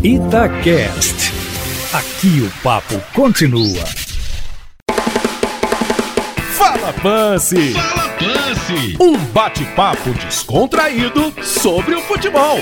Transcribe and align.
Itacast. 0.00 1.32
Aqui 1.92 2.40
o 2.40 2.62
papo 2.62 2.94
continua. 3.12 3.84
Fala 6.56 6.92
Pance! 7.02 7.72
Fala 7.72 8.08
Pance! 8.10 8.96
Um 9.00 9.18
bate-papo 9.32 10.10
descontraído 10.24 11.34
sobre 11.42 11.96
o 11.96 12.00
futebol. 12.02 12.58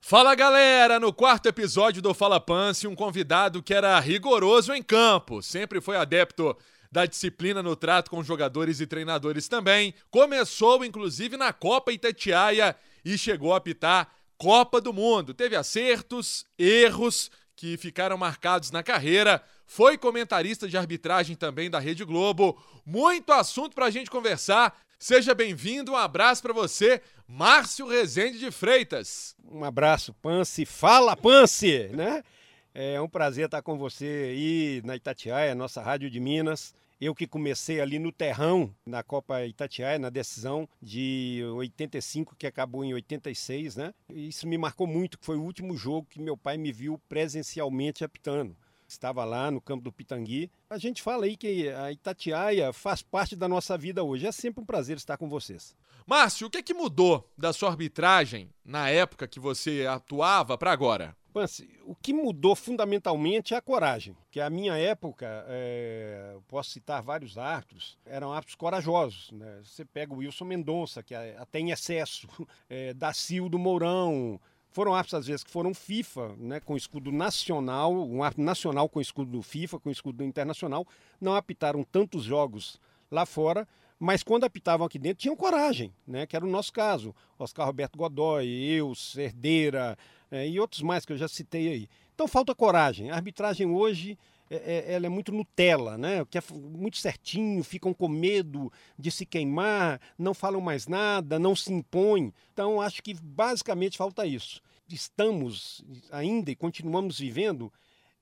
Fala 0.00 0.34
galera, 0.34 0.98
no 0.98 1.12
quarto 1.12 1.44
episódio 1.44 2.00
do 2.00 2.14
Fala 2.14 2.40
Pance, 2.40 2.88
um 2.88 2.94
convidado 2.94 3.62
que 3.62 3.74
era 3.74 4.00
rigoroso 4.00 4.72
em 4.72 4.82
campo, 4.82 5.42
sempre 5.42 5.82
foi 5.82 5.98
adepto 5.98 6.56
da 6.90 7.04
disciplina 7.04 7.62
no 7.62 7.76
trato 7.76 8.10
com 8.10 8.22
jogadores 8.22 8.80
e 8.80 8.86
treinadores 8.86 9.46
também. 9.46 9.92
Começou 10.10 10.82
inclusive 10.86 11.36
na 11.36 11.52
Copa 11.52 11.92
Itatiaia 11.92 12.74
e 13.04 13.18
chegou 13.18 13.52
a 13.52 13.58
apitar 13.58 14.08
Copa 14.40 14.80
do 14.80 14.90
Mundo. 14.90 15.34
Teve 15.34 15.54
acertos, 15.54 16.46
erros 16.58 17.30
que 17.54 17.76
ficaram 17.76 18.16
marcados 18.16 18.70
na 18.70 18.82
carreira. 18.82 19.42
Foi 19.66 19.98
comentarista 19.98 20.66
de 20.66 20.78
arbitragem 20.78 21.36
também 21.36 21.68
da 21.68 21.78
Rede 21.78 22.06
Globo. 22.06 22.58
Muito 22.86 23.34
assunto 23.34 23.74
para 23.74 23.84
a 23.84 23.90
gente 23.90 24.10
conversar. 24.10 24.80
Seja 24.98 25.34
bem-vindo, 25.34 25.92
um 25.92 25.96
abraço 25.96 26.40
para 26.40 26.54
você, 26.54 27.02
Márcio 27.28 27.86
Rezende 27.86 28.38
de 28.38 28.50
Freitas. 28.50 29.36
Um 29.44 29.62
abraço, 29.62 30.14
Pance. 30.14 30.64
Fala, 30.64 31.14
Pance, 31.14 31.90
né? 31.92 32.24
É 32.72 32.98
um 32.98 33.08
prazer 33.08 33.44
estar 33.44 33.60
com 33.60 33.76
você 33.76 34.30
aí 34.30 34.82
na 34.86 34.96
Itatiaia, 34.96 35.54
nossa 35.54 35.82
rádio 35.82 36.08
de 36.08 36.18
Minas. 36.18 36.74
Eu 37.00 37.14
que 37.14 37.26
comecei 37.26 37.80
ali 37.80 37.98
no 37.98 38.12
terrão, 38.12 38.74
na 38.84 39.02
Copa 39.02 39.46
Itatiaia, 39.46 39.98
na 39.98 40.10
decisão 40.10 40.68
de 40.82 41.42
85, 41.54 42.36
que 42.36 42.46
acabou 42.46 42.84
em 42.84 42.92
86, 42.92 43.76
né? 43.76 43.94
Isso 44.10 44.46
me 44.46 44.58
marcou 44.58 44.86
muito, 44.86 45.18
que 45.18 45.24
foi 45.24 45.36
o 45.36 45.42
último 45.42 45.74
jogo 45.78 46.06
que 46.10 46.20
meu 46.20 46.36
pai 46.36 46.58
me 46.58 46.70
viu 46.70 47.00
presencialmente 47.08 48.04
apitando. 48.04 48.54
Estava 48.86 49.24
lá 49.24 49.50
no 49.50 49.62
campo 49.62 49.84
do 49.84 49.92
Pitangui. 49.92 50.50
A 50.68 50.76
gente 50.76 51.00
fala 51.00 51.24
aí 51.24 51.38
que 51.38 51.70
a 51.70 51.90
Itatiaia 51.90 52.70
faz 52.72 53.00
parte 53.00 53.34
da 53.34 53.48
nossa 53.48 53.78
vida 53.78 54.04
hoje. 54.04 54.26
É 54.26 54.32
sempre 54.32 54.60
um 54.62 54.66
prazer 54.66 54.98
estar 54.98 55.16
com 55.16 55.28
vocês. 55.28 55.74
Márcio, 56.06 56.48
o 56.48 56.50
que, 56.50 56.58
é 56.58 56.62
que 56.62 56.74
mudou 56.74 57.30
da 57.38 57.52
sua 57.52 57.70
arbitragem 57.70 58.50
na 58.64 58.90
época 58.90 59.28
que 59.28 59.40
você 59.40 59.86
atuava 59.88 60.58
para 60.58 60.72
agora? 60.72 61.16
Pance, 61.30 61.68
o 61.84 61.94
que 61.94 62.12
mudou 62.12 62.56
fundamentalmente 62.56 63.54
é 63.54 63.56
a 63.56 63.62
coragem. 63.62 64.16
Que 64.30 64.40
a 64.40 64.50
minha 64.50 64.76
época, 64.76 65.44
é, 65.48 66.36
posso 66.48 66.70
citar 66.70 67.02
vários 67.02 67.38
árbitros, 67.38 67.98
eram 68.04 68.32
árbitros 68.32 68.56
corajosos. 68.56 69.30
Né? 69.32 69.60
Você 69.62 69.84
pega 69.84 70.12
o 70.12 70.18
Wilson 70.18 70.44
Mendonça, 70.44 71.02
que 71.02 71.14
até 71.14 71.60
em 71.60 71.70
excesso, 71.70 72.26
é, 72.68 72.92
Dacildo 72.94 73.58
Mourão, 73.58 74.40
foram 74.72 74.94
árbitros, 74.94 75.20
às 75.20 75.26
vezes, 75.26 75.44
que 75.44 75.50
foram 75.50 75.74
FIFA, 75.74 76.34
né, 76.38 76.60
com 76.60 76.76
escudo 76.76 77.10
nacional, 77.10 77.92
um 77.92 78.22
árbitro 78.22 78.44
nacional 78.44 78.88
com 78.88 79.00
escudo 79.00 79.30
do 79.30 79.42
FIFA, 79.42 79.80
com 79.80 79.90
escudo 79.90 80.18
do 80.18 80.24
internacional, 80.24 80.86
não 81.20 81.34
apitaram 81.34 81.82
tantos 81.82 82.22
jogos 82.22 82.80
lá 83.10 83.26
fora, 83.26 83.66
mas 83.98 84.22
quando 84.22 84.44
apitavam 84.44 84.86
aqui 84.86 84.98
dentro 84.98 85.20
tinham 85.20 85.36
coragem, 85.36 85.92
né, 86.06 86.26
que 86.26 86.34
era 86.34 86.44
o 86.44 86.48
nosso 86.48 86.72
caso. 86.72 87.14
Oscar 87.38 87.66
Roberto 87.66 87.98
Godoy, 87.98 88.46
eu, 88.48 88.94
Cerdeira, 88.94 89.98
é, 90.30 90.48
e 90.48 90.60
outros 90.60 90.82
mais 90.82 91.04
que 91.04 91.12
eu 91.12 91.16
já 91.16 91.28
citei 91.28 91.68
aí. 91.68 91.88
Então 92.14 92.28
falta 92.28 92.54
coragem. 92.54 93.10
A 93.10 93.16
arbitragem 93.16 93.66
hoje 93.66 94.18
é, 94.50 94.56
é, 94.56 94.92
ela 94.94 95.06
é 95.06 95.08
muito 95.08 95.32
Nutella, 95.32 95.96
né? 95.96 96.24
Que 96.28 96.38
é 96.38 96.42
muito 96.52 96.98
certinho, 96.98 97.62
ficam 97.62 97.94
com 97.94 98.08
medo 98.08 98.72
de 98.98 99.10
se 99.10 99.24
queimar, 99.24 100.00
não 100.18 100.34
falam 100.34 100.60
mais 100.60 100.86
nada, 100.86 101.38
não 101.38 101.54
se 101.54 101.72
impõem. 101.72 102.32
Então 102.52 102.80
acho 102.80 103.02
que 103.02 103.14
basicamente 103.14 103.96
falta 103.96 104.26
isso. 104.26 104.60
Estamos 104.88 105.84
ainda 106.10 106.50
e 106.50 106.56
continuamos 106.56 107.18
vivendo 107.18 107.72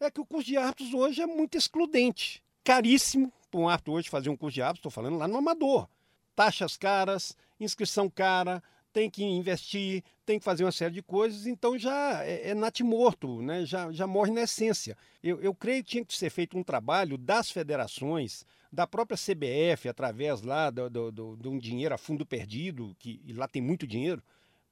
é 0.00 0.10
que 0.10 0.20
o 0.20 0.26
curso 0.26 0.46
de 0.46 0.56
árbitros 0.56 0.94
hoje 0.94 1.22
é 1.22 1.26
muito 1.26 1.56
excludente. 1.56 2.42
Caríssimo 2.62 3.32
para 3.50 3.60
um 3.60 3.68
árbitro 3.68 3.94
hoje 3.94 4.08
fazer 4.08 4.30
um 4.30 4.36
curso 4.36 4.54
de 4.54 4.62
árbitros, 4.62 4.80
estou 4.80 4.92
falando 4.92 5.18
lá 5.18 5.26
no 5.26 5.38
amador. 5.38 5.88
Taxas 6.36 6.76
caras, 6.76 7.36
inscrição 7.58 8.08
cara, 8.08 8.62
tem 8.92 9.10
que 9.10 9.22
investir, 9.22 10.02
tem 10.24 10.38
que 10.38 10.44
fazer 10.44 10.64
uma 10.64 10.72
série 10.72 10.94
de 10.94 11.02
coisas, 11.02 11.46
então 11.46 11.78
já 11.78 12.24
é, 12.24 12.50
é 12.50 12.54
natimorto, 12.54 13.40
né? 13.42 13.64
já, 13.64 13.90
já 13.92 14.06
morre 14.06 14.32
na 14.32 14.42
essência. 14.42 14.96
Eu, 15.22 15.40
eu 15.40 15.54
creio 15.54 15.84
que 15.84 15.90
tinha 15.90 16.04
que 16.04 16.14
ser 16.14 16.30
feito 16.30 16.56
um 16.56 16.62
trabalho 16.62 17.16
das 17.16 17.50
federações, 17.50 18.44
da 18.72 18.86
própria 18.86 19.16
CBF, 19.16 19.88
através 19.88 20.42
lá 20.42 20.70
do, 20.70 20.90
do, 20.90 21.12
do, 21.12 21.36
de 21.36 21.48
um 21.48 21.58
dinheiro 21.58 21.94
a 21.94 21.98
fundo 21.98 22.26
perdido, 22.26 22.94
que 22.98 23.20
lá 23.32 23.48
tem 23.48 23.62
muito 23.62 23.86
dinheiro, 23.86 24.22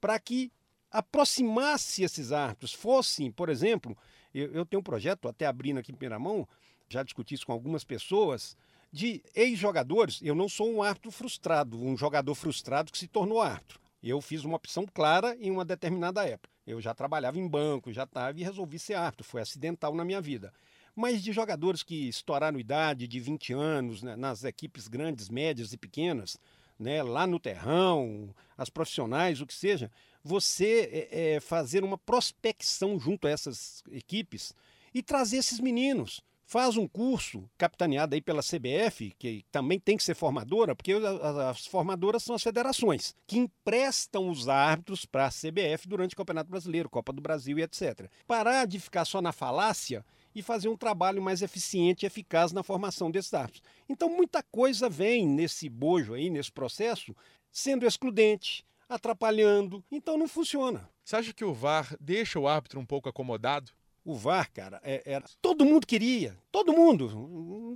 para 0.01 0.19
que 0.19 0.53
aproximasse 0.91 2.03
esses 2.03 2.33
árbitros, 2.33 2.73
fossem, 2.73 3.31
por 3.31 3.49
exemplo, 3.49 3.97
eu, 4.35 4.53
eu 4.53 4.67
tenho 4.67 4.81
um 4.81 4.85
projeto, 4.85 5.29
até 5.29 5.47
abrindo 5.47 5.79
aqui 5.79 5.93
em 5.93 5.95
primeira 5.95 6.19
mão, 6.19 6.47
já 6.89 7.03
discuti 7.03 7.35
isso 7.35 7.47
com 7.47 7.53
algumas 7.53 7.85
pessoas, 7.85 8.57
de 8.93 9.23
ex-jogadores. 9.35 10.21
Eu 10.23 10.35
não 10.35 10.49
sou 10.49 10.71
um 10.71 10.83
árbitro 10.83 11.11
frustrado, 11.11 11.83
um 11.83 11.97
jogador 11.97 12.35
frustrado 12.35 12.93
que 12.93 12.99
se 12.99 13.09
tornou 13.09 13.41
árbitro. 13.41 13.81
Eu 14.09 14.21
fiz 14.21 14.45
uma 14.45 14.57
opção 14.57 14.87
clara 14.87 15.37
em 15.41 15.51
uma 15.51 15.65
determinada 15.65 16.25
época. 16.25 16.55
Eu 16.65 16.81
já 16.81 16.95
trabalhava 16.95 17.41
em 17.41 17.49
banco, 17.49 17.93
já 17.93 18.05
estava 18.05 18.39
e 18.39 18.45
resolvi 18.45 18.79
ser 18.79 18.95
árbitro. 18.95 19.27
Foi 19.27 19.41
acidental 19.41 19.95
na 19.97 20.05
minha 20.05 20.21
vida. 20.21 20.53
Mas 20.95 21.23
de 21.23 21.33
jogadores 21.33 21.83
que 21.83 22.09
estouraram 22.09 22.59
idade 22.59 23.09
de 23.09 23.19
20 23.19 23.53
anos, 23.53 24.03
né, 24.05 24.15
nas 24.15 24.45
equipes 24.45 24.87
grandes, 24.87 25.29
médias 25.29 25.73
e 25.73 25.77
pequenas, 25.77 26.39
né, 26.79 27.03
lá 27.03 27.27
no 27.27 27.41
terrão, 27.41 28.33
as 28.57 28.71
profissionais, 28.71 29.41
o 29.41 29.47
que 29.47 29.55
seja, 29.55 29.91
você 30.23 31.09
é, 31.11 31.35
é, 31.35 31.41
fazer 31.41 31.83
uma 31.83 31.99
prospecção 31.99 33.01
junto 33.01 33.27
a 33.27 33.31
essas 33.31 33.83
equipes 33.91 34.55
e 34.95 35.03
trazer 35.03 35.39
esses 35.39 35.59
meninos 35.59 36.23
faz 36.47 36.77
um 36.77 36.87
curso 36.87 37.51
capitaneado 37.59 38.15
aí 38.15 38.21
pela 38.21 38.41
CBF, 38.41 39.13
que 39.19 39.45
também 39.51 39.81
tem 39.81 39.97
que 39.97 40.05
ser 40.05 40.15
formadora, 40.15 40.77
porque 40.77 40.93
as 40.93 41.67
formadoras 41.67 42.23
são 42.23 42.37
as 42.37 42.43
federações, 42.43 43.15
que 43.27 43.37
emprestam 43.37 44.31
os 44.31 44.49
árbitros 44.49 45.05
para 45.05 45.27
a 45.27 45.31
CBF 45.31 45.89
durante 45.89 46.15
o 46.15 46.17
Campeonato 46.17 46.49
Brasileiro, 46.49 46.89
Copa 46.89 47.13
do 47.13 47.21
Brasil 47.21 47.59
e 47.59 47.63
etc. 47.63 48.09
Parar 48.27 48.65
de 48.65 48.79
ficar 48.79 49.05
só 49.05 49.21
na 49.21 49.33
falácia 49.33 50.05
e 50.35 50.41
fazer 50.41 50.69
um 50.69 50.77
trabalho 50.77 51.21
mais 51.21 51.43
eficiente 51.43 52.05
e 52.05 52.07
eficaz 52.07 52.53
na 52.53 52.63
formação 52.63 53.11
desses 53.11 53.35
árbitros. 53.35 53.63
Então 53.89 54.09
muita 54.09 54.43
coisa 54.43 54.89
vem 54.89 55.27
nesse 55.27 55.69
bojo 55.69 56.15
aí, 56.15 56.31
nesse 56.31 56.53
processo, 56.53 57.17
sendo 57.51 57.85
excludente, 57.85 58.65
atrapalhando, 58.89 59.85
então 59.91 60.17
não 60.17 60.29
funciona. 60.29 60.89
Você 61.03 61.17
acha 61.17 61.33
que 61.33 61.45
o 61.45 61.55
VAR 61.55 61.97
deixa 62.01 62.39
o 62.39 62.47
árbitro 62.47 62.79
um 62.79 62.87
pouco 62.87 63.09
acomodado? 63.09 63.73
O 64.07 64.15
VAR, 64.15 64.49
cara, 64.53 64.81
é, 64.85 65.03
era. 65.05 65.25
Todo 65.43 65.65
mundo 65.65 65.85
queria. 65.85 66.39
Todo 66.53 66.73
mundo. 66.73 67.75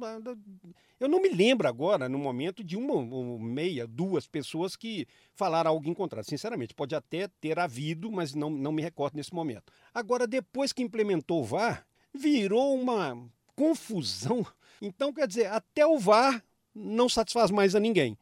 Eu 1.00 1.08
não 1.08 1.20
me 1.20 1.28
lembro 1.28 1.66
agora, 1.66 2.08
no 2.08 2.18
momento, 2.18 2.62
de 2.62 2.76
uma, 2.76 3.36
meia, 3.36 3.84
duas 3.84 4.28
pessoas 4.28 4.76
que 4.76 5.08
falaram 5.34 5.72
algo 5.72 5.88
em 5.88 5.92
contrário. 5.92 6.30
Sinceramente, 6.30 6.72
pode 6.72 6.94
até 6.94 7.26
ter 7.40 7.58
havido, 7.58 8.12
mas 8.12 8.32
não, 8.32 8.48
não 8.48 8.70
me 8.70 8.80
recordo 8.80 9.16
nesse 9.16 9.34
momento. 9.34 9.72
Agora, 9.92 10.24
depois 10.24 10.72
que 10.72 10.84
implementou 10.84 11.40
o 11.40 11.44
VAR, 11.44 11.84
virou 12.14 12.80
uma 12.80 13.20
confusão. 13.56 14.46
Então, 14.80 15.12
quer 15.12 15.26
dizer, 15.26 15.46
até 15.46 15.84
o 15.84 15.98
VAR 15.98 16.44
não 16.72 17.08
satisfaz 17.08 17.50
mais 17.50 17.74
a 17.74 17.80
ninguém. 17.80 18.16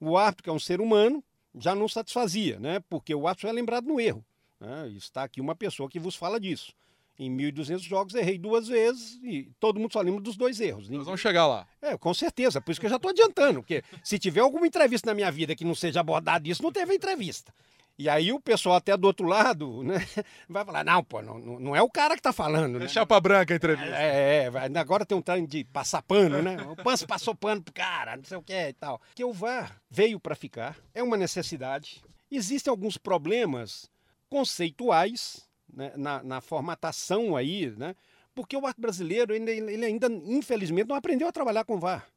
O 0.00 0.18
árbitro, 0.18 0.42
que 0.42 0.50
é 0.50 0.52
um 0.52 0.58
ser 0.58 0.80
humano, 0.80 1.22
já 1.54 1.76
não 1.76 1.86
satisfazia, 1.86 2.58
né? 2.58 2.80
Porque 2.90 3.14
o 3.14 3.28
árbitro 3.28 3.48
é 3.48 3.52
lembrado 3.52 3.86
no 3.86 4.00
erro. 4.00 4.24
Né? 4.58 4.88
Está 4.96 5.22
aqui 5.22 5.40
uma 5.40 5.54
pessoa 5.54 5.88
que 5.88 6.00
vos 6.00 6.16
fala 6.16 6.40
disso. 6.40 6.74
Em 7.18 7.30
1.200 7.30 7.80
jogos, 7.80 8.14
errei 8.14 8.38
duas 8.38 8.68
vezes 8.68 9.20
e 9.22 9.50
todo 9.60 9.78
mundo 9.78 9.92
só 9.92 10.00
lembra 10.00 10.20
dos 10.20 10.36
dois 10.36 10.60
erros. 10.60 10.88
Nós 10.88 11.04
vamos 11.04 11.20
chegar 11.20 11.46
lá. 11.46 11.66
É, 11.80 11.96
com 11.96 12.12
certeza. 12.14 12.60
Por 12.60 12.72
isso 12.72 12.80
que 12.80 12.86
eu 12.86 12.90
já 12.90 12.96
estou 12.96 13.10
adiantando. 13.10 13.60
Porque 13.60 13.82
se 14.02 14.18
tiver 14.18 14.40
alguma 14.40 14.66
entrevista 14.66 15.10
na 15.10 15.14
minha 15.14 15.30
vida 15.30 15.54
que 15.54 15.64
não 15.64 15.74
seja 15.74 16.00
abordado 16.00 16.48
isso, 16.48 16.62
não 16.62 16.72
teve 16.72 16.94
entrevista. 16.94 17.52
E 17.98 18.08
aí 18.08 18.32
o 18.32 18.40
pessoal 18.40 18.76
até 18.76 18.96
do 18.96 19.06
outro 19.06 19.26
lado, 19.26 19.82
né, 19.84 19.94
vai 20.48 20.64
falar, 20.64 20.84
não, 20.84 21.04
pô, 21.04 21.22
não, 21.22 21.38
não 21.38 21.76
é 21.76 21.82
o 21.82 21.90
cara 21.90 22.14
que 22.14 22.20
está 22.20 22.32
falando, 22.32 22.78
né? 22.78 22.86
É 22.86 22.88
chapa 22.88 23.20
branca 23.20 23.52
a 23.52 23.56
entrevista. 23.56 23.94
É, 23.94 24.44
é, 24.44 24.78
agora 24.78 25.04
tem 25.04 25.16
um 25.16 25.22
trem 25.22 25.44
de 25.46 25.64
passar 25.64 26.02
pano, 26.02 26.42
né? 26.42 26.56
O 26.62 26.76
Panço 26.76 27.06
passou 27.06 27.34
pano 27.34 27.62
pro 27.62 27.72
cara, 27.72 28.16
não 28.16 28.24
sei 28.24 28.36
o 28.36 28.42
que 28.42 28.68
e 28.68 28.72
tal. 28.72 29.00
Que 29.14 29.24
o 29.24 29.32
VAR 29.32 29.80
veio 29.90 30.18
para 30.18 30.34
ficar, 30.34 30.76
é 30.94 31.02
uma 31.02 31.16
necessidade. 31.16 32.02
Existem 32.30 32.70
alguns 32.70 32.96
problemas 32.96 33.90
conceituais 34.30 35.46
né, 35.72 35.92
na, 35.96 36.22
na, 36.22 36.40
formatação 36.40 37.34
aí, 37.34 37.70
né? 37.76 37.94
Porque 38.34 38.56
o 38.56 38.66
arte 38.66 38.80
brasileiro, 38.80 39.34
ele, 39.34 39.50
ele 39.50 39.84
ainda, 39.84 40.08
infelizmente, 40.08 40.88
não 40.88 40.96
aprendeu 40.96 41.28
a 41.28 41.32
trabalhar 41.32 41.64
com 41.64 41.78
VAR. 41.78 42.08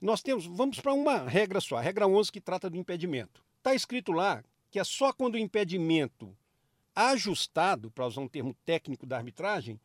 Nós 0.00 0.22
temos, 0.22 0.46
vamos 0.46 0.80
para 0.80 0.92
uma 0.92 1.18
regra 1.28 1.60
só, 1.60 1.76
a 1.76 1.80
regra 1.80 2.06
11 2.06 2.30
que 2.30 2.40
trata 2.40 2.70
do 2.70 2.76
impedimento. 2.76 3.42
Está 3.58 3.74
escrito 3.74 4.12
lá 4.12 4.44
que 4.70 4.78
é 4.78 4.84
só 4.84 5.12
quando 5.12 5.34
o 5.34 5.38
impedimento 5.38 6.36
ajustado, 6.94 7.90
para 7.90 8.06
usar 8.06 8.20
um 8.20 8.28
termo 8.28 8.54
técnico 8.64 9.06
da 9.06 9.16
arbitragem, 9.16 9.80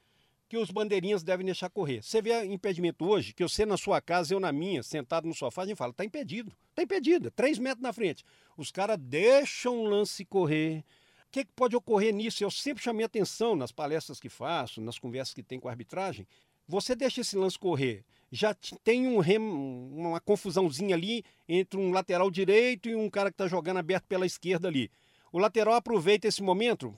que 0.47 0.57
os 0.57 0.71
bandeirinhas 0.71 1.21
devem 1.21 1.45
deixar 1.45 1.69
correr. 1.69 2.01
Você 2.01 2.21
vê 2.21 2.43
impedimento 2.45 3.05
hoje, 3.05 3.33
que 3.33 3.43
você 3.43 3.65
na 3.65 3.77
sua 3.77 4.01
casa, 4.01 4.33
eu 4.33 4.39
na 4.39 4.51
minha, 4.51 4.81
sentado 4.81 5.27
no 5.27 5.33
sofá, 5.33 5.61
a 5.61 5.67
gente 5.67 5.77
fala, 5.77 5.91
está 5.91 6.03
impedido. 6.03 6.51
Está 6.71 6.81
impedido, 6.81 7.27
é 7.27 7.31
três 7.31 7.59
metros 7.59 7.83
na 7.83 7.93
frente. 7.93 8.25
Os 8.57 8.71
caras 8.71 8.97
deixam 8.99 9.79
o 9.79 9.83
lance 9.85 10.25
correr, 10.25 10.83
que, 11.31 11.45
que 11.45 11.51
pode 11.53 11.75
ocorrer 11.75 12.13
nisso? 12.13 12.43
Eu 12.43 12.51
sempre 12.51 12.83
chamei 12.83 13.05
atenção 13.05 13.55
nas 13.55 13.71
palestras 13.71 14.19
que 14.19 14.29
faço, 14.29 14.81
nas 14.81 14.97
conversas 14.97 15.33
que 15.33 15.43
tem 15.43 15.59
com 15.59 15.67
a 15.67 15.71
arbitragem. 15.71 16.27
Você 16.67 16.95
deixa 16.95 17.21
esse 17.21 17.35
lance 17.35 17.57
correr, 17.57 18.03
já 18.31 18.53
tem 18.83 19.07
um 19.07 19.19
rem, 19.19 19.39
uma 19.39 20.19
confusãozinha 20.19 20.95
ali 20.95 21.23
entre 21.47 21.79
um 21.79 21.91
lateral 21.91 22.29
direito 22.29 22.87
e 22.87 22.95
um 22.95 23.09
cara 23.09 23.29
que 23.29 23.33
está 23.33 23.47
jogando 23.47 23.77
aberto 23.77 24.05
pela 24.05 24.25
esquerda 24.25 24.67
ali. 24.67 24.91
O 25.31 25.39
lateral 25.39 25.73
aproveita 25.73 26.27
esse 26.27 26.41
momento 26.41 26.95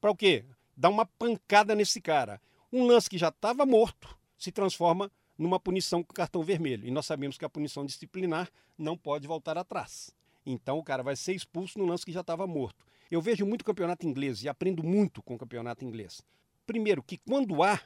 para 0.00 0.10
o 0.10 0.16
quê? 0.16 0.44
Dar 0.76 0.90
uma 0.90 1.06
pancada 1.06 1.74
nesse 1.74 2.00
cara. 2.00 2.40
Um 2.72 2.84
lance 2.84 3.08
que 3.08 3.16
já 3.16 3.28
estava 3.28 3.64
morto 3.64 4.16
se 4.36 4.52
transforma 4.52 5.10
numa 5.38 5.58
punição 5.58 6.02
com 6.02 6.12
cartão 6.12 6.42
vermelho. 6.42 6.86
E 6.86 6.90
nós 6.90 7.06
sabemos 7.06 7.38
que 7.38 7.44
a 7.44 7.48
punição 7.48 7.84
disciplinar 7.84 8.50
não 8.76 8.96
pode 8.96 9.26
voltar 9.26 9.56
atrás. 9.56 10.14
Então 10.44 10.78
o 10.78 10.84
cara 10.84 11.02
vai 11.02 11.16
ser 11.16 11.34
expulso 11.34 11.78
no 11.78 11.86
lance 11.86 12.04
que 12.04 12.12
já 12.12 12.20
estava 12.20 12.46
morto. 12.46 12.84
Eu 13.10 13.20
vejo 13.20 13.46
muito 13.46 13.64
campeonato 13.64 14.06
inglês 14.06 14.42
e 14.42 14.48
aprendo 14.48 14.82
muito 14.82 15.22
com 15.22 15.34
o 15.34 15.38
campeonato 15.38 15.84
inglês. 15.84 16.22
Primeiro, 16.66 17.02
que 17.02 17.16
quando 17.16 17.62
há, 17.62 17.80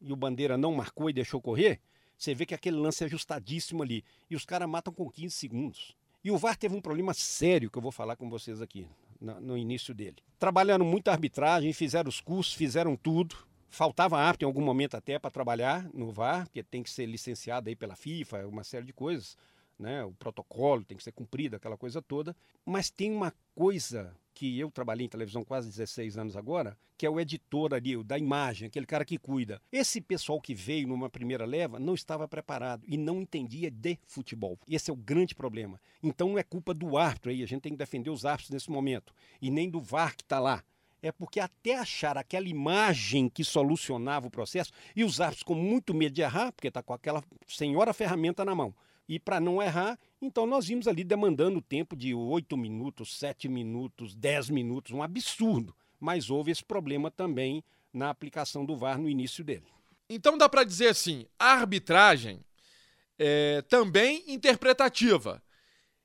e 0.00 0.12
o 0.12 0.16
Bandeira 0.16 0.56
não 0.56 0.74
marcou 0.74 1.10
e 1.10 1.12
deixou 1.12 1.40
correr, 1.40 1.80
você 2.16 2.34
vê 2.34 2.46
que 2.46 2.54
aquele 2.54 2.76
lance 2.76 3.02
é 3.04 3.06
ajustadíssimo 3.06 3.82
ali. 3.82 4.04
E 4.30 4.36
os 4.36 4.44
caras 4.44 4.68
matam 4.68 4.92
com 4.92 5.10
15 5.10 5.34
segundos. 5.34 5.96
E 6.24 6.30
o 6.30 6.38
VAR 6.38 6.56
teve 6.56 6.74
um 6.74 6.80
problema 6.80 7.14
sério 7.14 7.70
que 7.70 7.78
eu 7.78 7.82
vou 7.82 7.92
falar 7.92 8.16
com 8.16 8.28
vocês 8.28 8.60
aqui, 8.60 8.88
no, 9.20 9.56
início 9.56 9.94
dele. 9.94 10.16
Trabalharam 10.38 10.84
muito 10.84 11.08
a 11.08 11.12
arbitragem, 11.12 11.72
fizeram 11.72 12.08
os 12.08 12.20
cursos, 12.20 12.54
fizeram 12.54 12.96
tudo. 12.96 13.36
Faltava 13.68 14.18
árbitro 14.18 14.46
em 14.46 14.48
algum 14.48 14.62
momento 14.62 14.96
até 14.96 15.18
para 15.18 15.30
trabalhar 15.30 15.88
no 15.92 16.10
VAR, 16.10 16.46
porque 16.46 16.62
tem 16.62 16.82
que 16.82 16.90
ser 16.90 17.06
licenciado 17.06 17.68
aí 17.68 17.76
pela 17.76 17.94
FIFA, 17.94 18.46
uma 18.46 18.64
série 18.64 18.86
de 18.86 18.92
coisas 18.92 19.36
né? 19.78 20.04
O 20.04 20.12
protocolo 20.12 20.84
tem 20.84 20.96
que 20.96 21.02
ser 21.02 21.12
cumprido, 21.12 21.56
aquela 21.56 21.76
coisa 21.76 22.00
toda. 22.00 22.34
Mas 22.64 22.90
tem 22.90 23.12
uma 23.12 23.32
coisa 23.54 24.14
que 24.36 24.60
eu 24.60 24.70
trabalhei 24.70 25.06
em 25.06 25.08
televisão 25.08 25.42
quase 25.42 25.70
16 25.70 26.18
anos 26.18 26.36
agora, 26.36 26.76
que 26.98 27.06
é 27.06 27.10
o 27.10 27.18
editor 27.18 27.72
ali, 27.72 27.96
o 27.96 28.04
da 28.04 28.18
imagem, 28.18 28.66
aquele 28.68 28.84
cara 28.84 29.02
que 29.02 29.16
cuida. 29.16 29.62
Esse 29.72 29.98
pessoal 29.98 30.38
que 30.38 30.54
veio 30.54 30.86
numa 30.86 31.08
primeira 31.08 31.46
leva 31.46 31.78
não 31.78 31.94
estava 31.94 32.28
preparado 32.28 32.84
e 32.86 32.98
não 32.98 33.22
entendia 33.22 33.70
de 33.70 33.98
futebol. 34.06 34.58
Esse 34.68 34.90
é 34.90 34.92
o 34.92 34.96
grande 34.96 35.34
problema. 35.34 35.80
Então 36.02 36.28
não 36.28 36.38
é 36.38 36.42
culpa 36.42 36.74
do 36.74 36.98
árbitro 36.98 37.30
aí, 37.30 37.42
a 37.42 37.46
gente 37.46 37.62
tem 37.62 37.72
que 37.72 37.78
defender 37.78 38.10
os 38.10 38.26
árbitros 38.26 38.50
nesse 38.50 38.70
momento, 38.70 39.14
e 39.40 39.50
nem 39.50 39.70
do 39.70 39.80
VAR 39.80 40.14
que 40.14 40.22
está 40.22 40.38
lá 40.38 40.62
é 41.02 41.12
porque 41.12 41.38
até 41.38 41.76
achar 41.76 42.18
aquela 42.18 42.48
imagem 42.48 43.28
que 43.28 43.44
solucionava 43.44 44.26
o 44.26 44.30
processo, 44.30 44.72
e 44.94 45.04
os 45.04 45.20
árbitros 45.20 45.44
com 45.44 45.54
muito 45.54 45.94
medo 45.94 46.12
de 46.12 46.22
errar, 46.22 46.50
porque 46.50 46.68
está 46.68 46.82
com 46.82 46.92
aquela 46.92 47.22
senhora 47.46 47.94
ferramenta 47.94 48.44
na 48.44 48.54
mão, 48.54 48.74
e 49.08 49.18
para 49.18 49.38
não 49.38 49.62
errar, 49.62 49.98
então 50.20 50.46
nós 50.46 50.66
vimos 50.66 50.88
ali 50.88 51.04
demandando 51.04 51.60
tempo 51.60 51.94
de 51.94 52.14
8 52.14 52.56
minutos, 52.56 53.18
7 53.18 53.48
minutos, 53.48 54.14
10 54.14 54.50
minutos, 54.50 54.92
um 54.92 55.02
absurdo. 55.02 55.74
Mas 55.98 56.30
houve 56.30 56.50
esse 56.50 56.64
problema 56.64 57.10
também 57.10 57.62
na 57.92 58.10
aplicação 58.10 58.64
do 58.64 58.76
VAR 58.76 58.98
no 58.98 59.08
início 59.08 59.42
dele. 59.42 59.66
Então 60.08 60.38
dá 60.38 60.48
para 60.48 60.64
dizer 60.64 60.88
assim, 60.88 61.26
a 61.38 61.52
arbitragem 61.52 62.40
é 63.18 63.62
também 63.62 64.22
interpretativa. 64.26 65.42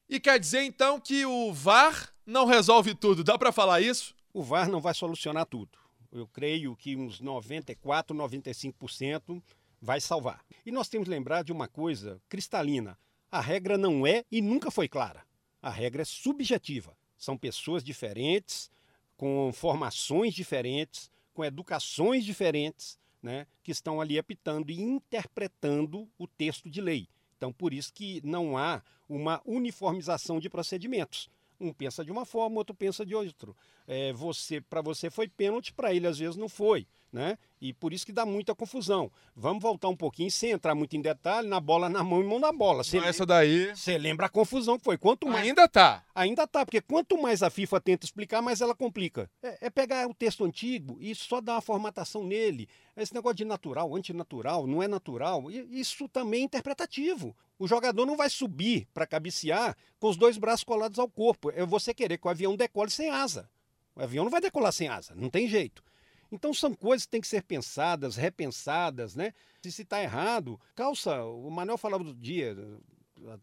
E 0.09 0.19
quer 0.19 0.39
dizer 0.39 0.63
então 0.63 0.99
que 0.99 1.25
o 1.25 1.53
VAR 1.53 2.13
não 2.25 2.45
resolve 2.45 2.95
tudo, 2.95 3.23
dá 3.23 3.37
para 3.37 3.51
falar 3.51 3.81
isso? 3.81 4.15
O 4.33 4.41
VAR 4.43 4.69
não 4.69 4.81
vai 4.81 4.93
solucionar 4.93 5.45
tudo. 5.45 5.77
Eu 6.11 6.27
creio 6.27 6.75
que 6.75 6.95
uns 6.95 7.21
94, 7.21 8.15
95% 8.15 9.41
vai 9.81 10.01
salvar. 10.01 10.43
E 10.65 10.71
nós 10.71 10.89
temos 10.89 11.05
que 11.05 11.11
lembrar 11.11 11.43
de 11.43 11.51
uma 11.51 11.67
coisa 11.67 12.21
cristalina: 12.27 12.97
a 13.31 13.39
regra 13.39 13.77
não 13.77 14.05
é 14.05 14.25
e 14.29 14.41
nunca 14.41 14.69
foi 14.69 14.87
clara. 14.87 15.25
A 15.61 15.69
regra 15.69 16.01
é 16.01 16.05
subjetiva. 16.05 16.95
São 17.17 17.37
pessoas 17.37 17.83
diferentes, 17.83 18.69
com 19.15 19.51
formações 19.53 20.33
diferentes, 20.33 21.09
com 21.33 21.45
educações 21.45 22.25
diferentes, 22.25 22.99
né, 23.21 23.45
que 23.63 23.71
estão 23.71 24.01
ali 24.01 24.17
apitando 24.17 24.71
e 24.71 24.81
interpretando 24.81 26.09
o 26.17 26.27
texto 26.27 26.69
de 26.69 26.81
lei. 26.81 27.07
Então, 27.37 27.53
por 27.53 27.73
isso 27.73 27.93
que 27.93 28.19
não 28.23 28.57
há 28.57 28.81
uma 29.07 29.41
uniformização 29.45 30.39
de 30.39 30.49
procedimentos. 30.49 31.29
Um 31.59 31.71
pensa 31.71 32.03
de 32.03 32.11
uma 32.11 32.25
forma, 32.25 32.57
outro 32.57 32.75
pensa 32.75 33.05
de 33.05 33.13
outro. 33.13 33.55
É, 33.87 34.11
você, 34.11 34.59
para 34.59 34.81
você 34.81 35.09
foi 35.09 35.27
pênalti, 35.27 35.71
para 35.71 35.93
ele 35.93 36.07
às 36.07 36.17
vezes 36.17 36.35
não 36.35 36.49
foi 36.49 36.87
né? 37.11 37.37
E 37.59 37.73
por 37.73 37.93
isso 37.93 38.05
que 38.05 38.11
dá 38.11 38.25
muita 38.25 38.55
confusão. 38.55 39.11
Vamos 39.35 39.61
voltar 39.61 39.87
um 39.89 39.95
pouquinho, 39.95 40.31
sem 40.31 40.51
entrar 40.51 40.73
muito 40.73 40.95
em 40.95 41.01
detalhe, 41.01 41.47
na 41.47 41.59
bola 41.59 41.89
na 41.89 42.03
mão 42.03 42.21
e 42.21 42.23
mão 42.25 42.39
na 42.39 42.51
bola. 42.51 42.83
Cê 42.83 42.97
essa 42.97 43.25
daí. 43.25 43.75
Você 43.75 43.97
lembra 43.97 44.25
a 44.25 44.29
confusão 44.29 44.77
que 44.77 44.83
foi? 44.83 44.97
Quanto 44.97 45.27
mais. 45.27 45.45
Ainda 45.45 45.67
tá. 45.67 46.03
Ainda 46.15 46.47
tá, 46.47 46.65
porque 46.65 46.81
quanto 46.81 47.21
mais 47.21 47.43
a 47.43 47.49
FIFA 47.49 47.81
tenta 47.81 48.05
explicar, 48.05 48.41
mais 48.41 48.61
ela 48.61 48.73
complica. 48.73 49.29
É, 49.43 49.67
é 49.67 49.69
pegar 49.69 50.07
o 50.07 50.13
texto 50.13 50.43
antigo 50.43 50.97
e 50.99 51.13
só 51.13 51.41
dar 51.41 51.53
uma 51.53 51.61
formatação 51.61 52.23
nele. 52.23 52.67
Esse 52.95 53.13
negócio 53.13 53.37
de 53.37 53.45
natural, 53.45 53.95
antinatural, 53.95 54.65
não 54.65 54.81
é 54.81 54.87
natural, 54.87 55.51
isso 55.51 56.07
também 56.09 56.41
é 56.41 56.45
interpretativo. 56.45 57.35
O 57.59 57.67
jogador 57.67 58.05
não 58.05 58.17
vai 58.17 58.29
subir 58.29 58.87
para 58.93 59.05
cabecear 59.05 59.77
com 59.99 60.09
os 60.09 60.17
dois 60.17 60.37
braços 60.37 60.63
colados 60.63 60.97
ao 60.97 61.07
corpo. 61.07 61.51
É 61.51 61.63
você 61.63 61.93
querer 61.93 62.17
que 62.17 62.27
o 62.27 62.29
avião 62.29 62.55
decole 62.55 62.89
sem 62.89 63.09
asa. 63.09 63.47
O 63.95 64.01
avião 64.01 64.23
não 64.23 64.31
vai 64.31 64.41
decolar 64.41 64.71
sem 64.71 64.87
asa, 64.87 65.13
não 65.15 65.29
tem 65.29 65.47
jeito. 65.47 65.83
Então 66.31 66.53
são 66.53 66.73
coisas 66.73 67.05
que 67.05 67.11
têm 67.11 67.21
que 67.21 67.27
ser 67.27 67.43
pensadas, 67.43 68.15
repensadas, 68.15 69.15
né? 69.15 69.33
Se 69.61 69.81
está 69.81 70.01
errado, 70.01 70.59
calça, 70.73 71.23
o 71.25 71.49
Manuel 71.49 71.77
falava 71.77 72.03
do 72.03 72.13
dia, 72.13 72.55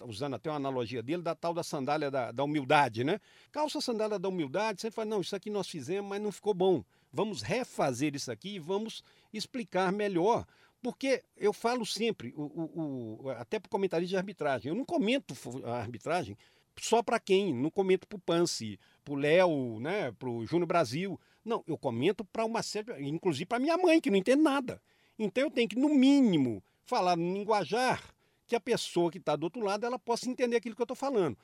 usando 0.07 0.35
até 0.35 0.51
uma 0.51 0.57
analogia 0.57 1.03
dele, 1.03 1.23
da 1.23 1.35
tal 1.35 1.53
da 1.53 1.63
sandália 1.63 2.11
da, 2.11 2.33
da 2.33 2.43
humildade, 2.43 3.05
né? 3.05 3.21
Calça 3.53 3.79
a 3.79 3.83
sandália 3.83 4.19
da 4.19 4.29
humildade, 4.29 4.81
você 4.81 4.91
fala, 4.91 5.11
não, 5.11 5.21
isso 5.21 5.37
aqui 5.37 5.51
nós 5.51 5.69
fizemos, 5.69 6.09
mas 6.09 6.21
não 6.21 6.33
ficou 6.33 6.55
bom. 6.55 6.83
Vamos 7.13 7.43
refazer 7.43 8.15
isso 8.15 8.31
aqui 8.31 8.55
e 8.55 8.59
vamos 8.59 9.03
explicar 9.33 9.93
melhor. 9.93 10.47
Porque 10.81 11.25
eu 11.37 11.53
falo 11.53 11.85
sempre, 11.85 12.33
o, 12.37 12.43
o, 12.43 13.25
o 13.25 13.31
até 13.31 13.59
para 13.59 13.69
comentarista 13.69 14.11
de 14.11 14.17
arbitragem, 14.17 14.71
eu 14.71 14.77
não 14.77 14.85
comento 14.85 15.35
a 15.65 15.79
arbitragem 15.79 16.37
só 16.81 17.03
para 17.03 17.19
quem, 17.19 17.53
não 17.53 17.71
comento 17.71 18.07
para 18.07 18.17
o 18.17 18.21
Pance, 18.21 18.79
para 19.05 19.15
o 19.15 19.17
Léo, 19.17 19.81
né, 19.81 20.13
para 20.13 20.29
o 20.29 20.47
Júnior 20.47 20.67
Brasil. 20.67 21.21
Não, 21.49 21.65
eu 21.67 21.79
comento 21.79 22.25
para 22.25 22.45
uma 22.45 22.63
série, 22.63 22.93
inclusive 23.09 23.47
para 23.47 23.59
minha 23.59 23.77
mãe, 23.79 24.01
que 24.01 24.11
não 24.11 24.19
entende 24.19 24.43
nada. 24.43 24.81
Então 25.19 25.45
eu 25.45 25.51
tenho 25.51 25.69
que, 25.69 25.77
no 25.77 25.89
mínimo, 25.89 26.63
falar 26.85 27.17
no 27.17 27.33
linguajar 27.33 28.03
que 28.47 28.55
a 28.55 28.61
pessoa 28.61 29.11
que 29.11 29.19
está 29.19 29.35
do 29.35 29.45
outro 29.45 29.63
lado 29.63 29.85
ela 29.85 29.99
possa 29.99 30.29
entender 30.29 30.57
aquilo 30.57 30.77
que 30.77 30.83
eu 30.83 30.85
estou 30.85 30.97
falando. 30.97 31.37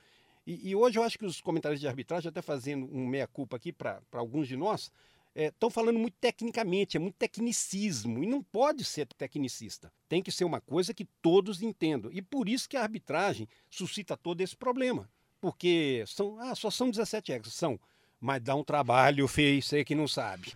E, 0.47 0.71
e, 0.71 0.77
hoje 0.77 0.99
eu 0.99 1.03
acho 1.03 1.19
que 1.19 1.25
os 1.25 1.41
comentários 1.41 1.81
de 1.81 1.89
arbitragem, 1.89 2.29
até 2.29 2.43
fazendo 2.43 2.87
um 2.95 3.07
meia-culpa 3.07 3.57
aqui 3.57 3.73
para 3.73 4.03
alguns 4.13 4.47
de 4.47 4.57
nós, 4.57 4.93
estão 5.35 5.69
é, 5.69 5.73
falando 5.73 5.99
muito 5.99 6.17
tecnicamente, 6.21 6.97
é 6.97 7.01
muito 7.01 7.17
tecnicismo. 7.17 8.23
E 8.23 8.27
não 8.27 8.43
pode 8.43 8.85
ser 8.85 9.07
tecnicista. 9.07 9.93
Tem 10.09 10.23
que 10.23 10.31
ser 10.31 10.45
uma 10.45 10.61
coisa 10.61 10.93
que 10.93 11.07
todos 11.23 11.63
entendam. 11.63 12.11
E 12.13 12.21
por 12.21 12.49
isso 12.49 12.69
que 12.69 12.77
a 12.77 12.83
arbitragem 12.83 13.49
suscita 13.71 14.17
todo 14.17 14.41
esse 14.43 14.57
problema. 14.57 15.11
Porque 15.41 16.05
são, 16.07 16.39
ah, 16.41 16.55
só 16.55 16.71
são 16.71 16.91
17 16.91 17.33
regras. 17.33 17.55
São 17.55 17.81
mas 18.25 18.43
dá 18.43 18.55
um 18.55 18.65
trabalho, 18.65 19.29
feio, 19.29 19.63
você 19.63 19.85
que 19.85 19.95
não 19.95 20.09
sabe. 20.09 20.55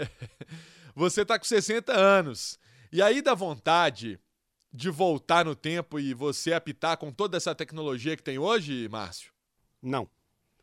você 0.96 1.26
tá 1.26 1.38
com 1.38 1.44
60 1.44 1.92
anos. 1.92 2.58
E 2.90 3.02
aí 3.02 3.20
dá 3.20 3.34
vontade 3.34 4.18
de 4.72 4.88
voltar 4.88 5.44
no 5.44 5.54
tempo 5.54 6.00
e 6.00 6.14
você 6.14 6.54
apitar 6.54 6.96
com 6.96 7.12
toda 7.12 7.36
essa 7.36 7.54
tecnologia 7.54 8.16
que 8.16 8.22
tem 8.22 8.38
hoje, 8.38 8.88
Márcio? 8.88 9.30
Não. 9.82 10.08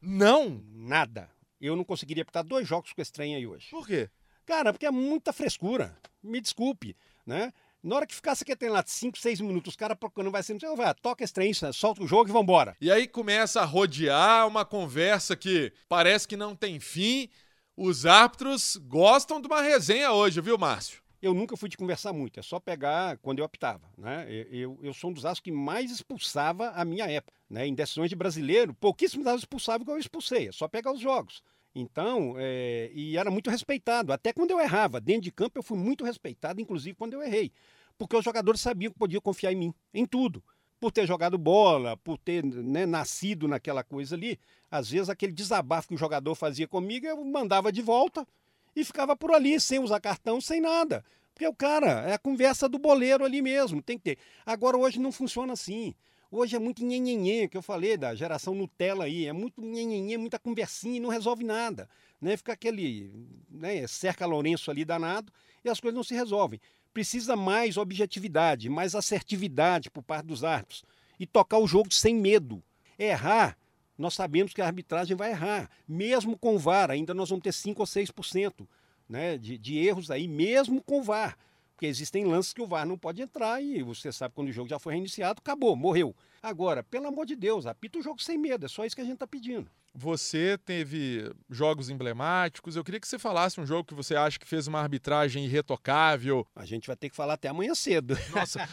Não? 0.02 0.60
Nada. 0.72 1.30
Eu 1.62 1.76
não 1.76 1.84
conseguiria 1.84 2.24
apitar 2.24 2.44
dois 2.44 2.68
jogos 2.68 2.92
com 2.94 3.02
esse 3.04 3.14
trem 3.14 3.36
aí 3.36 3.46
hoje. 3.46 3.70
Por 3.70 3.86
quê? 3.86 4.10
Cara, 4.44 4.74
porque 4.74 4.88
é 4.88 4.92
muita 4.92 5.32
frescura. 5.32 5.96
Me 6.24 6.42
desculpe, 6.42 6.98
né? 7.28 7.54
Na 7.84 7.98
hora 7.98 8.08
que 8.08 8.16
ficar, 8.16 8.34
você 8.34 8.46
quer 8.46 8.56
ter 8.56 8.70
lá 8.70 8.82
5, 8.86 9.18
6 9.18 9.42
minutos, 9.42 9.74
os 9.74 9.76
caras 9.76 9.98
procurando, 9.98 10.32
vai 10.32 10.42
ser, 10.42 10.58
vai, 10.78 10.94
toca 10.94 11.22
esse 11.22 11.34
trem, 11.34 11.54
solta 11.54 12.02
o 12.02 12.08
jogo 12.08 12.30
e 12.30 12.32
vambora. 12.32 12.78
E 12.80 12.90
aí 12.90 13.06
começa 13.06 13.60
a 13.60 13.66
rodear 13.66 14.48
uma 14.48 14.64
conversa 14.64 15.36
que 15.36 15.74
parece 15.90 16.26
que 16.26 16.38
não 16.38 16.56
tem 16.56 16.80
fim. 16.80 17.28
Os 17.76 18.06
árbitros 18.06 18.78
gostam 18.78 19.42
de 19.42 19.48
uma 19.48 19.62
resenha 19.62 20.14
hoje, 20.14 20.40
viu, 20.40 20.58
Márcio? 20.58 21.04
Eu 21.22 21.34
nunca 21.34 21.58
fui 21.58 21.68
de 21.68 21.76
conversar 21.76 22.14
muito, 22.14 22.40
é 22.40 22.44
só 22.44 22.58
pegar 22.58 23.18
quando 23.18 23.40
eu 23.40 23.46
optava. 23.46 23.90
Né? 23.98 24.28
Eu, 24.30 24.44
eu, 24.52 24.80
eu 24.84 24.94
sou 24.94 25.10
um 25.10 25.14
dos 25.14 25.26
árbitros 25.26 25.44
que 25.44 25.52
mais 25.52 25.92
expulsava 25.92 26.70
a 26.70 26.86
minha 26.86 27.06
época. 27.06 27.38
Né? 27.50 27.68
Em 27.68 27.74
decisões 27.74 28.10
de 28.10 28.16
brasileiro, 28.16 28.74
pouquíssimos 28.74 29.28
árbitros 29.28 29.44
expulsavam 29.44 29.86
que 29.86 29.92
eu 29.92 29.98
expulsei, 29.98 30.48
é 30.48 30.52
só 30.54 30.70
pegar 30.70 30.94
os 30.94 31.02
jogos. 31.02 31.44
Então, 31.76 32.36
é, 32.38 32.92
e 32.94 33.18
era 33.18 33.32
muito 33.32 33.50
respeitado. 33.50 34.14
Até 34.14 34.32
quando 34.32 34.52
eu 34.52 34.60
errava, 34.60 35.02
dentro 35.02 35.24
de 35.24 35.32
campo 35.32 35.58
eu 35.58 35.64
fui 35.64 35.78
muito 35.78 36.04
respeitado, 36.04 36.62
inclusive 36.62 36.96
quando 36.96 37.14
eu 37.14 37.24
errei. 37.24 37.52
Porque 37.98 38.16
os 38.16 38.24
jogadores 38.24 38.62
sabiam 38.62 38.92
que 38.92 39.00
podiam 39.00 39.22
confiar 39.22 39.52
em 39.52 39.56
mim, 39.56 39.74
em 39.94 40.06
tudo. 40.06 40.44
Por 40.80 40.92
ter 40.92 41.08
jogado 41.08 41.38
bola, 41.38 41.96
por 41.98 42.18
ter 42.18 42.44
né, 42.44 42.86
nascido 42.86 43.48
naquela 43.48 43.84
coisa 43.84 44.16
ali. 44.16 44.40
Às 44.70 44.90
vezes 44.90 45.10
aquele 45.10 45.32
desabafo 45.32 45.88
que 45.88 45.96
o 45.96 45.98
jogador 45.98 46.36
fazia 46.36 46.68
comigo, 46.68 47.06
eu 47.06 47.24
mandava 47.24 47.72
de 47.72 47.82
volta 47.82 48.28
e 48.76 48.84
ficava 48.84 49.16
por 49.16 49.32
ali, 49.32 49.60
sem 49.60 49.80
usar 49.80 50.00
cartão, 50.00 50.42
sem 50.42 50.60
nada. 50.60 51.04
Porque 51.34 51.48
o 51.48 51.54
cara, 51.54 52.08
é 52.08 52.14
a 52.14 52.20
conversa 52.20 52.70
do 52.70 52.78
boleiro 52.78 53.26
ali 53.26 53.42
mesmo, 53.42 53.82
tem 53.82 53.98
que 53.98 54.04
ter. 54.04 54.18
Agora 54.46 54.78
hoje 54.78 55.00
não 55.00 55.12
funciona 55.12 55.54
assim. 55.54 55.96
Hoje 56.36 56.56
é 56.56 56.60
muito 56.60 56.84
nhenhenhê, 56.84 57.48
que 57.48 57.56
eu 57.56 57.62
falei 57.62 57.96
da 57.96 58.16
geração 58.16 58.56
Nutella 58.56 59.04
aí, 59.04 59.28
é 59.28 59.32
muito 59.32 59.62
nhenhenhê, 59.62 60.18
muita 60.18 60.40
conversinha 60.40 60.98
e 60.98 61.00
não 61.00 61.12
resolve 61.12 61.44
nada. 61.44 61.88
né? 62.20 62.36
Fica 62.36 62.54
aquele 62.54 63.14
né, 63.48 63.86
cerca 63.86 64.26
Lourenço 64.26 64.72
ali 64.72 64.84
danado 64.84 65.32
e 65.64 65.70
as 65.70 65.80
coisas 65.80 65.96
não 65.96 66.04
se 66.04 66.16
resolvem. 66.16 66.60
Precisa 66.92 67.36
mais 67.36 67.78
objetividade, 67.78 68.68
mais 68.68 68.96
assertividade 68.96 69.92
por 69.92 70.02
parte 70.02 70.26
dos 70.26 70.44
árbitros 70.44 70.84
e 71.20 71.28
tocar 71.28 71.60
o 71.60 71.68
jogo 71.68 71.94
sem 71.94 72.16
medo. 72.16 72.64
Errar, 72.98 73.56
nós 73.96 74.16
sabemos 74.16 74.54
que 74.54 74.62
a 74.64 74.66
arbitragem 74.66 75.16
vai 75.16 75.30
errar. 75.30 75.70
Mesmo 75.88 76.36
com 76.36 76.58
VAR, 76.58 76.90
ainda 76.90 77.14
nós 77.14 77.30
vamos 77.30 77.44
ter 77.44 77.54
5 77.54 77.80
ou 77.80 77.86
6% 77.86 78.68
né, 79.08 79.38
de, 79.38 79.56
de 79.56 79.78
erros 79.78 80.10
aí, 80.10 80.28
mesmo 80.28 80.82
com 80.82 81.04
VAR. 81.04 81.38
Porque 81.76 81.86
existem 81.88 82.26
lances 82.26 82.54
que 82.54 82.62
o 82.62 82.68
VAR 82.68 82.86
não 82.86 82.98
pode 82.98 83.22
entrar 83.22 83.62
e 83.62 83.82
você 83.82 84.12
sabe 84.12 84.36
quando 84.36 84.50
o 84.50 84.54
jogo 84.54 84.70
já 84.70 84.80
foi 84.80 84.94
reiniciado, 84.94 85.40
acabou, 85.40 85.76
morreu. 85.76 86.16
Agora, 86.42 86.84
pelo 86.84 87.08
amor 87.08 87.26
de 87.26 87.36
Deus, 87.36 87.66
apita 87.66 88.00
o 88.00 88.02
jogo 88.02 88.22
sem 88.22 88.38
medo, 88.38 88.66
é 88.66 88.70
só 88.70 88.86
isso 88.86 88.96
que 88.96 89.02
a 89.02 89.06
gente 89.06 89.16
está 89.16 89.28
pedindo. 89.28 89.70
Você 89.96 90.58
teve 90.58 91.32
jogos 91.48 91.88
emblemáticos. 91.88 92.76
Eu 92.76 92.84
queria 92.84 93.00
que 93.00 93.08
você 93.08 93.20
falasse 93.20 93.62
um 93.62 93.66
jogo 93.66 93.84
que 93.84 93.94
você 93.94 94.16
acha 94.16 94.40
que 94.40 94.48
fez 94.48 94.66
uma 94.66 94.80
arbitragem 94.80 95.46
irretocável. 95.46 96.48
A 96.56 96.66
gente 96.66 96.88
vai 96.88 96.96
ter 96.96 97.12
que 97.12 97.16
falar 97.16 97.36
até 97.36 97.48
amanhã 97.48 97.76
cedo. 97.76 98.18
Nossa, 98.34 98.68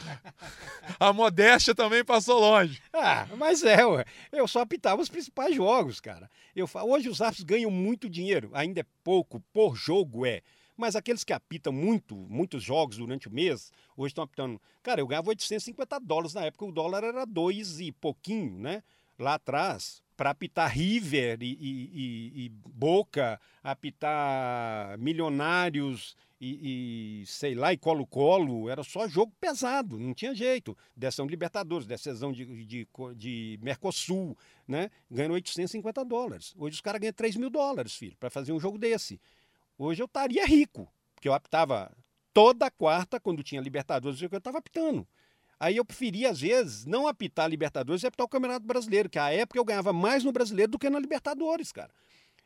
a 0.99 1.13
modéstia 1.13 1.75
também 1.75 2.03
passou 2.03 2.41
longe. 2.41 2.81
Ah, 2.91 3.29
mas 3.37 3.63
é, 3.63 3.85
ué. 3.85 4.05
eu 4.33 4.49
só 4.49 4.61
apitava 4.61 5.03
os 5.03 5.11
principais 5.11 5.55
jogos, 5.55 6.01
cara. 6.01 6.31
Eu, 6.57 6.67
hoje 6.87 7.11
os 7.11 7.21
árbitros 7.21 7.45
ganham 7.45 7.71
muito 7.71 8.09
dinheiro, 8.09 8.51
ainda 8.55 8.81
é 8.81 8.87
pouco, 9.05 9.41
por 9.53 9.77
jogo 9.77 10.25
é. 10.25 10.41
Mas 10.81 10.97
aqueles 10.97 11.23
que 11.23 11.35
apitam 11.35 11.75
muito, 11.75 12.17
muitos 12.17 12.63
jogos 12.63 12.97
durante 12.97 13.29
o 13.29 13.31
mês, 13.31 13.71
hoje 13.95 14.13
estão 14.13 14.25
apitando. 14.25 14.59
Cara, 14.83 14.99
eu 14.99 15.07
ganhava 15.07 15.29
850 15.29 16.01
dólares 16.01 16.33
na 16.33 16.47
época, 16.47 16.65
o 16.65 16.73
dólar 16.73 17.05
era 17.05 17.27
dois 17.27 17.81
e 17.81 17.93
pouquinho, 17.93 18.59
né? 18.59 18.83
Lá 19.19 19.35
atrás, 19.35 20.03
para 20.17 20.31
apitar 20.31 20.73
River 20.73 21.43
e, 21.43 21.53
e, 21.53 21.91
e, 21.93 22.45
e, 22.47 22.49
Boca, 22.49 23.39
apitar 23.63 24.99
Milionários 24.99 26.17
e, 26.41 27.23
sei 27.27 27.55
lá, 27.55 27.71
e 27.75 27.77
Colo-Colo, 27.77 28.71
era 28.71 28.83
só 28.83 29.07
jogo 29.07 29.31
pesado, 29.39 29.99
não 29.99 30.15
tinha 30.15 30.35
jeito. 30.35 30.75
Decisão 30.97 31.27
de 31.27 31.31
Libertadores, 31.33 31.87
decisão 31.87 32.33
de, 32.33 32.65
de, 32.65 32.89
de 33.15 33.59
Mercosul, 33.63 34.35
né? 34.67 34.91
Ganham 35.11 35.33
850 35.33 36.03
dólares. 36.07 36.55
Hoje 36.57 36.77
os 36.77 36.81
caras 36.81 36.99
ganham 36.99 37.13
3 37.13 37.37
mil 37.37 37.51
dólares, 37.51 37.95
filho, 37.95 38.17
para 38.19 38.31
fazer 38.31 38.55
um 38.55 38.59
jogo 38.59 38.79
desse. 38.79 39.21
Hoje 39.83 40.03
eu 40.03 40.05
estaria 40.05 40.45
rico, 40.45 40.93
porque 41.15 41.27
eu 41.27 41.33
apitava 41.33 41.91
toda 42.35 42.71
quarta, 42.71 43.19
quando 43.19 43.43
tinha 43.43 43.63
Libertadores, 43.63 44.21
eu 44.21 44.29
estava 44.29 44.59
apitando. 44.59 45.09
Aí 45.59 45.79
eu 45.79 45.87
preferia, 45.87 46.29
às 46.29 46.43
vezes, 46.43 46.85
não 46.85 47.09
apitar 47.09 47.49
Libertadores 47.49 48.03
e 48.03 48.07
apitar 48.07 48.27
o 48.27 48.29
Campeonato 48.29 48.67
Brasileiro, 48.67 49.09
que 49.09 49.19
à 49.19 49.33
época 49.33 49.59
eu 49.59 49.65
ganhava 49.65 49.91
mais 49.91 50.23
no 50.23 50.33
Brasileiro 50.33 50.73
do 50.73 50.79
que 50.79 50.91
na 50.91 51.01
Libertadores, 51.01 51.73
cara. 51.73 51.91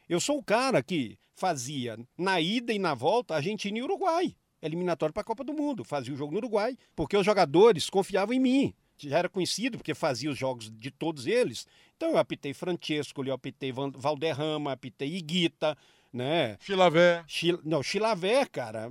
Eu 0.08 0.20
sou 0.20 0.38
o 0.38 0.44
cara 0.44 0.80
que 0.80 1.18
fazia 1.34 1.98
na 2.16 2.40
ida 2.40 2.72
e 2.72 2.78
na 2.78 2.94
volta 2.94 3.34
Argentina 3.34 3.78
e 3.78 3.82
Uruguai, 3.82 4.32
eliminatório 4.62 5.12
para 5.12 5.22
a 5.22 5.24
Copa 5.24 5.42
do 5.42 5.52
Mundo. 5.52 5.82
Fazia 5.82 6.14
o 6.14 6.16
jogo 6.16 6.30
no 6.30 6.38
Uruguai, 6.38 6.78
porque 6.94 7.16
os 7.16 7.26
jogadores 7.26 7.90
confiavam 7.90 8.32
em 8.32 8.38
mim. 8.38 8.74
Já 8.96 9.18
era 9.18 9.28
conhecido 9.28 9.76
porque 9.76 9.92
fazia 9.92 10.30
os 10.30 10.38
jogos 10.38 10.70
de 10.70 10.92
todos 10.92 11.26
eles. 11.26 11.66
Então 11.96 12.10
eu 12.10 12.18
apitei 12.18 12.54
Francesco, 12.54 13.24
eu 13.24 13.34
apitei 13.34 13.72
Valderrama, 13.72 14.70
apitei 14.70 15.16
Iguita, 15.16 15.76
né? 16.14 16.56
Chilavé. 16.60 17.24
Chil... 17.26 17.60
Não, 17.64 17.82
Chilavé, 17.82 18.46
cara. 18.46 18.88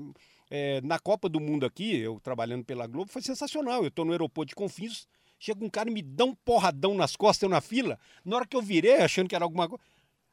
É, 0.51 0.81
na 0.81 0.99
Copa 0.99 1.29
do 1.29 1.39
Mundo 1.39 1.65
aqui, 1.65 1.95
eu 1.95 2.19
trabalhando 2.19 2.65
pela 2.65 2.85
Globo, 2.85 3.09
foi 3.09 3.21
sensacional. 3.21 3.81
Eu 3.81 3.87
estou 3.87 4.03
no 4.03 4.11
aeroporto 4.11 4.49
de 4.49 4.55
Confins, 4.55 5.07
chega 5.39 5.63
um 5.63 5.69
cara 5.69 5.89
e 5.89 5.93
me 5.93 6.01
dá 6.01 6.25
um 6.25 6.35
porradão 6.35 6.93
nas 6.93 7.15
costas, 7.15 7.43
eu 7.43 7.49
na 7.49 7.61
fila. 7.61 7.97
Na 8.25 8.35
hora 8.35 8.45
que 8.45 8.57
eu 8.57 8.61
virei, 8.61 8.97
achando 8.97 9.29
que 9.29 9.35
era 9.35 9.45
alguma 9.45 9.69
coisa. 9.69 9.81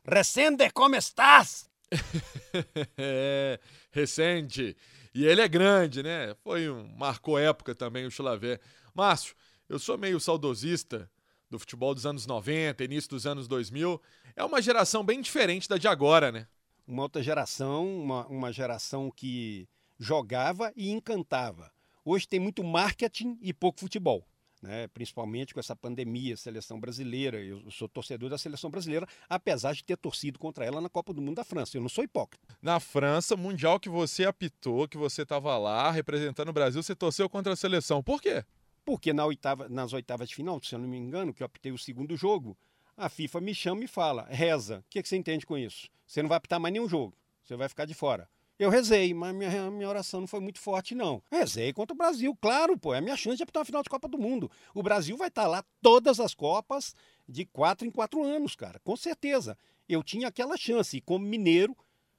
Recende, 0.04 0.68
como 0.70 0.96
estás? 0.96 1.70
é, 2.98 3.60
recente. 3.92 4.76
E 5.14 5.24
ele 5.24 5.40
é 5.40 5.48
grande, 5.48 6.02
né? 6.02 6.34
Foi 6.42 6.68
um. 6.68 6.88
Marcou 6.96 7.38
época 7.38 7.74
também 7.74 8.04
o 8.04 8.10
Chilavé. 8.10 8.58
Márcio, 8.92 9.34
eu 9.68 9.78
sou 9.78 9.96
meio 9.96 10.18
saudosista 10.18 11.08
do 11.48 11.58
futebol 11.58 11.94
dos 11.94 12.04
anos 12.04 12.26
90, 12.26 12.82
início 12.84 13.10
dos 13.10 13.26
anos 13.26 13.46
2000. 13.46 14.00
É 14.34 14.44
uma 14.44 14.60
geração 14.60 15.04
bem 15.04 15.20
diferente 15.20 15.68
da 15.68 15.78
de 15.78 15.88
agora, 15.88 16.30
né? 16.30 16.46
Uma 16.90 17.02
outra 17.04 17.22
geração, 17.22 17.86
uma, 18.02 18.26
uma 18.26 18.52
geração 18.52 19.10
que 19.10 19.68
jogava 19.98 20.72
e 20.76 20.90
encantava. 20.90 21.70
Hoje 22.04 22.26
tem 22.26 22.40
muito 22.40 22.64
marketing 22.64 23.38
e 23.40 23.52
pouco 23.52 23.80
futebol. 23.80 24.26
Né, 24.62 24.88
principalmente 24.88 25.54
com 25.54 25.60
essa 25.60 25.74
pandemia, 25.74 26.36
seleção 26.36 26.78
brasileira. 26.78 27.40
Eu 27.42 27.70
sou 27.70 27.88
torcedor 27.88 28.28
da 28.28 28.36
seleção 28.36 28.68
brasileira, 28.68 29.06
apesar 29.26 29.72
de 29.72 29.82
ter 29.82 29.96
torcido 29.96 30.38
contra 30.38 30.66
ela 30.66 30.82
na 30.82 30.90
Copa 30.90 31.14
do 31.14 31.22
Mundo 31.22 31.36
da 31.36 31.44
França. 31.44 31.78
Eu 31.78 31.80
não 31.80 31.88
sou 31.88 32.04
hipócrita. 32.04 32.46
Na 32.60 32.78
França, 32.78 33.38
mundial 33.38 33.80
que 33.80 33.88
você 33.88 34.26
apitou, 34.26 34.86
que 34.86 34.98
você 34.98 35.22
estava 35.22 35.56
lá 35.56 35.90
representando 35.90 36.50
o 36.50 36.52
Brasil, 36.52 36.82
você 36.82 36.94
torceu 36.94 37.26
contra 37.26 37.54
a 37.54 37.56
seleção. 37.56 38.02
Por 38.02 38.20
quê? 38.20 38.44
Porque 38.84 39.14
na 39.14 39.24
oitava, 39.24 39.66
nas 39.66 39.94
oitavas 39.94 40.28
de 40.28 40.34
final, 40.34 40.62
se 40.62 40.74
eu 40.74 40.78
não 40.78 40.86
me 40.86 40.98
engano, 40.98 41.32
que 41.32 41.42
eu 41.42 41.46
apitei 41.46 41.72
o 41.72 41.78
segundo 41.78 42.14
jogo, 42.14 42.54
a 42.94 43.08
FIFA 43.08 43.40
me 43.40 43.54
chama 43.54 43.84
e 43.84 43.88
fala: 43.88 44.26
reza. 44.28 44.80
O 44.80 44.90
que, 44.90 45.02
que 45.02 45.08
você 45.08 45.16
entende 45.16 45.46
com 45.46 45.56
isso? 45.56 45.88
Você 46.10 46.22
não 46.22 46.28
vai 46.28 46.38
apitar 46.38 46.58
mais 46.58 46.72
nenhum 46.72 46.88
jogo. 46.88 47.14
Você 47.44 47.54
vai 47.54 47.68
ficar 47.68 47.84
de 47.84 47.94
fora. 47.94 48.28
Eu 48.58 48.68
rezei, 48.68 49.14
mas 49.14 49.32
minha, 49.32 49.70
minha 49.70 49.88
oração 49.88 50.18
não 50.18 50.26
foi 50.26 50.40
muito 50.40 50.58
forte, 50.58 50.92
não. 50.92 51.22
Rezei 51.30 51.72
contra 51.72 51.94
o 51.94 51.96
Brasil, 51.96 52.36
claro, 52.40 52.76
pô. 52.76 52.92
É 52.92 52.98
a 52.98 53.00
minha 53.00 53.16
chance 53.16 53.36
de 53.36 53.44
apitar 53.44 53.60
uma 53.60 53.64
final 53.64 53.80
de 53.80 53.88
Copa 53.88 54.08
do 54.08 54.18
Mundo. 54.18 54.50
O 54.74 54.82
Brasil 54.82 55.16
vai 55.16 55.28
estar 55.28 55.42
tá 55.42 55.48
lá 55.48 55.64
todas 55.80 56.18
as 56.18 56.34
Copas 56.34 56.96
de 57.28 57.44
quatro 57.44 57.86
em 57.86 57.92
quatro 57.92 58.24
anos, 58.24 58.56
cara. 58.56 58.80
Com 58.80 58.96
certeza. 58.96 59.56
Eu 59.88 60.02
tinha 60.02 60.26
aquela 60.26 60.56
chance. 60.56 60.96
E 60.96 61.00
como 61.00 61.24
mineiro, 61.24 61.76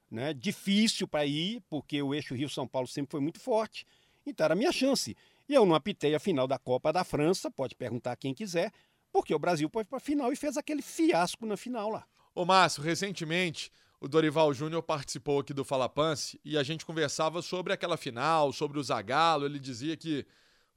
né, 0.09 0.33
difícil 0.33 1.05
para 1.05 1.25
ir, 1.25 1.61
porque 1.69 2.01
o 2.01 2.13
eixo 2.13 2.33
Rio-São 2.33 2.65
Paulo 2.65 2.87
sempre 2.87 3.11
foi 3.11 3.19
muito 3.19 3.41
forte. 3.41 3.85
Então 4.25 4.45
era 4.45 4.53
a 4.53 4.57
minha 4.57 4.71
chance. 4.71 5.17
E 5.49 5.53
eu 5.53 5.65
não 5.65 5.75
apitei 5.75 6.15
a 6.15 6.19
final 6.19 6.47
da 6.47 6.57
Copa 6.57 6.93
da 6.93 7.03
França, 7.03 7.51
pode 7.51 7.75
perguntar 7.75 8.15
quem 8.15 8.33
quiser, 8.33 8.71
porque 9.11 9.35
o 9.35 9.39
Brasil 9.39 9.69
foi 9.69 9.83
para 9.83 9.97
a 9.97 10.01
final 10.01 10.31
e 10.31 10.37
fez 10.37 10.55
aquele 10.55 10.81
fiasco 10.81 11.45
na 11.45 11.57
final 11.57 11.89
lá. 11.89 12.07
Ô 12.33 12.45
Márcio, 12.45 12.81
recentemente 12.81 13.71
o 13.99 14.07
Dorival 14.07 14.53
Júnior 14.53 14.81
participou 14.81 15.41
aqui 15.41 15.53
do 15.53 15.65
Fala 15.65 15.89
Pance 15.89 16.39
e 16.45 16.57
a 16.57 16.63
gente 16.63 16.85
conversava 16.85 17.41
sobre 17.41 17.73
aquela 17.73 17.97
final, 17.97 18.53
sobre 18.53 18.79
o 18.79 18.83
Zagallo. 18.83 19.45
Ele 19.45 19.59
dizia 19.59 19.97
que 19.97 20.25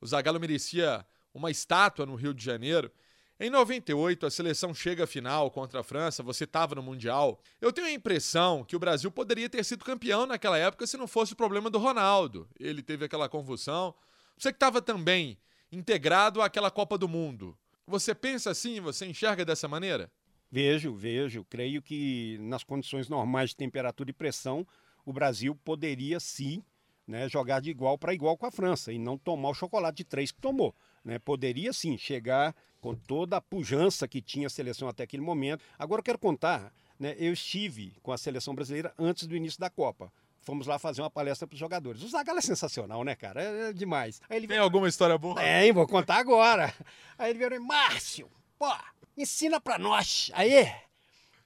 o 0.01 0.07
Zagallo 0.07 0.41
merecia 0.41 1.07
uma 1.33 1.53
estátua 1.53 2.05
no 2.05 2.17
Rio 2.17 2.35
de 2.35 2.45
Janeiro. 2.45 2.91
Em 3.39 3.51
98, 3.51 4.27
a 4.27 4.31
seleção 4.31 4.75
chega 4.75 5.05
à 5.05 5.07
final 5.07 5.49
contra 5.49 5.81
a 5.81 5.85
França, 5.85 6.25
você 6.25 6.43
estava 6.43 6.75
no 6.75 6.83
Mundial. 6.83 7.41
Eu 7.61 7.73
tenho 7.73 7.87
a 7.87 7.93
impressão 7.93 8.65
que 8.65 8.75
o 8.75 8.79
Brasil 8.81 9.11
poderia 9.11 9.49
ter 9.49 9.65
sido 9.65 9.85
campeão 9.85 10.27
naquela 10.27 10.59
época 10.59 10.87
se 10.89 10.97
não 10.97 11.07
fosse 11.07 11.35
o 11.35 11.37
problema 11.37 11.71
do 11.71 11.79
Ronaldo. 11.79 12.49
Ele 12.59 12.83
teve 12.83 13.05
aquela 13.05 13.29
convulsão. 13.29 13.95
Você 14.37 14.51
que 14.51 14.57
estava 14.57 14.83
também 14.83 15.39
integrado 15.71 16.43
àquela 16.43 16.71
Copa 16.71 16.99
do 16.99 17.09
Mundo. 17.09 17.57
Você 17.87 18.13
pensa 18.13 18.51
assim? 18.51 18.81
Você 18.81 19.07
enxerga 19.07 19.45
dessa 19.45 19.69
maneira? 19.69 20.11
Vejo, 20.55 20.95
vejo. 20.95 21.45
Creio 21.47 21.83
que 21.83 22.39
nas 22.41 22.63
condições 22.63 23.09
normais 23.09 23.51
de 23.51 23.57
temperatura 23.57 24.11
e 24.11 24.13
pressão, 24.13 24.65
o 25.05 25.13
Brasil 25.13 25.53
poderia 25.65 26.21
sim 26.21 26.63
né, 27.05 27.29
jogar 27.29 27.59
de 27.59 27.71
igual 27.71 27.99
para 27.99 28.15
igual 28.15 28.37
com 28.37 28.47
a 28.47 28.53
França 28.53 28.93
e 28.93 28.97
não 28.97 29.19
tomar 29.19 29.49
o 29.49 29.55
chocolate 29.55 29.97
de 29.97 30.05
três 30.05 30.31
que 30.31 30.41
tomou. 30.41 30.73
Né? 31.05 31.19
Poderia 31.19 31.73
sim 31.73 31.99
chegar 31.99 32.55
com 32.81 32.95
toda 32.95 33.39
a 33.39 33.41
pujança 33.41 34.07
que 34.07 34.23
tinha 34.23 34.47
a 34.47 34.51
seleção 34.51 34.87
até 34.87 35.03
aquele 35.03 35.25
momento. 35.25 35.65
Agora 35.77 35.99
eu 35.99 36.05
quero 36.05 36.21
contar, 36.21 36.73
né, 37.01 37.17
eu 37.19 37.33
estive 37.33 37.97
com 38.01 38.13
a 38.13 38.17
seleção 38.17 38.55
brasileira 38.55 38.95
antes 38.97 39.27
do 39.27 39.35
início 39.35 39.59
da 39.59 39.69
Copa 39.69 40.13
fomos 40.41 40.67
lá 40.67 40.79
fazer 40.79 41.01
uma 41.01 41.11
palestra 41.11 41.49
para 41.49 41.55
os 41.55 41.59
jogadores. 41.59 42.03
O 42.03 42.09
Zagallo 42.09 42.39
é 42.39 42.43
sensacional, 42.43 43.03
né, 43.03 43.17
cara? 43.17 43.43
É, 43.43 43.71
é 43.71 43.73
demais. 43.73 44.21
Tem 44.29 44.47
veio... 44.47 44.63
alguma 44.63 44.87
história 44.87 45.17
boa? 45.17 45.37
Tem, 45.37 45.73
vou 45.73 45.87
contar 45.89 46.19
agora. 46.19 46.73
Aí 47.17 47.31
ele 47.31 47.39
veio, 47.39 47.65
Márcio, 47.65 48.31
pô, 48.59 48.71
ensina 49.17 49.61
para 49.61 49.79
nós. 49.79 50.31
Aí, 50.35 50.71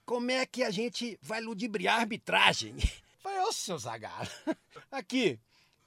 como 0.05 0.31
é 0.31 0.45
que 0.45 0.63
a 0.63 0.71
gente 0.71 1.17
vai 1.21 1.41
ludibriar 1.41 1.97
a 1.97 1.99
arbitragem? 1.99 2.75
Falei, 3.21 3.39
ô, 3.41 3.51
seu 3.51 3.77
Zagallo, 3.77 4.29
aqui, 4.91 5.39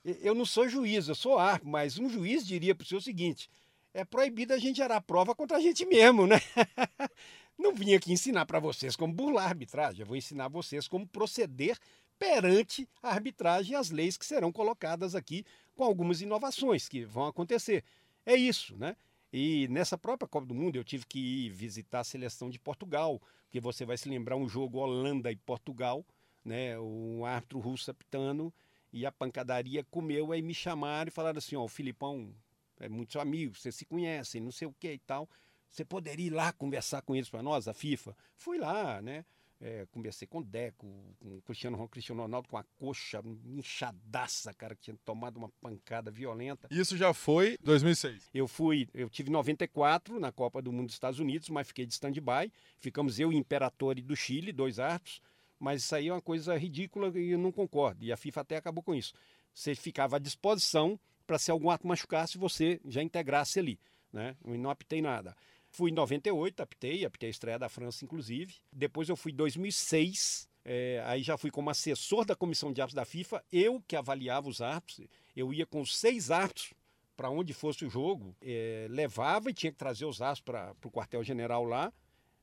eu 0.05 0.35
não 0.35 0.45
sou 0.45 0.69
juiz, 0.69 1.09
eu 1.09 1.15
sou 1.15 1.39
árbitro, 1.39 1.71
mas 1.71 1.99
um 1.99 2.09
juiz 2.09 2.47
diria 2.47 2.75
para 2.75 2.85
o 2.85 2.87
senhor 2.87 2.99
o 2.99 3.03
seguinte, 3.03 3.49
é 3.95 4.05
proibido 4.05 4.53
a 4.53 4.59
gente 4.59 4.77
gerar 4.77 5.01
prova 5.01 5.35
contra 5.35 5.57
a 5.57 5.61
gente 5.61 5.85
mesmo, 5.85 6.27
né? 6.27 6.41
Não 7.59 7.75
vim 7.75 7.95
aqui 7.95 8.13
ensinar 8.13 8.47
para 8.47 8.59
vocês 8.59 8.97
como 8.97 9.13
burlar 9.13 9.45
a 9.45 9.49
arbitragem, 9.49 10.01
eu 10.01 10.07
vou 10.07 10.17
ensinar 10.17 10.49
vocês 10.49 10.89
como 10.89 11.07
proceder 11.07 11.79
perante 12.19 12.89
a 13.03 13.11
arbitragem 13.11 13.73
e 13.73 13.77
as 13.77 13.91
leis 13.91 14.17
que 14.17 14.25
serão 14.25 14.51
colocadas 14.51 15.15
aqui 15.15 15.45
com 15.75 15.85
algumas 15.85 16.21
inovações 16.21 16.89
que 16.89 17.05
vão 17.05 17.27
acontecer. 17.27 17.85
É 18.25 18.35
isso, 18.35 18.77
né? 18.77 18.97
E 19.33 19.67
nessa 19.69 19.97
própria 19.97 20.29
Copa 20.29 20.47
do 20.47 20.55
Mundo 20.55 20.77
eu 20.77 20.85
tive 20.85 21.07
que 21.07 21.47
ir 21.47 21.51
visitar 21.51 22.01
a 22.01 22.05
seleção 22.05 22.51
de 22.51 22.59
Portugal, 22.59 23.21
porque 23.45 23.61
você 23.61 23.85
vai 23.85 23.97
se 23.97 24.09
lembrar 24.09 24.37
um 24.37 24.49
jogo 24.49 24.79
Holanda 24.79 25.33
e 25.33 25.37
Portugal, 25.37 26.05
né? 26.45 26.79
O 26.79 27.25
árbitro 27.25 27.59
russo 27.59 27.91
apitando 27.91 28.53
e 28.93 29.07
a 29.07 29.13
pancadaria 29.13 29.83
comeu, 29.85 30.33
aí 30.33 30.43
me 30.43 30.53
chamaram 30.53 31.09
e 31.09 31.11
falaram 31.11 31.39
assim, 31.39 31.57
ó, 31.57 31.65
o 31.65 31.69
Filipão 31.69 32.35
é 32.79 32.89
muito 32.89 33.13
seu 33.13 33.21
amigo, 33.21 33.55
vocês 33.55 33.75
se 33.75 33.87
conhecem, 33.87 34.41
não 34.41 34.53
sei 34.53 34.69
o 34.69 34.75
que 34.79 34.93
e 34.93 34.99
tal. 34.99 35.29
Você 35.71 35.85
poderia 35.85 36.27
ir 36.27 36.31
lá 36.31 36.53
conversar 36.53 37.01
com 37.01 37.17
eles 37.17 37.31
para 37.31 37.43
nós, 37.43 37.67
a 37.67 37.73
FIFA? 37.73 38.15
Fui 38.37 38.59
lá, 38.59 39.01
né? 39.01 39.25
É, 39.65 39.87
conversei 39.93 40.27
com 40.27 40.39
o 40.39 40.45
Deco, 40.45 40.89
com 41.21 41.37
o 41.37 41.43
Cristiano, 41.43 41.89
Cristiano 41.89 42.23
Ronaldo 42.23 42.49
com 42.49 42.57
a 42.57 42.65
coxa 42.77 43.23
inchadaça, 43.45 44.53
cara, 44.53 44.75
que 44.75 44.83
tinha 44.83 44.97
tomado 45.05 45.37
uma 45.37 45.49
pancada 45.61 46.11
violenta. 46.11 46.67
Isso 46.69 46.97
já 46.97 47.15
foi 47.15 47.57
2006. 47.63 48.29
Eu 48.35 48.49
fui, 48.49 48.89
eu 48.93 49.09
tive 49.09 49.31
94 49.31 50.19
na 50.19 50.33
Copa 50.33 50.61
do 50.61 50.73
Mundo 50.73 50.87
dos 50.87 50.97
Estados 50.97 51.21
Unidos, 51.21 51.49
mas 51.49 51.69
fiquei 51.69 51.87
de 51.87 51.93
stand-by. 51.93 52.53
Ficamos 52.81 53.21
eu 53.21 53.31
e 53.31 53.37
o 53.37 53.39
Imperatore 53.39 54.03
do 54.03 54.17
Chile, 54.17 54.53
dois 54.53 54.81
árbitros, 54.81 55.23
mas 55.61 55.85
isso 55.85 55.95
aí 55.95 56.09
é 56.09 56.13
uma 56.13 56.21
coisa 56.21 56.57
ridícula 56.57 57.17
e 57.17 57.31
eu 57.31 57.39
não 57.39 57.53
concordo. 57.53 58.05
E 58.05 58.11
a 58.11 58.17
FIFA 58.17 58.41
até 58.41 58.57
acabou 58.57 58.83
com 58.83 58.93
isso. 58.93 59.15
Você 59.55 59.77
ficava 59.77 60.17
à 60.17 60.19
disposição 60.19 60.99
para 61.25 61.39
se 61.39 61.53
algum 61.53 61.71
ato 61.71 61.87
machucasse, 61.87 62.37
você 62.37 62.81
já 62.85 63.01
integrasse 63.01 63.61
ali, 63.61 63.79
né? 64.13 64.37
E 64.45 64.59
não 64.59 64.71
apitei 64.71 65.01
nada. 65.01 65.37
Fui 65.73 65.91
em 65.91 65.95
98, 65.95 66.63
apitei, 66.63 67.03
apitei 67.03 67.29
a 67.29 67.31
estreia 67.31 67.59
da 67.59 67.67
França, 67.67 68.05
inclusive. 68.05 68.57
Depois 68.71 69.09
eu 69.09 69.17
fui 69.17 69.33
em 69.33 69.35
2006, 69.35 70.47
é, 70.67 71.03
aí 71.07 71.23
já 71.23 71.39
fui 71.39 71.51
como 71.51 71.71
assessor 71.71 72.27
da 72.27 72.37
comissão 72.37 72.71
de 72.71 72.83
árbitros 72.83 72.95
da 72.95 73.07
FIFA, 73.07 73.43
eu 73.51 73.83
que 73.89 73.97
avaliava 73.97 74.51
os 74.51 74.61
árbitros, 74.61 75.07
eu 75.35 75.51
ia 75.53 75.65
com 75.65 75.83
seis 75.87 76.31
árbitros 76.31 76.75
para 77.17 77.31
onde 77.31 77.55
fosse 77.55 77.87
o 77.87 77.91
jogo, 77.91 78.37
é, 78.43 78.87
levava 78.91 79.51
e 79.51 79.55
tinha 79.55 79.73
que 79.73 79.79
trazer 79.79 80.05
os 80.05 80.21
árbitros 80.21 80.45
para 80.45 80.75
o 80.85 80.91
quartel-general 80.91 81.65
lá, 81.65 81.91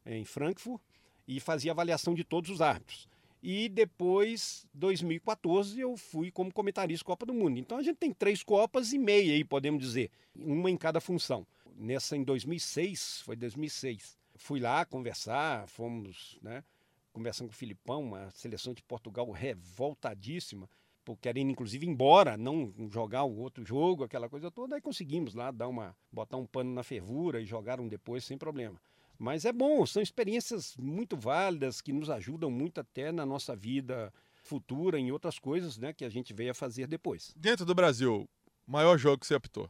em 0.07 0.25
Frankfurt, 0.25 0.81
e 1.27 1.39
fazia 1.39 1.71
avaliação 1.71 2.15
de 2.15 2.23
todos 2.23 2.49
os 2.49 2.61
árbitros. 2.61 3.07
E 3.43 3.69
depois, 3.69 4.65
2014, 4.73 5.79
eu 5.79 5.95
fui 5.95 6.31
como 6.31 6.51
comentarista 6.51 7.05
Copa 7.05 7.27
do 7.27 7.33
Mundo. 7.33 7.59
Então 7.59 7.77
a 7.77 7.83
gente 7.83 7.97
tem 7.97 8.11
três 8.11 8.41
Copas 8.41 8.91
e 8.91 8.97
meia 8.97 9.33
aí, 9.33 9.43
podemos 9.45 9.81
dizer, 9.81 10.09
uma 10.35 10.69
em 10.69 10.75
cada 10.75 10.99
função 10.99 11.45
nessa 11.79 12.17
em 12.17 12.23
2006, 12.23 13.21
foi 13.21 13.35
2006. 13.35 14.17
Fui 14.35 14.59
lá 14.59 14.85
conversar, 14.85 15.67
fomos, 15.67 16.37
né, 16.41 16.63
conversando 17.11 17.47
com 17.47 17.53
o 17.53 17.57
Filipão, 17.57 18.03
uma 18.03 18.29
seleção 18.31 18.73
de 18.73 18.83
Portugal 18.83 19.29
revoltadíssima, 19.31 20.69
querendo 21.21 21.49
inclusive 21.49 21.85
ir 21.85 21.89
embora, 21.89 22.37
não 22.37 22.71
jogar 22.91 23.23
o 23.23 23.35
outro 23.37 23.65
jogo, 23.65 24.03
aquela 24.03 24.29
coisa 24.29 24.51
toda, 24.51 24.75
aí 24.75 24.81
conseguimos 24.81 25.33
lá 25.33 25.49
dar 25.49 25.67
uma 25.67 25.95
botar 26.11 26.37
um 26.37 26.45
pano 26.45 26.71
na 26.71 26.83
fervura 26.83 27.41
e 27.41 27.45
jogaram 27.45 27.87
depois 27.87 28.23
sem 28.23 28.37
problema. 28.37 28.79
Mas 29.17 29.43
é 29.43 29.51
bom, 29.51 29.85
são 29.85 30.01
experiências 30.01 30.77
muito 30.77 31.17
válidas 31.17 31.81
que 31.81 31.91
nos 31.91 32.09
ajudam 32.09 32.51
muito 32.51 32.79
até 32.79 33.11
na 33.11 33.25
nossa 33.25 33.55
vida 33.55 34.13
futura, 34.43 34.99
em 34.99 35.11
outras 35.11 35.37
coisas, 35.39 35.77
né, 35.77 35.93
que 35.93 36.05
a 36.05 36.09
gente 36.09 36.33
veio 36.33 36.51
a 36.51 36.53
fazer 36.55 36.87
depois. 36.87 37.33
Dentro 37.35 37.65
do 37.65 37.75
Brasil, 37.75 38.29
maior 38.65 38.97
jogo 38.97 39.19
que 39.19 39.27
você 39.27 39.35
apitou? 39.35 39.69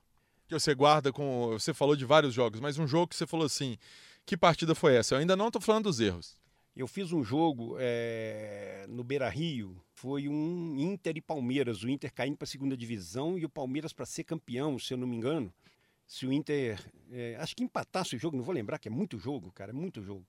Que 0.49 0.59
você 0.59 0.73
guarda 0.73 1.13
com. 1.13 1.51
Você 1.51 1.73
falou 1.73 1.95
de 1.95 2.03
vários 2.03 2.33
jogos, 2.33 2.59
mas 2.59 2.77
um 2.77 2.87
jogo 2.87 3.07
que 3.07 3.15
você 3.15 3.27
falou 3.27 3.45
assim: 3.45 3.77
que 4.25 4.35
partida 4.35 4.73
foi 4.73 4.95
essa? 4.95 5.15
Eu 5.15 5.19
ainda 5.19 5.35
não 5.35 5.47
estou 5.47 5.61
falando 5.61 5.85
dos 5.85 5.99
erros. 5.99 6.37
Eu 6.75 6.87
fiz 6.87 7.11
um 7.11 7.23
jogo 7.23 7.75
é, 7.79 8.85
no 8.87 9.03
Beira 9.03 9.29
Rio, 9.29 9.81
foi 9.93 10.27
um 10.27 10.75
Inter 10.77 11.17
e 11.17 11.21
Palmeiras, 11.21 11.83
o 11.83 11.89
Inter 11.89 12.13
caindo 12.13 12.37
para 12.37 12.45
a 12.45 12.47
segunda 12.47 12.75
divisão 12.75 13.37
e 13.37 13.45
o 13.45 13.49
Palmeiras 13.49 13.91
para 13.91 14.05
ser 14.05 14.23
campeão, 14.23 14.79
se 14.79 14.93
eu 14.93 14.97
não 14.97 15.07
me 15.07 15.15
engano. 15.15 15.53
Se 16.07 16.25
o 16.25 16.33
Inter. 16.33 16.79
É, 17.11 17.35
acho 17.39 17.55
que 17.55 17.63
empatasse 17.63 18.15
o 18.15 18.19
jogo, 18.19 18.37
não 18.37 18.43
vou 18.43 18.53
lembrar, 18.53 18.79
que 18.79 18.87
é 18.87 18.91
muito 18.91 19.17
jogo, 19.19 19.51
cara, 19.51 19.71
é 19.71 19.73
muito 19.73 20.01
jogo 20.01 20.25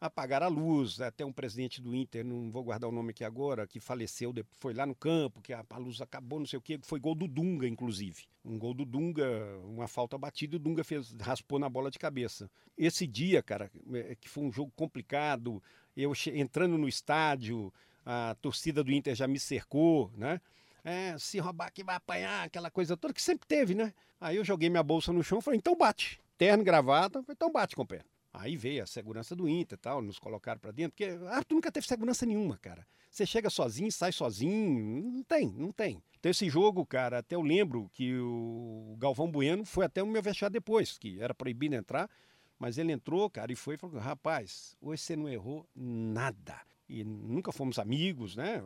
apagar 0.00 0.42
a 0.42 0.48
luz. 0.48 1.00
Até 1.00 1.24
um 1.24 1.32
presidente 1.32 1.80
do 1.80 1.94
Inter, 1.94 2.24
não 2.24 2.50
vou 2.50 2.62
guardar 2.62 2.88
o 2.88 2.92
nome 2.92 3.10
aqui 3.10 3.24
agora, 3.24 3.66
que 3.66 3.80
faleceu, 3.80 4.32
foi 4.58 4.74
lá 4.74 4.86
no 4.86 4.94
campo, 4.94 5.40
que 5.40 5.52
a, 5.52 5.64
luz 5.78 6.00
acabou, 6.00 6.38
não 6.38 6.46
sei 6.46 6.58
o 6.58 6.62
quê. 6.62 6.78
Foi 6.82 7.00
gol 7.00 7.14
do 7.14 7.26
Dunga, 7.26 7.66
inclusive. 7.66 8.24
Um 8.44 8.58
gol 8.58 8.74
do 8.74 8.84
Dunga, 8.84 9.26
uma 9.64 9.88
falta 9.88 10.16
batida, 10.18 10.56
o 10.56 10.58
Dunga 10.58 10.84
fez, 10.84 11.14
raspou 11.20 11.58
na 11.58 11.68
bola 11.68 11.90
de 11.90 11.98
cabeça. 11.98 12.50
Esse 12.76 13.06
dia, 13.06 13.42
cara, 13.42 13.70
é, 13.92 14.14
que 14.14 14.28
foi 14.28 14.44
um 14.44 14.52
jogo 14.52 14.72
complicado, 14.76 15.62
eu 15.96 16.12
entrando 16.34 16.76
no 16.76 16.88
estádio, 16.88 17.72
a 18.04 18.36
torcida 18.40 18.84
do 18.84 18.92
Inter 18.92 19.14
já 19.14 19.26
me 19.26 19.38
cercou, 19.38 20.10
né? 20.16 20.40
É, 20.84 21.16
se 21.18 21.38
roubar 21.38 21.68
aqui 21.68 21.82
vai 21.82 21.96
apanhar, 21.96 22.44
aquela 22.44 22.70
coisa 22.70 22.94
toda 22.94 23.14
que 23.14 23.22
sempre 23.22 23.48
teve, 23.48 23.74
né? 23.74 23.94
Aí 24.20 24.36
eu 24.36 24.44
joguei 24.44 24.68
minha 24.68 24.82
bolsa 24.82 25.12
no 25.12 25.24
chão 25.24 25.38
e 25.38 25.42
falei, 25.42 25.56
então 25.56 25.74
bate. 25.74 26.20
Terno, 26.36 26.62
gravata, 26.62 27.24
então 27.30 27.50
bate, 27.50 27.74
com 27.74 27.86
pé. 27.86 28.02
Aí 28.34 28.56
veio 28.56 28.82
a 28.82 28.86
segurança 28.86 29.36
do 29.36 29.48
Inter 29.48 29.78
tal, 29.78 30.02
nos 30.02 30.18
colocaram 30.18 30.58
para 30.58 30.72
dentro, 30.72 30.90
porque 30.90 31.24
Arthur 31.28 31.54
nunca 31.54 31.70
teve 31.70 31.86
segurança 31.86 32.26
nenhuma, 32.26 32.58
cara. 32.58 32.84
Você 33.08 33.24
chega 33.24 33.48
sozinho, 33.48 33.92
sai 33.92 34.10
sozinho, 34.10 35.12
não 35.12 35.22
tem, 35.22 35.52
não 35.52 35.70
tem. 35.70 36.02
Então 36.18 36.28
esse 36.28 36.50
jogo, 36.50 36.84
cara, 36.84 37.18
até 37.18 37.36
eu 37.36 37.42
lembro 37.42 37.88
que 37.92 38.12
o 38.18 38.96
Galvão 38.98 39.30
Bueno 39.30 39.64
foi 39.64 39.86
até 39.86 40.02
o 40.02 40.06
meu 40.06 40.20
vestiário 40.20 40.52
depois, 40.52 40.98
que 40.98 41.20
era 41.20 41.32
proibido 41.32 41.76
entrar, 41.76 42.10
mas 42.58 42.76
ele 42.76 42.90
entrou, 42.90 43.30
cara, 43.30 43.52
e 43.52 43.54
foi 43.54 43.76
e 43.76 43.78
falou, 43.78 44.00
rapaz, 44.00 44.76
hoje 44.80 45.02
você 45.02 45.14
não 45.14 45.28
errou 45.28 45.64
nada. 45.72 46.60
E 46.88 47.04
nunca 47.04 47.52
fomos 47.52 47.78
amigos, 47.78 48.34
né? 48.34 48.60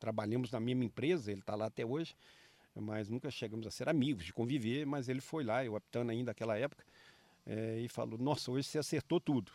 Trabalhamos 0.00 0.50
na 0.50 0.58
mesma 0.58 0.84
empresa, 0.84 1.30
ele 1.30 1.40
está 1.40 1.54
lá 1.54 1.66
até 1.66 1.84
hoje, 1.84 2.16
mas 2.74 3.10
nunca 3.10 3.30
chegamos 3.30 3.66
a 3.66 3.70
ser 3.70 3.90
amigos, 3.90 4.24
de 4.24 4.32
conviver, 4.32 4.86
mas 4.86 5.06
ele 5.06 5.20
foi 5.20 5.44
lá, 5.44 5.62
eu 5.62 5.74
optando 5.74 6.10
ainda 6.10 6.30
naquela 6.30 6.56
época, 6.56 6.82
é, 7.46 7.78
e 7.80 7.88
falou: 7.88 8.18
Nossa, 8.18 8.50
hoje 8.50 8.68
você 8.68 8.78
acertou 8.78 9.20
tudo. 9.20 9.52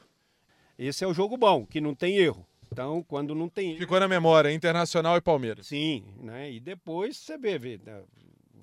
Esse 0.77 1.03
é 1.03 1.07
o 1.07 1.13
jogo 1.13 1.37
bom, 1.37 1.65
que 1.65 1.81
não 1.81 1.95
tem 1.95 2.17
erro. 2.17 2.45
Então, 2.71 3.03
quando 3.03 3.33
não 3.33 3.49
tem 3.49 3.71
erro. 3.71 3.79
Ficou 3.79 3.99
na 3.99 4.07
memória, 4.07 4.51
Internacional 4.51 5.17
e 5.17 5.21
Palmeiras. 5.21 5.67
Sim, 5.67 6.03
né? 6.21 6.51
E 6.51 6.59
depois 6.59 7.17
você 7.17 7.37
vê, 7.37 7.57
vê 7.57 7.79
né? 7.83 8.03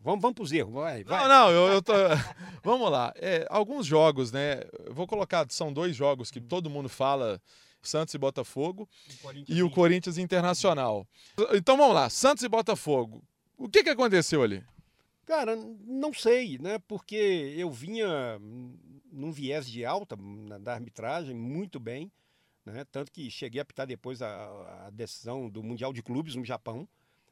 Vamos, 0.02 0.20
vamos 0.20 0.34
para 0.34 0.44
os 0.44 0.52
erros, 0.52 0.72
vai, 0.74 1.02
vai. 1.02 1.22
Não, 1.22 1.28
não, 1.28 1.50
eu, 1.50 1.72
eu 1.72 1.82
tô... 1.82 1.92
vamos 2.62 2.90
lá. 2.90 3.12
É, 3.16 3.46
alguns 3.48 3.86
jogos, 3.86 4.30
né? 4.30 4.62
Eu 4.84 4.92
vou 4.92 5.06
colocar, 5.06 5.46
são 5.48 5.72
dois 5.72 5.96
jogos 5.96 6.30
que 6.30 6.42
todo 6.42 6.68
mundo 6.68 6.90
fala, 6.90 7.40
Santos 7.82 8.14
e 8.14 8.18
Botafogo, 8.18 8.86
e 9.48 9.62
o 9.62 9.70
Corinthians 9.70 10.18
Internacional. 10.18 11.06
Então 11.54 11.78
vamos 11.78 11.94
lá, 11.94 12.10
Santos 12.10 12.44
e 12.44 12.48
Botafogo. 12.48 13.24
O 13.56 13.66
que, 13.66 13.82
que 13.82 13.88
aconteceu 13.88 14.42
ali? 14.42 14.62
Cara, 15.24 15.56
não 15.56 16.12
sei, 16.12 16.58
né? 16.58 16.78
Porque 16.86 17.54
eu 17.56 17.70
vinha 17.70 18.38
num 19.14 19.30
viés 19.30 19.66
de 19.70 19.84
alta 19.84 20.16
da 20.60 20.74
arbitragem, 20.74 21.34
muito 21.34 21.78
bem, 21.78 22.10
né? 22.64 22.84
Tanto 22.90 23.12
que 23.12 23.30
cheguei 23.30 23.60
a 23.60 23.62
apitar 23.62 23.86
depois 23.86 24.20
a, 24.20 24.86
a 24.86 24.90
decisão 24.90 25.48
do 25.48 25.62
Mundial 25.62 25.92
de 25.92 26.02
Clubes 26.02 26.34
no 26.34 26.44
Japão. 26.44 26.88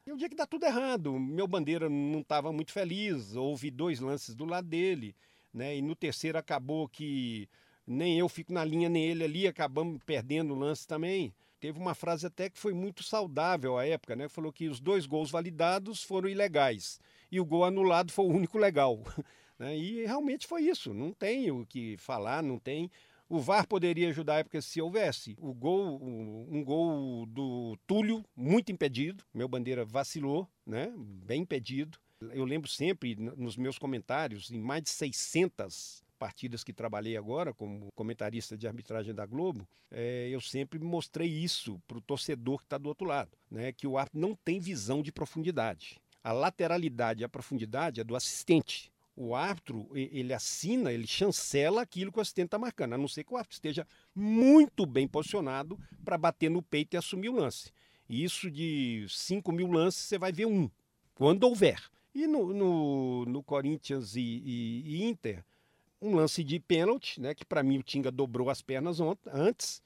E 0.06 0.12
o 0.12 0.16
dia 0.16 0.28
que 0.28 0.36
dá 0.36 0.46
tudo 0.46 0.64
errado, 0.64 1.18
meu 1.18 1.46
bandeira 1.46 1.88
não 1.88 2.20
estava 2.20 2.52
muito 2.52 2.72
feliz, 2.72 3.36
houve 3.36 3.70
dois 3.70 4.00
lances 4.00 4.34
do 4.34 4.44
lado 4.44 4.66
dele, 4.68 5.14
né? 5.52 5.76
E 5.76 5.82
no 5.82 5.94
terceiro 5.94 6.38
acabou 6.38 6.88
que 6.88 7.48
nem 7.86 8.18
eu 8.18 8.28
fico 8.28 8.52
na 8.52 8.64
linha, 8.64 8.88
nem 8.88 9.04
ele 9.04 9.24
ali, 9.24 9.46
acabamos 9.46 10.00
perdendo 10.04 10.54
o 10.54 10.58
lance 10.58 10.86
também. 10.86 11.32
Teve 11.60 11.78
uma 11.78 11.94
frase 11.94 12.26
até 12.26 12.50
que 12.50 12.58
foi 12.58 12.72
muito 12.72 13.04
saudável 13.04 13.78
à 13.78 13.86
época, 13.86 14.16
né? 14.16 14.28
Falou 14.28 14.52
que 14.52 14.68
os 14.68 14.80
dois 14.80 15.06
gols 15.06 15.30
validados 15.30 16.02
foram 16.02 16.28
ilegais 16.28 17.00
e 17.30 17.38
o 17.38 17.44
gol 17.44 17.64
anulado 17.64 18.10
foi 18.10 18.24
o 18.24 18.28
único 18.28 18.58
legal. 18.58 19.00
Né? 19.58 19.76
E 19.76 20.06
realmente 20.06 20.46
foi 20.46 20.62
isso. 20.62 20.92
Não 20.92 21.12
tem 21.12 21.50
o 21.50 21.64
que 21.66 21.96
falar, 21.96 22.42
não 22.42 22.58
tem. 22.58 22.90
O 23.28 23.40
VAR 23.40 23.66
poderia 23.66 24.10
ajudar 24.10 24.44
porque 24.44 24.60
se 24.60 24.80
houvesse 24.80 25.34
o 25.40 25.54
gol, 25.54 25.98
um 26.02 26.62
gol 26.62 27.24
do 27.24 27.78
Túlio, 27.86 28.22
muito 28.36 28.70
impedido. 28.70 29.24
Meu 29.32 29.48
bandeira 29.48 29.86
vacilou, 29.86 30.46
né? 30.66 30.92
Bem 30.96 31.40
impedido. 31.40 31.98
Eu 32.32 32.44
lembro 32.44 32.68
sempre 32.68 33.16
nos 33.16 33.56
meus 33.56 33.78
comentários, 33.78 34.50
em 34.50 34.60
mais 34.60 34.82
de 34.82 34.90
600 34.90 36.04
partidas 36.18 36.62
que 36.62 36.72
trabalhei 36.72 37.16
agora 37.16 37.52
como 37.52 37.90
comentarista 37.96 38.56
de 38.56 38.68
arbitragem 38.68 39.12
da 39.14 39.26
Globo, 39.26 39.66
é, 39.90 40.28
eu 40.30 40.40
sempre 40.40 40.78
mostrei 40.78 41.28
isso 41.28 41.80
para 41.88 41.98
o 41.98 42.02
torcedor 42.02 42.58
que 42.58 42.64
está 42.64 42.78
do 42.78 42.88
outro 42.88 43.06
lado, 43.06 43.30
né? 43.50 43.72
Que 43.72 43.86
o 43.86 43.98
árbitro 43.98 44.20
não 44.20 44.36
tem 44.36 44.60
visão 44.60 45.02
de 45.02 45.10
profundidade. 45.10 45.98
A 46.22 46.32
lateralidade 46.32 47.22
e 47.22 47.24
a 47.24 47.28
profundidade 47.28 48.00
é 48.00 48.04
do 48.04 48.14
assistente. 48.14 48.91
O 49.14 49.34
árbitro, 49.34 49.90
ele 49.94 50.32
assina, 50.32 50.90
ele 50.90 51.06
chancela 51.06 51.82
aquilo 51.82 52.10
que 52.10 52.18
o 52.18 52.22
assistente 52.22 52.46
está 52.46 52.58
marcando, 52.58 52.94
a 52.94 52.98
não 52.98 53.06
ser 53.06 53.24
que 53.24 53.34
o 53.34 53.36
árbitro 53.36 53.54
esteja 53.54 53.86
muito 54.14 54.86
bem 54.86 55.06
posicionado 55.06 55.78
para 56.02 56.16
bater 56.16 56.50
no 56.50 56.62
peito 56.62 56.94
e 56.94 56.96
assumir 56.96 57.28
o 57.28 57.36
lance. 57.36 57.70
Isso 58.08 58.50
de 58.50 59.06
5 59.08 59.52
mil 59.52 59.70
lances, 59.70 60.00
você 60.02 60.18
vai 60.18 60.32
ver 60.32 60.46
um, 60.46 60.70
quando 61.14 61.44
houver. 61.44 61.80
E 62.14 62.26
no, 62.26 62.52
no, 62.52 63.24
no 63.26 63.42
Corinthians 63.42 64.16
e, 64.16 64.20
e, 64.20 64.82
e, 64.86 65.04
Inter, 65.04 65.44
um 66.00 66.14
lance 66.14 66.42
de 66.42 66.58
pênalti, 66.58 67.20
né, 67.20 67.34
que 67.34 67.44
para 67.44 67.62
mim 67.62 67.78
o 67.78 67.82
Tinga 67.82 68.10
dobrou 68.10 68.50
as 68.50 68.60
pernas 68.60 68.98
antes. 69.26 69.82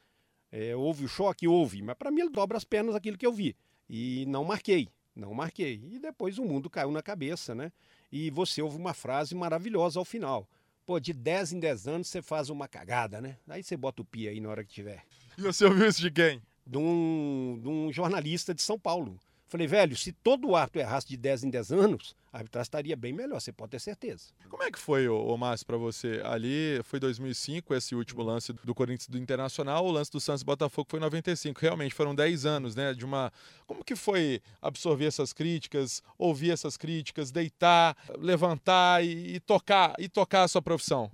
É, 0.50 0.74
houve 0.74 1.04
o 1.04 1.08
choque? 1.08 1.46
Houve, 1.46 1.82
mas 1.82 1.96
para 1.96 2.10
mim 2.10 2.20
ele 2.20 2.30
dobra 2.30 2.56
as 2.56 2.64
pernas 2.64 2.94
aquilo 2.94 3.18
que 3.18 3.26
eu 3.26 3.32
vi. 3.32 3.56
E 3.88 4.24
não 4.26 4.44
marquei. 4.44 4.88
Não 5.14 5.32
marquei. 5.32 5.80
E 5.90 5.98
depois 5.98 6.38
o 6.38 6.44
mundo 6.44 6.68
caiu 6.68 6.90
na 6.90 7.02
cabeça, 7.02 7.54
né? 7.54 7.72
E 8.10 8.30
você 8.30 8.62
ouve 8.62 8.76
uma 8.76 8.94
frase 8.94 9.34
maravilhosa 9.34 9.98
ao 9.98 10.04
final. 10.04 10.48
Pô, 10.84 11.00
de 11.00 11.12
10 11.12 11.54
em 11.54 11.60
10 11.60 11.88
anos 11.88 12.08
você 12.08 12.22
faz 12.22 12.48
uma 12.48 12.68
cagada, 12.68 13.20
né? 13.20 13.36
Aí 13.48 13.62
você 13.62 13.76
bota 13.76 14.02
o 14.02 14.04
pi 14.04 14.28
aí 14.28 14.40
na 14.40 14.48
hora 14.48 14.64
que 14.64 14.72
tiver. 14.72 15.04
E 15.36 15.42
você 15.42 15.64
ouviu 15.64 15.88
isso 15.88 16.00
de 16.00 16.10
quem? 16.10 16.40
De 16.64 16.78
um, 16.78 17.58
de 17.60 17.68
um 17.68 17.92
jornalista 17.92 18.54
de 18.54 18.62
São 18.62 18.78
Paulo. 18.78 19.18
Falei, 19.48 19.68
velho, 19.68 19.96
se 19.96 20.10
todo 20.10 20.56
árbitro 20.56 20.80
errasse 20.80 21.06
de 21.06 21.16
10 21.16 21.44
em 21.44 21.50
10 21.50 21.70
anos, 21.70 22.16
a 22.32 22.38
arbitragem 22.38 22.64
estaria 22.64 22.96
bem 22.96 23.12
melhor, 23.12 23.40
você 23.40 23.52
pode 23.52 23.70
ter 23.70 23.80
certeza. 23.80 24.32
Como 24.48 24.60
é 24.64 24.72
que 24.72 24.78
foi, 24.78 25.08
ô, 25.08 25.36
Márcio, 25.36 25.64
para 25.64 25.76
você? 25.76 26.20
Ali 26.24 26.80
foi 26.82 26.98
2005, 26.98 27.72
esse 27.72 27.94
último 27.94 28.24
lance 28.24 28.52
do 28.52 28.74
Corinthians 28.74 29.08
do 29.08 29.16
Internacional, 29.16 29.86
o 29.86 29.90
lance 29.92 30.10
do 30.10 30.18
Santos 30.18 30.42
Botafogo 30.42 30.88
foi 30.90 30.98
95. 30.98 31.60
Realmente 31.60 31.94
foram 31.94 32.12
10 32.12 32.44
anos, 32.44 32.74
né, 32.74 32.92
de 32.92 33.04
uma 33.04 33.32
Como 33.68 33.84
que 33.84 33.94
foi 33.94 34.42
absorver 34.60 35.06
essas 35.06 35.32
críticas, 35.32 36.02
ouvir 36.18 36.50
essas 36.50 36.76
críticas, 36.76 37.30
deitar, 37.30 37.96
levantar 38.18 39.04
e, 39.04 39.36
e 39.36 39.40
tocar 39.40 39.94
e 39.96 40.08
tocar 40.08 40.42
a 40.42 40.48
sua 40.48 40.60
profissão? 40.60 41.08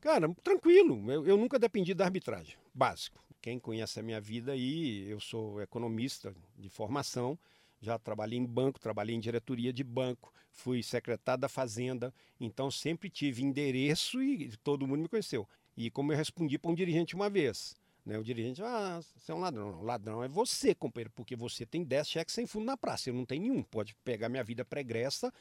Cara, 0.00 0.26
tranquilo. 0.42 1.12
Eu, 1.12 1.26
eu 1.26 1.36
nunca 1.36 1.58
dependi 1.58 1.92
da 1.92 2.06
arbitragem, 2.06 2.56
básico. 2.72 3.22
Quem 3.42 3.58
conhece 3.58 4.00
a 4.00 4.02
minha 4.02 4.22
vida 4.22 4.52
aí, 4.52 5.06
eu 5.06 5.20
sou 5.20 5.60
economista 5.60 6.34
de 6.58 6.70
formação 6.70 7.38
já 7.84 7.98
trabalhei 7.98 8.38
em 8.38 8.44
banco, 8.44 8.80
trabalhei 8.80 9.14
em 9.14 9.20
diretoria 9.20 9.72
de 9.72 9.84
banco, 9.84 10.32
fui 10.50 10.82
secretário 10.82 11.42
da 11.42 11.48
Fazenda, 11.48 12.12
então 12.40 12.70
sempre 12.70 13.10
tive 13.10 13.42
endereço 13.42 14.22
e 14.22 14.56
todo 14.56 14.86
mundo 14.86 15.02
me 15.02 15.08
conheceu. 15.08 15.46
E 15.76 15.90
como 15.90 16.12
eu 16.12 16.16
respondi 16.16 16.58
para 16.58 16.70
um 16.70 16.74
dirigente 16.74 17.14
uma 17.14 17.28
vez, 17.28 17.76
né, 18.06 18.18
o 18.18 18.24
dirigente, 18.24 18.62
ah, 18.62 19.00
você 19.16 19.32
é 19.32 19.34
um 19.34 19.40
ladrão. 19.40 19.72
Não, 19.72 19.82
ladrão 19.82 20.24
é 20.24 20.28
você, 20.28 20.74
companheiro, 20.74 21.12
porque 21.14 21.36
você 21.36 21.66
tem 21.66 21.84
10 21.84 22.08
cheques 22.08 22.34
sem 22.34 22.46
fundo 22.46 22.64
na 22.64 22.76
praça, 22.76 23.10
eu 23.10 23.14
não 23.14 23.24
tenho 23.24 23.42
nenhum. 23.42 23.62
Pode 23.62 23.94
pegar 24.04 24.28
minha 24.28 24.42
vida 24.42 24.64
pregressa, 24.64 25.32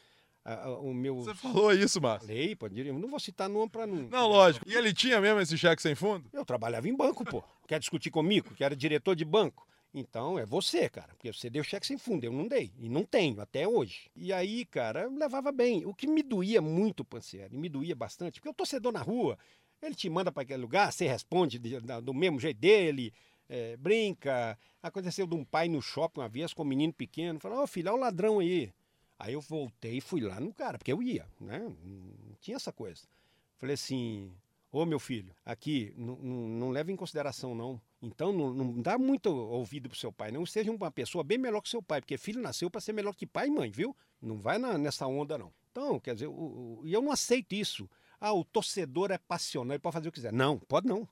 o 0.82 0.94
meu... 0.94 1.16
Você 1.18 1.34
falou 1.36 1.72
isso, 1.72 2.02
Márcio? 2.02 2.28
Falei, 2.28 2.56
pode 2.56 2.92
não 2.92 3.08
vou 3.08 3.20
citar 3.20 3.48
nome 3.48 3.70
para 3.70 3.88
não... 3.88 4.10
Não, 4.10 4.28
lógico. 4.28 4.70
E 4.70 4.74
ele 4.74 4.94
tinha 4.94 5.22
mesmo 5.22 5.40
esse 5.40 5.58
cheque 5.58 5.82
sem 5.82 5.96
fundo? 5.96 6.30
Eu 6.34 6.44
trabalhava 6.44 6.90
em 6.90 6.96
banco, 6.96 7.24
pô. 7.24 7.42
Quer 7.66 7.80
discutir 7.80 8.12
comigo, 8.12 8.54
que 8.54 8.64
era 8.64 8.76
diretor 8.76 9.16
de 9.16 9.24
banco? 9.24 9.66
Então 9.94 10.40
é 10.40 10.46
você, 10.46 10.90
cara, 10.90 11.10
porque 11.10 11.32
você 11.32 11.50
deu 11.50 11.64
cheque 11.64 11.86
sem 11.86 11.98
fundo, 12.00 12.24
eu 12.24 12.34
não 12.34 12.48
dei, 12.48 12.74
e 12.80 12.90
não 12.90 13.04
tenho 13.04 13.40
até 13.40 13.68
hoje. 13.68 14.10
E 14.16 14.34
aí, 14.34 14.66
cara, 14.66 15.04
eu 15.04 15.16
levava 15.16 15.52
bem. 15.52 15.86
O 15.86 15.94
que 15.94 16.08
me 16.08 16.24
doía 16.24 16.62
muito, 16.62 17.06
Pancieri, 17.06 17.56
me 17.56 17.70
doía 17.70 17.96
bastante, 17.96 18.40
porque 18.40 18.50
o 18.50 18.54
torcedor 18.54 18.92
na 18.92 19.02
rua, 19.02 19.38
ele 19.82 19.94
te 19.94 20.10
manda 20.10 20.32
para 20.32 20.42
aquele 20.42 20.62
lugar, 20.62 20.92
você 20.92 21.08
responde 21.08 21.60
do 21.60 22.14
mesmo 22.14 22.40
jeito 22.40 22.58
dele, 22.58 23.14
é, 23.48 23.78
brinca. 23.78 24.58
Aconteceu 24.82 25.28
de 25.28 25.36
um 25.36 25.46
pai 25.46 25.70
no 25.70 25.82
shopping 25.82 26.22
uma 26.22 26.30
vez 26.30 26.54
com 26.54 26.64
um 26.64 26.66
menino 26.66 26.94
pequeno, 26.94 27.40
falou: 27.40 27.60
Ô 27.60 27.64
oh, 27.64 27.68
filho, 27.68 27.90
olha 27.92 27.98
o 27.98 28.02
ladrão 28.02 28.40
aí. 28.40 28.74
Aí 29.20 29.34
eu 29.34 29.42
voltei 29.42 29.98
e 29.98 30.02
fui 30.02 30.22
lá 30.22 30.40
no 30.40 30.52
cara, 30.52 30.80
porque 30.80 30.92
eu 30.92 31.04
ia, 31.04 31.28
né? 31.40 31.60
Não 31.60 32.36
tinha 32.42 32.58
essa 32.58 32.72
coisa. 32.72 33.04
Falei 33.58 33.76
assim: 33.76 34.34
Ô 34.72 34.82
oh, 34.82 34.86
meu 34.88 35.00
filho, 35.00 35.36
aqui, 35.46 35.94
não 35.96 36.72
leva 36.72 36.92
em 36.92 36.96
consideração, 36.96 37.54
não. 37.54 37.80
Então 38.04 38.34
não, 38.34 38.54
não 38.54 38.82
dá 38.82 38.98
muito 38.98 39.28
ouvido 39.28 39.88
pro 39.88 39.98
seu 39.98 40.12
pai. 40.12 40.30
Não 40.30 40.46
seja 40.46 40.70
uma 40.70 40.92
pessoa 40.92 41.24
bem 41.24 41.38
melhor 41.38 41.62
que 41.62 41.70
seu 41.70 41.82
pai, 41.82 42.02
porque 42.02 42.18
filho 42.18 42.42
nasceu 42.42 42.70
para 42.70 42.82
ser 42.82 42.92
melhor 42.92 43.16
que 43.16 43.26
pai 43.26 43.48
e 43.48 43.52
mãe, 43.52 43.72
viu? 43.72 43.96
Não 44.22 44.38
vai 44.38 44.58
na, 44.58 44.78
nessa 44.78 45.08
onda, 45.08 45.38
não. 45.38 45.54
Então, 45.72 46.00
quer 46.02 46.14
dizer, 46.14 46.28
e 46.84 46.94
eu 46.94 47.02
não 47.02 47.12
aceito 47.12 47.54
isso. 47.54 47.90
Ah, 48.20 48.34
o 48.34 48.44
torcedor 48.44 49.10
é 49.10 49.18
passional, 49.18 49.74
ele 49.74 49.80
pode 49.80 49.94
fazer 49.94 50.10
o 50.10 50.12
que 50.12 50.18
quiser. 50.18 50.34
Não, 50.34 50.60
pode 50.60 50.86
não. 50.86 51.08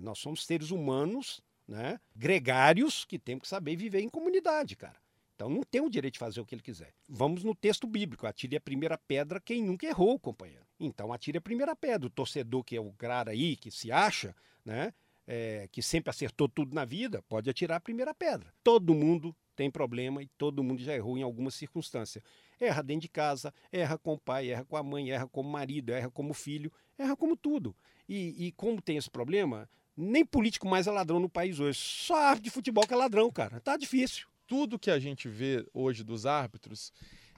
nós 0.00 0.18
somos 0.18 0.44
seres 0.44 0.72
humanos, 0.72 1.40
né? 1.66 2.00
Gregários 2.14 3.04
que 3.04 3.20
temos 3.20 3.42
que 3.42 3.48
saber 3.48 3.76
viver 3.76 4.00
em 4.00 4.08
comunidade, 4.08 4.76
cara. 4.76 5.00
Então 5.36 5.48
não 5.48 5.62
tem 5.62 5.80
o 5.80 5.88
direito 5.88 6.14
de 6.14 6.20
fazer 6.20 6.40
o 6.40 6.44
que 6.44 6.56
ele 6.56 6.62
quiser. 6.62 6.92
Vamos 7.08 7.42
no 7.44 7.54
texto 7.54 7.86
bíblico: 7.86 8.26
atire 8.26 8.56
a 8.56 8.60
primeira 8.60 8.98
pedra 8.98 9.40
quem 9.40 9.62
nunca 9.62 9.86
errou, 9.86 10.18
companheiro. 10.18 10.66
Então 10.78 11.12
atire 11.12 11.38
a 11.38 11.40
primeira 11.40 11.74
pedra. 11.74 12.06
O 12.06 12.10
torcedor 12.10 12.62
que 12.62 12.76
é 12.76 12.80
o 12.80 12.92
cara 12.92 13.30
aí, 13.30 13.56
que 13.56 13.70
se 13.70 13.90
acha, 13.90 14.34
né? 14.64 14.92
É, 15.26 15.68
que 15.70 15.80
sempre 15.80 16.10
acertou 16.10 16.48
tudo 16.48 16.74
na 16.74 16.84
vida, 16.84 17.22
pode 17.28 17.48
atirar 17.48 17.76
a 17.76 17.80
primeira 17.80 18.12
pedra. 18.12 18.52
Todo 18.64 18.92
mundo 18.92 19.34
tem 19.54 19.70
problema 19.70 20.20
e 20.22 20.26
todo 20.36 20.64
mundo 20.64 20.82
já 20.82 20.94
errou 20.94 21.16
em 21.16 21.22
alguma 21.22 21.50
circunstância. 21.50 22.22
Erra 22.60 22.82
dentro 22.82 23.02
de 23.02 23.08
casa, 23.08 23.54
erra 23.70 23.96
com 23.96 24.14
o 24.14 24.18
pai, 24.18 24.50
erra 24.50 24.64
com 24.64 24.76
a 24.76 24.82
mãe, 24.82 25.10
erra 25.12 25.28
como 25.28 25.48
marido, 25.48 25.92
erra 25.92 26.10
como 26.10 26.34
filho, 26.34 26.72
erra 26.98 27.16
como 27.16 27.36
tudo. 27.36 27.74
E, 28.08 28.46
e 28.46 28.52
como 28.52 28.82
tem 28.82 28.96
esse 28.96 29.08
problema, 29.10 29.70
nem 29.96 30.24
político 30.24 30.68
mais 30.68 30.88
é 30.88 30.90
ladrão 30.90 31.20
no 31.20 31.28
país 31.28 31.60
hoje. 31.60 31.78
Só 31.78 32.16
árbitro 32.16 32.44
de 32.44 32.50
futebol 32.50 32.86
que 32.86 32.94
é 32.94 32.96
ladrão, 32.96 33.30
cara. 33.30 33.60
Tá 33.60 33.76
difícil 33.76 34.26
tudo 34.52 34.78
que 34.78 34.90
a 34.90 34.98
gente 34.98 35.28
vê 35.28 35.66
hoje 35.72 36.04
dos 36.04 36.26
árbitros 36.26 36.92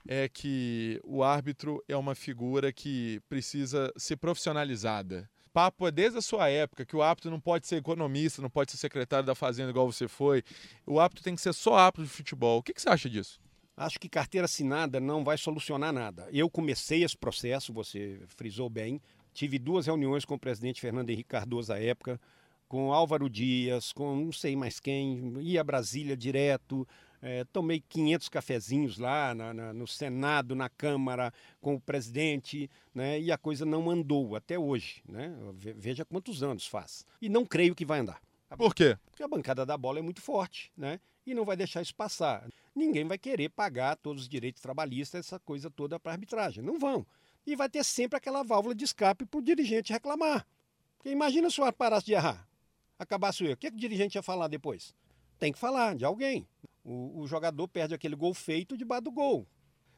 é 0.04 0.28
que 0.28 1.00
o 1.04 1.22
árbitro 1.22 1.80
é 1.86 1.96
uma 1.96 2.12
figura 2.12 2.72
que 2.72 3.20
precisa 3.28 3.92
ser 3.96 4.16
profissionalizada. 4.16 5.30
Papo 5.54 5.86
é 5.86 5.92
desde 5.92 6.18
a 6.18 6.20
sua 6.20 6.50
época 6.50 6.84
que 6.84 6.96
o 6.96 7.00
árbitro 7.00 7.30
não 7.30 7.38
pode 7.38 7.68
ser 7.68 7.76
economista, 7.76 8.42
não 8.42 8.50
pode 8.50 8.72
ser 8.72 8.76
secretário 8.76 9.24
da 9.24 9.36
fazenda 9.36 9.70
igual 9.70 9.90
você 9.90 10.08
foi. 10.08 10.42
O 10.84 10.98
árbitro 10.98 11.22
tem 11.22 11.36
que 11.36 11.40
ser 11.40 11.52
só 11.52 11.76
árbitro 11.76 12.02
de 12.04 12.10
futebol. 12.10 12.58
O 12.58 12.62
que, 12.62 12.74
que 12.74 12.82
você 12.82 12.88
acha 12.88 13.08
disso? 13.08 13.40
Acho 13.76 14.00
que 14.00 14.08
carteira 14.08 14.46
assinada 14.46 14.98
não 14.98 15.22
vai 15.22 15.38
solucionar 15.38 15.92
nada. 15.92 16.28
Eu 16.32 16.50
comecei 16.50 17.04
esse 17.04 17.16
processo, 17.16 17.72
você 17.72 18.20
frisou 18.26 18.68
bem. 18.68 19.00
Tive 19.32 19.56
duas 19.60 19.86
reuniões 19.86 20.24
com 20.24 20.34
o 20.34 20.38
presidente 20.38 20.80
Fernando 20.80 21.10
Henrique 21.10 21.28
Cardoso 21.28 21.72
à 21.72 21.80
época 21.80 22.20
com 22.74 22.92
Álvaro 22.92 23.30
Dias, 23.30 23.92
com 23.92 24.16
não 24.16 24.32
sei 24.32 24.56
mais 24.56 24.80
quem, 24.80 25.34
ia 25.40 25.60
a 25.60 25.64
Brasília 25.64 26.16
direto, 26.16 26.84
é, 27.26 27.42
tomei 27.44 27.82
500 27.88 28.28
cafezinhos 28.28 28.98
lá 28.98 29.34
na, 29.34 29.54
na, 29.54 29.72
no 29.72 29.86
Senado, 29.86 30.54
na 30.54 30.68
Câmara, 30.68 31.32
com 31.58 31.74
o 31.74 31.80
presidente, 31.80 32.70
né, 32.94 33.18
e 33.18 33.32
a 33.32 33.38
coisa 33.38 33.64
não 33.64 33.88
andou 33.88 34.36
até 34.36 34.58
hoje. 34.58 35.02
Né? 35.08 35.34
Veja 35.54 36.04
quantos 36.04 36.42
anos 36.42 36.66
faz. 36.66 37.06
E 37.22 37.30
não 37.30 37.46
creio 37.46 37.74
que 37.74 37.86
vai 37.86 38.00
andar. 38.00 38.20
Por 38.58 38.74
quê? 38.74 38.98
Porque 39.06 39.22
a 39.22 39.28
bancada 39.28 39.64
da 39.64 39.76
bola 39.78 40.00
é 40.00 40.02
muito 40.02 40.20
forte, 40.20 40.70
né? 40.76 41.00
E 41.26 41.34
não 41.34 41.46
vai 41.46 41.56
deixar 41.56 41.80
isso 41.80 41.94
passar. 41.94 42.46
Ninguém 42.74 43.04
vai 43.04 43.16
querer 43.16 43.48
pagar 43.48 43.96
todos 43.96 44.24
os 44.24 44.28
direitos 44.28 44.60
trabalhistas, 44.60 45.26
essa 45.26 45.40
coisa 45.40 45.70
toda 45.70 45.98
para 45.98 46.12
arbitragem. 46.12 46.62
Não 46.62 46.78
vão. 46.78 47.06
E 47.46 47.56
vai 47.56 47.70
ter 47.70 47.82
sempre 47.82 48.18
aquela 48.18 48.44
válvula 48.44 48.74
de 48.74 48.84
escape 48.84 49.24
para 49.24 49.38
o 49.38 49.42
dirigente 49.42 49.92
reclamar. 49.92 50.46
Porque 50.98 51.08
imagina 51.08 51.48
se 51.50 51.58
o 51.60 51.64
ar 51.64 51.72
parasse 51.72 52.06
de 52.06 52.12
errar 52.12 52.46
acabasse 52.98 53.42
o 53.42 53.46
erro, 53.46 53.54
o 53.54 53.56
que, 53.56 53.66
é 53.66 53.70
que 53.70 53.76
o 53.76 53.80
dirigente 53.80 54.16
ia 54.16 54.22
falar 54.22 54.46
depois? 54.46 54.94
Tem 55.38 55.52
que 55.52 55.58
falar 55.58 55.96
de 55.96 56.04
alguém. 56.04 56.46
O, 56.84 57.20
o 57.20 57.26
jogador 57.26 57.66
perde 57.66 57.94
aquele 57.94 58.14
gol 58.14 58.34
feito 58.34 58.76
debaixo 58.76 59.04
do 59.04 59.10
gol. 59.10 59.46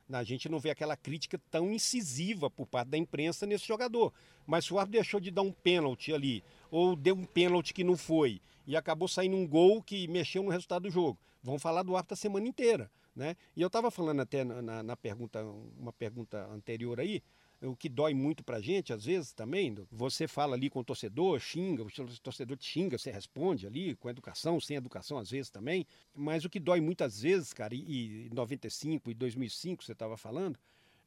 A 0.08 0.22
gente 0.22 0.48
não 0.48 0.60
vê 0.60 0.70
aquela 0.70 0.96
crítica 0.96 1.40
tão 1.50 1.72
incisiva 1.72 2.48
por 2.48 2.66
parte 2.66 2.88
da 2.88 2.96
imprensa 2.96 3.44
nesse 3.44 3.66
jogador. 3.66 4.12
Mas 4.46 4.64
se 4.64 4.72
o 4.72 4.78
árbitro 4.78 5.00
deixou 5.00 5.18
de 5.18 5.32
dar 5.32 5.42
um 5.42 5.50
pênalti 5.50 6.12
ali, 6.12 6.44
ou 6.70 6.94
deu 6.94 7.16
um 7.16 7.24
pênalti 7.24 7.74
que 7.74 7.82
não 7.82 7.96
foi, 7.96 8.40
e 8.66 8.76
acabou 8.76 9.08
saindo 9.08 9.36
um 9.36 9.46
gol 9.46 9.82
que 9.82 10.06
mexeu 10.06 10.44
no 10.44 10.50
resultado 10.50 10.84
do 10.84 10.90
jogo, 10.90 11.18
vão 11.42 11.58
falar 11.58 11.82
do 11.82 11.96
árbitro 11.96 12.14
a 12.14 12.16
semana 12.16 12.46
inteira. 12.46 12.90
Né? 13.16 13.34
E 13.56 13.62
eu 13.62 13.66
estava 13.66 13.90
falando 13.90 14.20
até 14.20 14.44
na, 14.44 14.82
na, 14.82 14.96
pergunta, 14.96 15.42
uma 15.78 15.92
pergunta 15.92 16.46
anterior 16.52 17.00
aí, 17.00 17.22
o 17.62 17.74
que 17.74 17.88
dói 17.88 18.12
muito 18.14 18.44
pra 18.44 18.60
gente, 18.60 18.92
às 18.92 19.04
vezes 19.04 19.32
também, 19.32 19.74
você 19.90 20.28
fala 20.28 20.54
ali 20.54 20.68
com 20.68 20.80
o 20.80 20.84
torcedor, 20.84 21.40
xinga, 21.40 21.82
o 21.82 21.90
torcedor 22.22 22.56
te 22.56 22.66
xinga, 22.66 22.98
você 22.98 23.10
responde 23.10 23.66
ali, 23.66 23.94
com 23.96 24.10
educação, 24.10 24.60
sem 24.60 24.76
educação 24.76 25.18
às 25.18 25.30
vezes 25.30 25.50
também, 25.50 25.86
mas 26.14 26.44
o 26.44 26.50
que 26.50 26.60
dói 26.60 26.80
muitas 26.80 27.22
vezes, 27.22 27.52
cara, 27.52 27.74
e, 27.74 28.26
e 28.26 28.30
95 28.32 29.10
e 29.10 29.14
2005 29.14 29.84
você 29.84 29.92
estava 29.92 30.16
falando, 30.16 30.58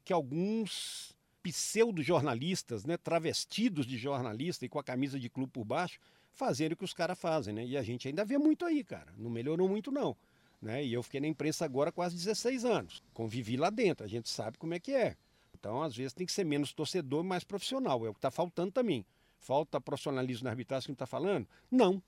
que 0.04 0.12
alguns 0.12 1.14
pseudo-jornalistas, 1.42 2.84
né, 2.84 2.96
travestidos 2.96 3.86
de 3.86 3.96
jornalista 3.96 4.64
e 4.64 4.68
com 4.68 4.78
a 4.78 4.84
camisa 4.84 5.18
de 5.18 5.28
clube 5.28 5.52
por 5.52 5.64
baixo, 5.64 5.98
fazerem 6.32 6.74
o 6.74 6.76
que 6.76 6.84
os 6.84 6.94
caras 6.94 7.18
fazem, 7.18 7.52
né? 7.52 7.66
E 7.66 7.76
a 7.76 7.82
gente 7.82 8.08
ainda 8.08 8.24
vê 8.24 8.38
muito 8.38 8.64
aí, 8.64 8.84
cara. 8.84 9.12
Não 9.16 9.30
melhorou 9.30 9.68
muito, 9.68 9.90
não. 9.90 10.16
Né? 10.60 10.84
E 10.84 10.92
eu 10.92 11.02
fiquei 11.02 11.20
na 11.20 11.26
imprensa 11.26 11.64
agora 11.64 11.90
quase 11.90 12.14
16 12.16 12.64
anos. 12.64 13.02
Convivi 13.12 13.56
lá 13.56 13.70
dentro, 13.70 14.04
a 14.04 14.08
gente 14.08 14.28
sabe 14.28 14.58
como 14.58 14.74
é 14.74 14.78
que 14.78 14.92
é. 14.92 15.16
Então, 15.60 15.82
às 15.82 15.94
vezes, 15.94 16.14
tem 16.14 16.26
que 16.26 16.32
ser 16.32 16.44
menos 16.44 16.72
torcedor, 16.72 17.22
mais 17.22 17.44
profissional. 17.44 18.04
É 18.06 18.08
o 18.08 18.14
que 18.14 18.18
está 18.18 18.30
faltando 18.30 18.72
também. 18.72 19.04
Falta 19.38 19.78
profissionalismo 19.78 20.44
na 20.44 20.50
arbitragem 20.50 20.86
que 20.86 20.92
está 20.92 21.06
falando? 21.06 21.46
Não. 21.70 22.02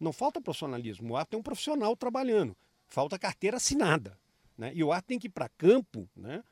Não 0.00 0.12
falta 0.12 0.40
profissionalismo. 0.40 1.14
O 1.14 1.16
árbitro 1.16 1.38
é 1.38 1.40
um 1.40 1.42
profissional 1.42 1.96
trabalhando. 1.96 2.56
Falta 2.88 3.18
carteira 3.18 3.56
assinada. 3.56 4.18
Né? 4.56 4.72
E 4.74 4.82
o 4.82 4.92
árbitro 4.92 5.08
tem 5.08 5.18
que 5.18 5.28
ir 5.28 5.30
para 5.30 5.48
campo 5.48 6.08
né, 6.16 6.42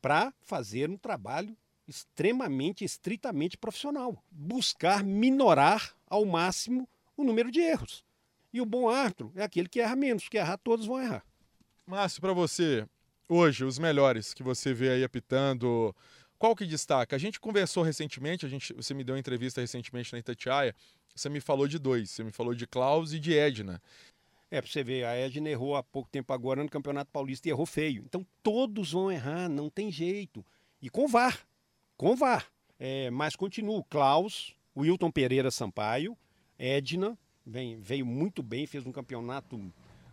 para 0.00 0.32
fazer 0.40 0.88
um 0.88 0.96
trabalho 0.96 1.56
extremamente, 1.88 2.84
estritamente 2.84 3.58
profissional. 3.58 4.22
Buscar 4.30 5.02
minorar 5.02 5.96
ao 6.06 6.24
máximo 6.24 6.88
o 7.16 7.24
número 7.24 7.50
de 7.50 7.60
erros. 7.60 8.04
E 8.52 8.60
o 8.60 8.66
bom 8.66 8.88
árbitro 8.88 9.32
é 9.34 9.42
aquele 9.42 9.68
que 9.68 9.80
erra 9.80 9.96
menos, 9.96 10.28
que 10.28 10.38
errar 10.38 10.56
todos 10.58 10.86
vão 10.86 11.02
errar. 11.02 11.24
Márcio, 11.84 12.20
para 12.20 12.32
você, 12.32 12.88
hoje, 13.28 13.64
os 13.64 13.78
melhores 13.78 14.32
que 14.32 14.42
você 14.42 14.72
vê 14.72 14.90
aí 14.90 15.04
apitando, 15.04 15.94
qual 16.38 16.54
que 16.54 16.66
destaca? 16.66 17.16
A 17.16 17.18
gente 17.18 17.40
conversou 17.40 17.82
recentemente, 17.82 18.44
a 18.46 18.48
gente, 18.48 18.72
você 18.72 18.92
me 18.94 19.02
deu 19.02 19.14
uma 19.14 19.18
entrevista 19.18 19.60
recentemente 19.60 20.12
na 20.12 20.18
Itatiaia, 20.18 20.74
você 21.14 21.28
me 21.28 21.40
falou 21.40 21.66
de 21.66 21.78
dois, 21.78 22.10
você 22.10 22.22
me 22.22 22.30
falou 22.30 22.54
de 22.54 22.66
Klaus 22.66 23.12
e 23.12 23.18
de 23.18 23.36
Edna. 23.36 23.82
É, 24.50 24.60
pra 24.60 24.70
você 24.70 24.84
ver, 24.84 25.04
a 25.04 25.14
Edna 25.16 25.48
errou 25.48 25.74
há 25.74 25.82
pouco 25.82 26.08
tempo 26.08 26.32
agora 26.32 26.62
no 26.62 26.68
Campeonato 26.68 27.10
Paulista 27.10 27.48
e 27.48 27.50
errou 27.50 27.66
feio. 27.66 28.02
Então 28.04 28.24
todos 28.42 28.92
vão 28.92 29.10
errar, 29.10 29.48
não 29.48 29.68
tem 29.68 29.90
jeito. 29.90 30.44
E 30.80 30.88
com 30.88 31.08
VAR, 31.08 31.46
com 31.96 32.14
VAR. 32.14 32.46
É, 32.78 33.10
mas 33.10 33.34
continuo, 33.34 33.82
Klaus, 33.84 34.54
Wilton 34.76 35.10
Pereira 35.10 35.50
Sampaio, 35.50 36.16
Edna, 36.58 37.18
vem, 37.44 37.80
veio 37.80 38.04
muito 38.04 38.42
bem, 38.42 38.66
fez 38.66 38.86
um 38.86 38.92
campeonato 38.92 39.72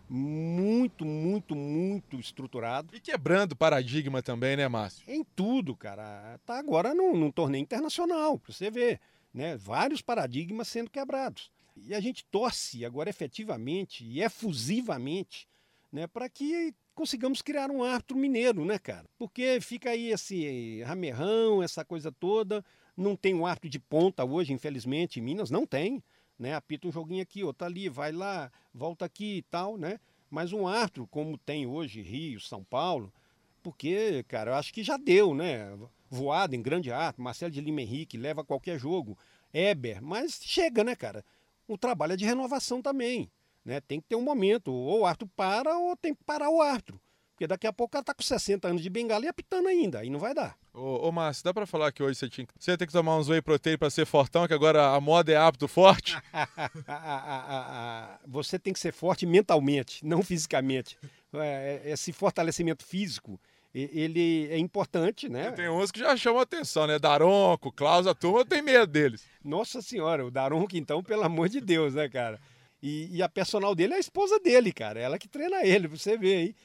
muito, 0.10 1.06
muito, 1.06 1.56
muito 1.56 2.20
estruturado. 2.20 2.96
E 2.96 3.00
quebrando 3.00 3.56
paradigma 3.56 4.22
também, 4.22 4.56
né, 4.56 4.68
Márcio? 4.68 5.04
Em 5.08 5.24
tudo, 5.24 5.76
cara. 5.76 6.40
Tá 6.46 6.58
agora 6.58 6.94
num, 6.94 7.16
num 7.16 7.32
torneio 7.32 7.62
internacional, 7.62 8.38
para 8.38 8.54
você 8.54 8.70
ver, 8.70 9.00
né? 9.34 9.58
Vários 9.58 10.02
paradigmas 10.02 10.68
sendo 10.68 10.90
quebrados. 10.90 11.52
E 11.76 11.94
a 11.96 12.00
gente 12.00 12.24
torce 12.26 12.86
agora 12.86 13.10
efetivamente 13.10 14.06
e 14.06 14.22
efusivamente, 14.22 15.48
né, 15.92 16.06
para 16.06 16.30
que 16.30 16.74
consigamos 16.94 17.42
criar 17.42 17.72
um 17.72 17.84
árbitro 17.84 18.16
mineiro, 18.16 18.64
né, 18.64 18.78
cara? 18.78 19.06
Porque 19.18 19.60
fica 19.60 19.90
aí 19.90 20.12
esse 20.12 20.82
ramerrão, 20.84 21.64
essa 21.64 21.84
coisa 21.84 22.12
toda. 22.12 22.64
Não 22.96 23.16
tem 23.16 23.34
um 23.34 23.46
árbitro 23.46 23.70
de 23.70 23.80
ponta 23.80 24.24
hoje, 24.24 24.54
infelizmente, 24.54 25.20
em 25.20 25.24
Minas, 25.24 25.50
não 25.50 25.66
tem. 25.66 26.04
Né? 26.44 26.54
Apita 26.54 26.90
um 26.90 26.92
joguinho 26.92 27.24
aqui, 27.24 27.42
outro 27.42 27.66
ali, 27.66 27.88
vai 27.88 28.12
lá, 28.12 28.52
volta 28.74 29.06
aqui 29.06 29.38
e 29.38 29.42
tal, 29.44 29.78
né? 29.78 29.98
Mas 30.30 30.52
um 30.52 30.68
árbitro, 30.68 31.08
como 31.08 31.38
tem 31.38 31.66
hoje 31.66 32.02
Rio, 32.02 32.38
São 32.42 32.66
Paulo, 32.66 33.14
porque, 33.62 34.26
cara, 34.28 34.52
eu 34.52 34.56
acho 34.56 34.74
que 34.74 34.84
já 34.84 34.98
deu, 34.98 35.34
né? 35.34 35.74
Voado 36.10 36.54
em 36.54 36.62
grande 36.62 36.92
árbitro, 36.92 37.24
Marcelo 37.24 37.50
de 37.50 37.62
Lima 37.62 37.82
Henrique 37.82 38.18
leva 38.18 38.44
qualquer 38.44 38.78
jogo, 38.78 39.18
Eber, 39.54 40.02
mas 40.04 40.42
chega, 40.44 40.84
né, 40.84 40.98
cara? 40.98 41.24
O 41.66 41.78
trabalho 41.78 42.12
é 42.12 42.18
de 42.18 42.26
renovação 42.26 42.82
também. 42.82 43.32
Né? 43.64 43.80
Tem 43.80 44.02
que 44.02 44.10
ter 44.10 44.18
um 44.18 44.22
momento, 44.22 44.74
ou 44.74 45.00
o 45.00 45.06
árbitro 45.06 45.30
para 45.38 45.78
ou 45.78 45.96
tem 45.96 46.14
que 46.14 46.26
parar 46.26 46.50
o 46.50 46.62
árbitro. 46.62 47.00
Porque 47.34 47.48
daqui 47.48 47.66
a 47.66 47.74
pouco 47.74 47.90
o 47.90 47.94
cara 47.94 48.06
tá 48.06 48.14
com 48.14 48.22
60 48.22 48.68
anos 48.68 48.82
de 48.82 48.90
bengala 48.90 49.26
e 49.26 49.28
apitando 49.28 49.68
ainda, 49.68 50.00
aí 50.00 50.10
não 50.10 50.20
vai 50.20 50.36
dar. 50.36 50.56
Ô, 50.72 51.08
ô 51.08 51.12
Márcio, 51.12 51.44
dá 51.44 51.54
pra 51.54 51.66
falar 51.66 51.92
que 51.92 52.04
hoje 52.04 52.18
você 52.20 52.30
tinha 52.30 52.48
você 52.58 52.72
ia 52.72 52.78
ter 52.78 52.86
que 52.86 52.94
tomar 52.94 53.18
uns 53.18 53.28
whey 53.28 53.42
protein 53.42 53.78
pra 53.78 53.90
ser 53.90 54.06
fortão, 54.06 54.48
que 54.48 54.54
agora 54.54 54.94
a 54.96 55.02
moda 55.02 55.32
é 55.32 55.36
hábito 55.36 55.68
forte? 55.68 56.16
você 58.28 58.60
tem 58.60 58.72
que 58.72 58.80
ser 58.80 58.94
forte 58.94 59.26
mentalmente, 59.26 60.06
não 60.06 60.22
fisicamente. 60.22 60.98
É, 61.34 61.82
é, 61.84 61.92
esse 61.92 62.14
fortalecimento 62.14 62.86
físico, 62.86 63.40
ele 63.74 64.48
é 64.52 64.58
importante, 64.60 65.28
né? 65.28 65.52
Tem 65.52 65.68
uns 65.68 65.92
que 65.92 66.00
já 66.00 66.16
chamam 66.16 66.42
atenção, 66.42 66.86
né? 66.86 67.00
Daronco, 67.00 67.72
Klaus, 67.72 68.06
a 68.06 68.14
turma 68.14 68.46
tem 68.46 68.62
medo 68.62 68.86
deles. 68.86 69.26
Nossa 69.44 69.82
senhora, 69.82 70.24
o 70.24 70.30
Daronco 70.30 70.78
então, 70.78 71.02
pelo 71.02 71.24
amor 71.24 71.50
de 71.50 71.60
Deus, 71.60 71.96
né, 71.96 72.08
cara? 72.08 72.40
E, 72.82 73.10
e, 73.18 73.24
a 73.24 73.30
personal 73.30 73.74
dele 73.74 73.94
é 73.94 73.96
a 73.96 74.00
esposa 74.00 74.40
dele, 74.40 74.72
cara. 74.72 75.00
Ela 75.00 75.18
que 75.18 75.28
treina 75.28 75.66
ele, 75.66 75.88
você 75.88 76.18
vê 76.18 76.36
aí. 76.36 76.56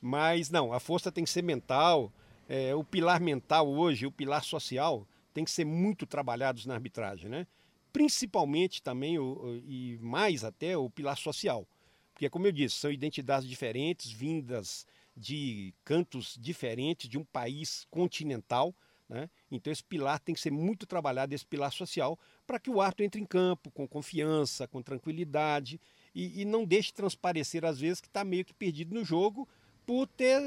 Mas 0.00 0.50
não, 0.50 0.72
a 0.72 0.80
força 0.80 1.10
tem 1.10 1.24
que 1.24 1.30
ser 1.30 1.42
mental. 1.42 2.12
É, 2.48 2.74
o 2.74 2.82
pilar 2.82 3.20
mental 3.20 3.68
hoje, 3.68 4.06
o 4.06 4.12
pilar 4.12 4.42
social, 4.42 5.06
tem 5.34 5.44
que 5.44 5.50
ser 5.50 5.64
muito 5.64 6.06
trabalhados 6.06 6.66
na 6.66 6.74
arbitragem, 6.74 7.28
né? 7.28 7.46
Principalmente 7.92 8.82
também, 8.82 9.18
o, 9.18 9.60
e 9.66 9.98
mais 10.00 10.44
até, 10.44 10.76
o 10.76 10.88
pilar 10.88 11.16
social. 11.16 11.66
Porque, 12.12 12.28
como 12.28 12.46
eu 12.46 12.52
disse, 12.52 12.76
são 12.76 12.90
identidades 12.90 13.48
diferentes, 13.48 14.10
vindas 14.10 14.86
de 15.16 15.72
cantos 15.84 16.36
diferentes, 16.40 17.08
de 17.08 17.18
um 17.18 17.24
país 17.24 17.86
continental. 17.90 18.74
Né? 19.08 19.28
Então, 19.50 19.72
esse 19.72 19.84
pilar 19.84 20.18
tem 20.20 20.34
que 20.34 20.40
ser 20.40 20.50
muito 20.50 20.86
trabalhado, 20.86 21.34
esse 21.34 21.46
pilar 21.46 21.72
social, 21.72 22.18
para 22.46 22.58
que 22.58 22.70
o 22.70 22.80
árbitro 22.80 23.04
entre 23.04 23.20
em 23.20 23.24
campo 23.24 23.70
com 23.70 23.86
confiança, 23.86 24.66
com 24.66 24.82
tranquilidade 24.82 25.80
e, 26.14 26.42
e 26.42 26.44
não 26.44 26.64
deixe 26.64 26.92
transparecer, 26.92 27.64
às 27.64 27.78
vezes, 27.78 28.00
que 28.00 28.08
está 28.08 28.24
meio 28.24 28.44
que 28.44 28.52
perdido 28.52 28.94
no 28.94 29.04
jogo 29.04 29.48
por, 29.88 30.06
ter, 30.06 30.42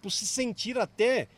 por 0.00 0.10
se 0.10 0.26
sentir 0.26 0.78
até 0.78 1.28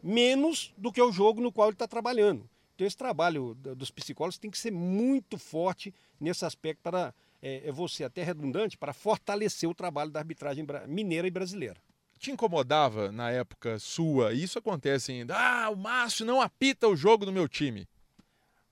menos 0.00 0.72
do 0.78 0.92
que 0.92 1.02
o 1.02 1.10
jogo 1.10 1.40
no 1.40 1.50
qual 1.50 1.66
ele 1.66 1.74
está 1.74 1.88
trabalhando. 1.88 2.48
Então, 2.76 2.86
esse 2.86 2.96
trabalho 2.96 3.54
dos 3.54 3.90
psicólogos 3.90 4.38
tem 4.38 4.52
que 4.52 4.56
ser 4.56 4.70
muito 4.70 5.36
forte 5.36 5.92
nesse 6.20 6.44
aspecto 6.44 6.80
para, 6.80 7.12
é, 7.42 7.68
é 7.68 7.72
você 7.72 8.04
até 8.04 8.22
redundante, 8.22 8.78
para 8.78 8.92
fortalecer 8.92 9.68
o 9.68 9.74
trabalho 9.74 10.12
da 10.12 10.20
arbitragem 10.20 10.64
mineira 10.86 11.26
e 11.26 11.30
brasileira 11.30 11.80
te 12.20 12.30
incomodava 12.30 13.10
na 13.10 13.32
época 13.32 13.80
sua? 13.80 14.32
Isso 14.32 14.56
acontece 14.56 15.10
ainda. 15.10 15.36
Ah, 15.36 15.68
o 15.70 15.74
Márcio 15.74 16.24
não 16.24 16.40
apita 16.40 16.86
o 16.86 16.94
jogo 16.94 17.26
do 17.26 17.32
meu 17.32 17.48
time. 17.48 17.88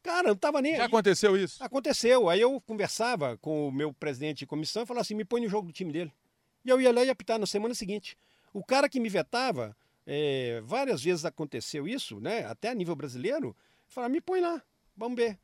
Cara, 0.04 0.28
não 0.28 0.36
tava 0.36 0.62
nem 0.62 0.76
Já 0.76 0.84
aconteceu 0.84 1.36
isso? 1.36 1.60
Aconteceu. 1.60 2.28
Aí 2.28 2.40
eu 2.40 2.60
conversava 2.60 3.36
com 3.38 3.66
o 3.66 3.72
meu 3.72 3.92
presidente 3.92 4.38
de 4.38 4.46
comissão 4.46 4.84
e 4.84 4.86
falava 4.86 5.02
assim: 5.02 5.16
me 5.16 5.24
põe 5.24 5.40
no 5.40 5.48
jogo 5.48 5.66
do 5.66 5.72
time 5.72 5.92
dele. 5.92 6.12
E 6.64 6.68
eu 6.68 6.81
ia 6.81 6.92
lá 6.92 7.05
e 7.05 7.11
apitar 7.11 7.38
na 7.38 7.46
semana 7.46 7.75
seguinte. 7.75 8.16
O 8.53 8.64
cara 8.64 8.88
que 8.88 9.01
me 9.01 9.09
vetava, 9.09 9.77
é, 10.07 10.61
várias 10.64 11.03
vezes 11.03 11.25
aconteceu 11.25 11.87
isso, 11.87 12.20
né? 12.20 12.44
Até 12.46 12.68
a 12.68 12.75
nível 12.75 12.96
brasileiro, 12.96 13.57
falava: 13.87 14.12
me 14.12 14.20
põe 14.20 14.40
lá, 14.40 14.62
vamos 14.96 15.16
ver. 15.16 15.38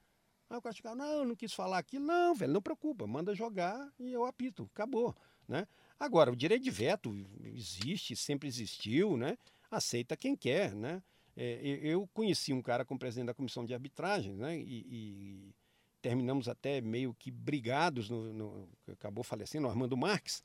Aí 0.48 0.56
o 0.56 0.62
cara 0.62 0.74
ficava, 0.74 0.94
não, 0.94 1.24
não 1.24 1.34
quis 1.34 1.52
falar 1.52 1.78
aquilo. 1.78 2.04
Não, 2.04 2.34
velho, 2.34 2.52
não 2.52 2.62
preocupa, 2.62 3.06
manda 3.06 3.34
jogar 3.34 3.92
e 3.98 4.12
eu 4.12 4.24
apito, 4.24 4.68
acabou, 4.72 5.14
né? 5.48 5.66
Agora, 5.98 6.30
o 6.30 6.36
direito 6.36 6.62
de 6.62 6.70
veto 6.70 7.14
existe, 7.42 8.14
sempre 8.14 8.48
existiu, 8.48 9.16
né? 9.16 9.36
Aceita 9.70 10.16
quem 10.16 10.36
quer, 10.36 10.74
né? 10.74 11.02
É, 11.36 11.60
eu 11.62 12.08
conheci 12.14 12.52
um 12.52 12.62
cara 12.62 12.84
como 12.84 12.98
presidente 12.98 13.26
da 13.26 13.34
comissão 13.34 13.64
de 13.64 13.74
arbitragem, 13.74 14.34
né? 14.34 14.56
E, 14.58 14.86
e 14.88 15.54
terminamos 16.00 16.48
até 16.48 16.80
meio 16.80 17.14
que 17.14 17.30
brigados, 17.30 18.08
no, 18.08 18.32
no, 18.32 18.68
acabou 18.92 19.24
falecendo, 19.24 19.66
o 19.66 19.70
Armando 19.70 19.96
Marques. 19.96 20.42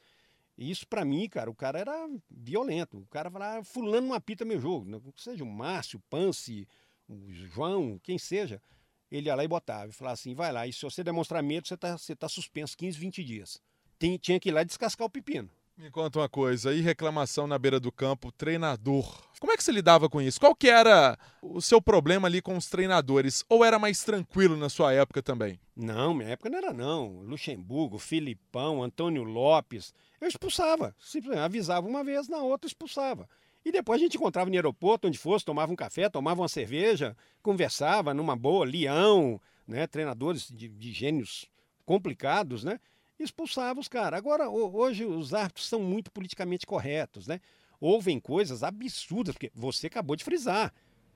Isso 0.58 0.88
para 0.88 1.06
mim, 1.06 1.28
cara, 1.28 1.50
o 1.50 1.56
cara 1.56 1.80
era 1.80 2.10
violento. 2.30 3.00
O 3.00 3.08
cara 3.08 3.32
falava, 3.32 3.60
ah, 3.60 3.64
fulano 3.64 4.08
não 4.08 4.14
apita 4.14 4.46
meu 4.46 4.60
jogo. 4.60 4.86
Seja 5.16 5.44
o 5.44 5.48
Márcio, 5.48 5.98
o 5.98 6.02
Pance, 6.10 6.68
o 7.08 7.32
João, 7.32 8.00
quem 8.04 8.18
seja. 8.18 8.62
Ele 9.10 9.28
ia 9.28 9.36
lá 9.36 9.44
e 9.44 9.48
botava 9.48 9.90
e 9.90 9.94
falava 9.94 10.14
assim, 10.14 10.34
vai 10.34 10.52
lá, 10.52 10.66
e 10.66 10.72
se 10.72 10.84
você 10.84 11.04
demonstrar 11.04 11.44
medo, 11.44 11.68
você 11.68 11.74
está 11.74 11.98
você 11.98 12.16
tá 12.16 12.30
suspenso 12.30 12.78
15, 12.78 12.98
20 12.98 13.24
dias 13.24 13.62
tem, 14.02 14.18
tinha 14.18 14.40
que 14.40 14.50
ir 14.50 14.52
lá 14.52 14.64
descascar 14.64 15.06
o 15.06 15.10
pepino. 15.10 15.48
Me 15.78 15.90
conta 15.90 16.20
uma 16.20 16.30
coisa, 16.30 16.74
e 16.74 16.82
reclamação 16.82 17.48
na 17.48 17.58
beira 17.58 17.80
do 17.80 17.92
campo, 17.92 18.32
treinador. 18.32 19.24
Como 19.40 19.52
é 19.52 19.58
que 19.58 19.64
você 19.64 19.72
lidava 19.72 20.08
com 20.08 20.22
isso? 20.22 20.40
Qual 20.40 20.54
que 20.54 20.70
era 20.70 21.18
o 21.42 21.60
seu 21.60 21.82
problema 21.82 22.28
ali 22.28 22.42
com 22.42 22.56
os 22.56 22.68
treinadores? 22.68 23.44
Ou 23.50 23.66
era 23.66 23.80
mais 23.80 24.04
tranquilo 24.04 24.56
na 24.56 24.70
sua 24.70 24.94
época 24.94 25.24
também? 25.24 25.60
Não, 25.76 26.14
minha 26.14 26.30
época 26.30 26.50
não 26.50 26.58
era 26.60 26.72
não. 26.72 27.22
Luxemburgo, 27.22 27.98
Filipão, 27.98 28.84
Antônio 28.84 29.24
Lopes. 29.24 29.94
Eu 30.20 30.28
expulsava. 30.28 30.96
Simplesmente 31.00 31.44
avisava 31.44 31.88
uma 31.88 32.04
vez, 32.04 32.28
na 32.28 32.38
outra 32.38 32.68
expulsava. 32.68 33.28
E 33.66 33.72
depois 33.72 34.00
a 34.00 34.04
gente 34.04 34.18
encontrava 34.18 34.50
no 34.50 34.56
aeroporto, 34.56 35.08
onde 35.08 35.18
fosse, 35.18 35.46
tomava 35.46 35.72
um 35.72 35.76
café, 35.76 36.10
tomava 36.10 36.42
uma 36.42 36.50
cerveja, 36.50 37.16
conversava 37.42 38.14
numa 38.14 38.36
boa, 38.36 38.66
Leão, 38.66 39.42
né, 39.68 39.88
treinadores 39.88 40.48
de, 40.52 40.68
de 40.68 40.92
gênios 40.92 41.50
complicados, 41.86 42.64
né? 42.64 42.80
Expulsava 43.24 43.80
os 43.80 43.88
caras. 43.88 44.18
Agora, 44.18 44.50
hoje 44.50 45.06
os 45.06 45.34
árbitros 45.34 45.68
são 45.68 45.80
muito 45.80 46.12
politicamente 46.12 46.66
corretos, 46.66 47.28
né? 47.28 47.40
Ouvem 47.80 48.20
coisas 48.20 48.64
absurdas, 48.64 49.34
porque 49.34 49.52
você 49.56 49.88
acabou 49.88 50.16
de 50.16 50.24
frisar. 50.24 50.74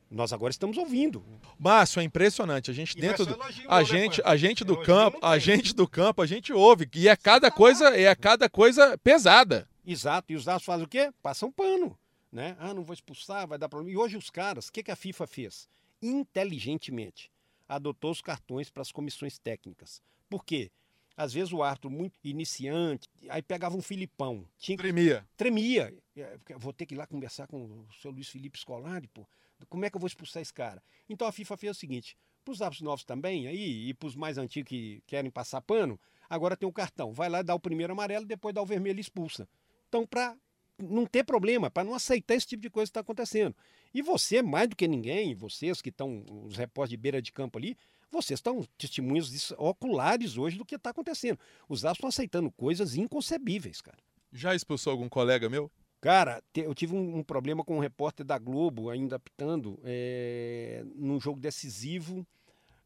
Nós 0.10 0.32
agora 0.32 0.52
estamos 0.52 0.78
ouvindo. 0.78 1.24
Márcio, 1.58 2.00
é 2.00 2.04
impressionante. 2.04 2.70
A 2.70 2.74
gente 2.74 2.98
e 2.98 3.02
dentro 3.02 3.26
do 3.26 3.38
a 3.68 3.80
né, 3.80 3.86
gente, 3.86 4.22
a 4.24 4.38
gente 4.38 4.63
do 4.63 4.78
campo, 4.78 5.18
a 5.22 5.38
gente 5.38 5.74
do 5.74 5.88
campo, 5.88 6.22
a 6.22 6.26
gente 6.26 6.54
ouve 6.54 6.88
e 6.94 7.08
é 7.08 7.15
cada 7.15 7.50
coisa, 7.50 7.89
é 7.89 8.13
cada 8.15 8.50
coisa 8.50 8.98
pesada. 9.00 9.68
Exato. 9.86 10.32
E 10.32 10.36
os 10.36 10.48
árbitros 10.48 10.65
fazem 10.65 10.86
o 10.86 10.89
quê? 10.89 11.12
Passam 11.22 11.52
pano, 11.52 11.98
né? 12.32 12.56
Ah, 12.60 12.74
não 12.74 12.84
vou 12.84 12.94
expulsar, 12.94 13.48
vai 13.48 13.58
dar 13.58 13.68
problema. 13.68 13.91
E 13.91 13.98
hoje 13.98 14.18
os 14.18 14.30
caras, 14.30 14.68
o 14.68 14.72
que, 14.72 14.84
que 14.84 14.91
a 14.91 14.96
FIFA 14.96 15.28
fez? 15.28 15.68
Inteligentemente, 16.02 17.32
adotou 17.68 18.12
os 18.12 18.22
cartões 18.22 18.70
para 18.70 18.82
as 18.82 18.91
comissões 18.91 19.38
técnicas. 19.39 20.02
Por 20.30 20.46
quê? 20.46 20.72
Às 21.17 21.34
vezes 21.34 21.54
o 21.54 21.63
árbitro 21.63 21.89
muito 21.89 22.19
iniciante, 22.23 23.08
aí 23.30 23.41
pegava 23.41 23.78
um 23.78 23.82
Filipão. 23.82 24.45
Tinha 24.58 24.78
Tremia. 24.78 25.28
Tremia. 25.38 25.93
É, 26.15 26.38
vou 26.58 26.73
ter 26.73 26.86
que 26.86 26.93
ir 26.93 26.97
lá 26.97 27.08
conversar 27.08 27.47
com 27.47 27.63
o 27.63 27.88
seu 28.01 28.12
Luiz 28.12 28.28
Felipe 28.28 28.60
Scolari, 28.60 29.08
pô. 29.08 29.25
Como 29.69 29.86
é 29.86 29.89
que 29.89 29.95
eu 29.95 29.99
vou 29.99 30.08
expulsar 30.08 30.41
esse 30.41 30.54
cara? 30.54 30.84
Então 31.10 31.28
a 31.28 31.32
FIFA 31.32 31.56
fez 31.56 31.78
o 31.78 31.80
seguinte: 31.80 32.17
para 32.43 32.51
os 32.51 32.62
árbitros 32.62 32.82
novos 32.82 33.04
também, 33.04 33.47
aí, 33.47 33.89
e 33.89 33.93
para 33.93 34.08
os 34.08 34.15
mais 34.15 34.38
antigos 34.38 34.69
que 34.69 35.01
querem 35.08 35.32
passar 35.32 35.62
pano, 35.62 35.99
agora 36.30 36.58
tem 36.58 36.67
um 36.67 36.71
cartão. 36.71 37.13
Vai 37.13 37.30
lá 37.30 37.41
dar 37.41 37.56
o 37.56 37.60
primeiro 37.60 37.93
amarelo, 37.93 38.25
depois 38.25 38.54
dá 38.54 38.62
o 38.62 38.65
vermelho 38.65 38.97
e 38.97 39.01
expulsa. 39.01 39.47
Então, 39.88 40.06
para 40.06 40.36
não 40.78 41.06
ter 41.06 41.23
problema, 41.23 41.71
para 41.71 41.84
não 41.84 41.93
aceitar 41.93 42.36
esse 42.36 42.47
tipo 42.47 42.62
de 42.62 42.69
coisa 42.69 42.88
que 42.88 42.91
está 42.91 42.99
acontecendo. 42.99 43.56
E 43.93 44.01
você, 44.01 44.41
mais 44.41 44.67
do 44.67 44.75
que 44.75 44.88
ninguém, 44.88 45.34
vocês 45.34 45.82
que 45.82 45.89
estão, 45.89 46.25
os 46.45 46.58
repórteres 46.58 46.89
de 46.89 46.97
beira 46.97 47.21
de 47.21 47.32
campo 47.32 47.58
ali, 47.58 47.78
vocês 48.15 48.39
estão 48.39 48.63
testemunhos 48.78 49.51
oculares 49.58 50.38
hoje 50.38 50.58
do 50.58 50.65
que 50.65 50.75
está 50.75 50.89
acontecendo. 50.89 51.38
Os 51.67 51.84
árbitros 51.84 51.97
estão 51.97 52.10
aceitando 52.10 52.51
coisas 52.51 52.95
inconcebíveis, 52.95 53.82
cara. 53.82 53.97
Já 54.32 54.56
expulsou 54.56 54.91
algum 54.91 55.10
colega 55.10 55.49
meu? 55.49 55.71
Cara, 56.01 56.43
eu 56.54 56.73
tive 56.75 56.95
um, 56.95 57.17
um 57.17 57.23
problema 57.23 57.63
com 57.63 57.78
um 57.78 57.80
repórter 57.80 58.25
da 58.25 58.38
Globo, 58.38 58.89
ainda 58.89 59.15
apitando, 59.15 59.80
é, 59.84 60.84
num 60.95 61.19
jogo 61.19 61.39
decisivo 61.39 62.25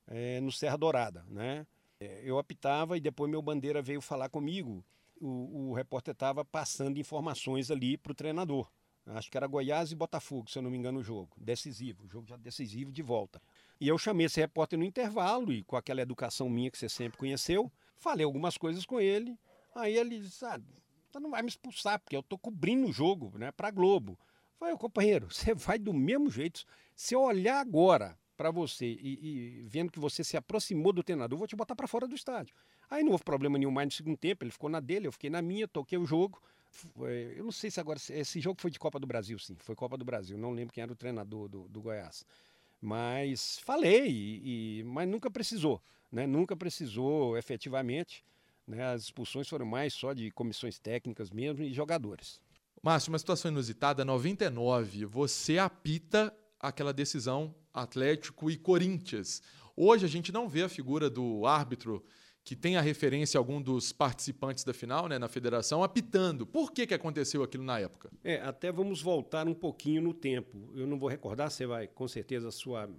é, 0.07 0.39
no 0.39 0.51
Serra 0.51 0.77
Dourada, 0.77 1.25
né? 1.27 1.67
É, 1.99 2.21
eu 2.23 2.39
apitava 2.39 2.97
e 2.97 3.01
depois 3.01 3.29
meu 3.29 3.41
bandeira 3.41 3.81
veio 3.81 4.01
falar 4.01 4.29
comigo. 4.29 4.83
O, 5.19 5.69
o 5.69 5.73
repórter 5.73 6.13
estava 6.13 6.45
passando 6.45 6.97
informações 6.97 7.69
ali 7.69 7.97
para 7.97 8.13
o 8.13 8.15
treinador. 8.15 8.69
Acho 9.05 9.29
que 9.29 9.37
era 9.37 9.47
Goiás 9.47 9.91
e 9.91 9.95
Botafogo, 9.95 10.49
se 10.49 10.57
eu 10.57 10.61
não 10.61 10.69
me 10.69 10.77
engano, 10.77 10.99
o 10.99 11.03
jogo. 11.03 11.31
Decisivo, 11.37 12.05
o 12.05 12.07
jogo 12.07 12.27
já 12.27 12.37
decisivo 12.37 12.91
de 12.91 13.01
volta. 13.01 13.41
E 13.79 13.87
eu 13.87 13.97
chamei 13.97 14.25
esse 14.25 14.39
repórter 14.39 14.77
no 14.77 14.85
intervalo 14.85 15.53
e 15.53 15.63
com 15.63 15.75
aquela 15.75 16.01
educação 16.01 16.49
minha 16.49 16.69
que 16.69 16.77
você 16.77 16.89
sempre 16.89 17.17
conheceu, 17.17 17.71
falei 17.95 18.25
algumas 18.25 18.57
coisas 18.57 18.85
com 18.85 18.99
ele. 18.99 19.37
Aí 19.73 19.95
ele 19.97 20.19
disse: 20.19 20.45
ah, 20.45 20.59
não 21.19 21.31
vai 21.31 21.41
me 21.41 21.49
expulsar, 21.49 21.99
porque 21.99 22.15
eu 22.15 22.23
tô 22.23 22.37
cobrindo 22.37 22.87
o 22.87 22.91
jogo, 22.91 23.37
né, 23.37 23.51
pra 23.51 23.71
Globo. 23.71 24.19
Falei, 24.59 24.75
companheiro, 24.75 25.27
você 25.33 25.53
vai 25.53 25.79
do 25.79 25.93
mesmo 25.93 26.29
jeito. 26.29 26.65
Se 26.93 27.15
eu 27.15 27.21
olhar 27.21 27.59
agora 27.59 28.17
para 28.35 28.51
você 28.51 28.85
e, 28.85 29.19
e, 29.21 29.61
vendo 29.63 29.91
que 29.91 29.99
você 29.99 30.23
se 30.23 30.35
aproximou 30.35 30.93
do 30.93 31.03
treinador, 31.03 31.35
eu 31.35 31.39
vou 31.39 31.47
te 31.47 31.55
botar 31.55 31.75
para 31.75 31.87
fora 31.87 32.07
do 32.07 32.15
estádio. 32.15 32.53
Aí 32.89 33.03
não 33.03 33.11
houve 33.11 33.23
problema 33.23 33.57
nenhum 33.57 33.71
mais 33.71 33.87
no 33.87 33.91
segundo 33.91 34.17
tempo, 34.17 34.43
ele 34.43 34.51
ficou 34.51 34.69
na 34.69 34.79
dele, 34.79 35.07
eu 35.07 35.11
fiquei 35.11 35.29
na 35.29 35.41
minha, 35.41 35.67
toquei 35.67 35.97
o 35.97 36.05
jogo. 36.05 36.41
Eu 37.35 37.43
não 37.43 37.51
sei 37.51 37.71
se 37.71 37.79
agora. 37.79 37.99
Esse 38.09 38.39
jogo 38.39 38.61
foi 38.61 38.69
de 38.69 38.79
Copa 38.79 38.99
do 38.99 39.07
Brasil, 39.07 39.37
sim. 39.39 39.55
Foi 39.59 39.75
Copa 39.75 39.97
do 39.97 40.05
Brasil. 40.05 40.37
Não 40.37 40.51
lembro 40.51 40.73
quem 40.73 40.81
era 40.81 40.91
o 40.91 40.95
treinador 40.95 41.49
do, 41.49 41.67
do 41.67 41.81
Goiás. 41.81 42.25
Mas 42.81 43.59
falei, 43.59 44.41
e, 44.43 44.83
mas 44.85 45.07
nunca 45.07 45.29
precisou. 45.29 45.81
Né? 46.11 46.25
Nunca 46.25 46.55
precisou 46.55 47.37
efetivamente. 47.37 48.23
Né? 48.65 48.83
As 48.83 49.03
expulsões 49.03 49.47
foram 49.47 49.65
mais 49.65 49.93
só 49.93 50.13
de 50.13 50.31
comissões 50.31 50.79
técnicas 50.79 51.29
mesmo 51.29 51.63
e 51.63 51.73
jogadores. 51.73 52.39
Márcio, 52.81 53.11
uma 53.11 53.19
situação 53.19 53.51
inusitada, 53.51 54.05
99, 54.05 55.05
você 55.05 55.57
apita 55.57 56.33
aquela 56.59 56.93
decisão 56.93 57.53
Atlético 57.73 58.49
e 58.49 58.57
Corinthians. 58.57 59.41
Hoje 59.75 60.05
a 60.05 60.09
gente 60.09 60.31
não 60.31 60.47
vê 60.47 60.63
a 60.63 60.69
figura 60.69 61.09
do 61.09 61.45
árbitro 61.45 62.03
que 62.43 62.55
tem 62.55 62.77
a 62.77 62.81
referência 62.81 63.37
a 63.37 63.39
algum 63.39 63.61
dos 63.61 63.91
participantes 63.91 64.63
da 64.63 64.73
final, 64.73 65.07
né, 65.07 65.19
na 65.19 65.27
federação, 65.27 65.83
apitando. 65.83 66.45
Por 66.45 66.71
que, 66.71 66.87
que 66.87 66.93
aconteceu 66.93 67.43
aquilo 67.43 67.63
na 67.63 67.79
época? 67.79 68.09
É, 68.23 68.41
até 68.41 68.71
vamos 68.71 69.01
voltar 69.01 69.47
um 69.47 69.53
pouquinho 69.53 70.01
no 70.01 70.13
tempo. 70.13 70.71
Eu 70.75 70.87
não 70.87 70.97
vou 70.97 71.09
recordar, 71.09 71.51
você 71.51 71.65
vai, 71.65 71.87
com 71.87 72.07
certeza, 72.07 72.47
a 72.47 72.51
sua. 72.51 72.89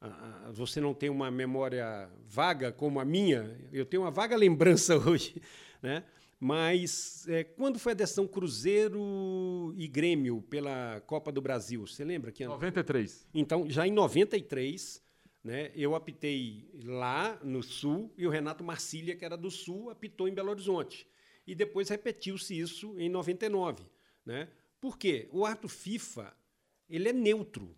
A, 0.00 0.06
a, 0.06 0.52
você 0.52 0.80
não 0.80 0.94
tem 0.94 1.10
uma 1.10 1.30
memória 1.30 2.08
vaga 2.26 2.72
como 2.72 3.00
a 3.00 3.04
minha, 3.04 3.58
eu 3.72 3.84
tenho 3.84 4.02
uma 4.02 4.10
vaga 4.10 4.36
lembrança 4.36 4.96
hoje, 5.04 5.40
né? 5.82 6.04
Mas 6.38 7.28
é, 7.28 7.44
quando 7.44 7.78
foi 7.78 7.92
a 7.92 7.94
decisão 7.94 8.26
Cruzeiro 8.26 9.74
e 9.76 9.86
Grêmio 9.86 10.40
pela 10.48 11.02
Copa 11.06 11.30
do 11.30 11.42
Brasil? 11.42 11.86
Você 11.86 12.02
lembra 12.02 12.32
que 12.32 12.46
93. 12.46 13.26
Então, 13.34 13.68
já 13.68 13.86
em 13.86 13.92
93, 13.92 15.02
né, 15.42 15.72
eu 15.74 15.94
apitei 15.94 16.70
lá 16.84 17.38
no 17.42 17.62
Sul 17.62 18.12
e 18.16 18.26
o 18.26 18.30
Renato 18.30 18.62
Marcília, 18.62 19.16
que 19.16 19.24
era 19.24 19.36
do 19.36 19.50
Sul, 19.50 19.90
apitou 19.90 20.28
em 20.28 20.34
Belo 20.34 20.50
Horizonte. 20.50 21.06
E 21.46 21.54
depois 21.54 21.88
repetiu-se 21.88 22.58
isso 22.58 22.98
em 22.98 23.08
99, 23.08 23.84
né? 24.24 24.48
Por 24.80 24.98
quê? 24.98 25.28
O 25.32 25.44
árbitro 25.44 25.68
FIFA, 25.68 26.34
ele 26.88 27.08
é 27.08 27.12
neutro. 27.12 27.76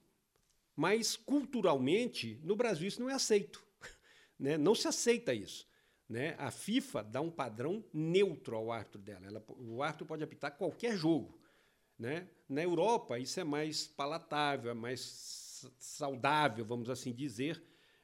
Mas 0.75 1.17
culturalmente, 1.17 2.41
no 2.43 2.57
Brasil 2.57 2.89
isso 2.89 3.01
não 3.01 3.11
é 3.11 3.15
aceito, 3.15 3.65
né? 4.39 4.57
Não 4.59 4.75
se 4.75 4.89
aceita 4.89 5.33
isso. 5.33 5.67
Né? 6.09 6.35
A 6.39 6.51
FIFA 6.51 7.03
dá 7.03 7.21
um 7.23 7.31
padrão 7.31 7.83
neutro 7.91 8.55
ao 8.55 8.71
árbitro 8.71 9.01
dela. 9.01 9.27
Ela, 9.27 9.43
o 9.49 9.83
árbitro 9.83 10.05
pode 10.05 10.23
apitar 10.23 10.55
qualquer 10.57 10.95
jogo. 10.95 11.41
Né? 11.99 12.29
Na 12.47 12.63
Europa, 12.63 13.19
isso 13.19 13.41
é 13.41 13.45
mais 13.45 13.87
palatável, 13.87 14.71
é 14.71 14.75
mais 14.75 15.01
saudável, 15.79 16.65
vamos 16.65 16.89
assim 16.91 17.13
dizer, 17.13 17.63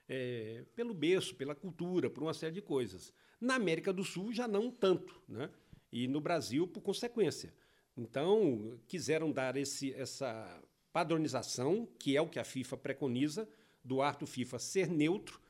é, 0.08 0.64
pelo 0.74 0.94
berço, 0.94 1.34
pela 1.34 1.54
cultura, 1.54 2.08
por 2.08 2.22
uma 2.22 2.34
série 2.34 2.54
de 2.54 2.62
coisas. 2.62 3.12
Na 3.40 3.54
América 3.54 3.92
do 3.92 4.04
Sul, 4.04 4.32
já 4.32 4.48
não 4.48 4.70
tanto. 4.70 5.20
Né? 5.28 5.50
E 5.92 6.08
no 6.08 6.20
Brasil, 6.20 6.66
por 6.66 6.80
consequência. 6.80 7.54
Então, 7.96 8.78
quiseram 8.86 9.32
dar 9.32 9.56
esse, 9.56 9.92
essa 9.94 10.62
padronização, 10.92 11.88
que 11.98 12.16
é 12.16 12.20
o 12.20 12.28
que 12.28 12.38
a 12.38 12.44
FIFA 12.44 12.76
preconiza, 12.76 13.48
do 13.84 14.02
árbitro 14.02 14.26
FIFA 14.26 14.58
ser 14.58 14.88
neutro 14.88 15.40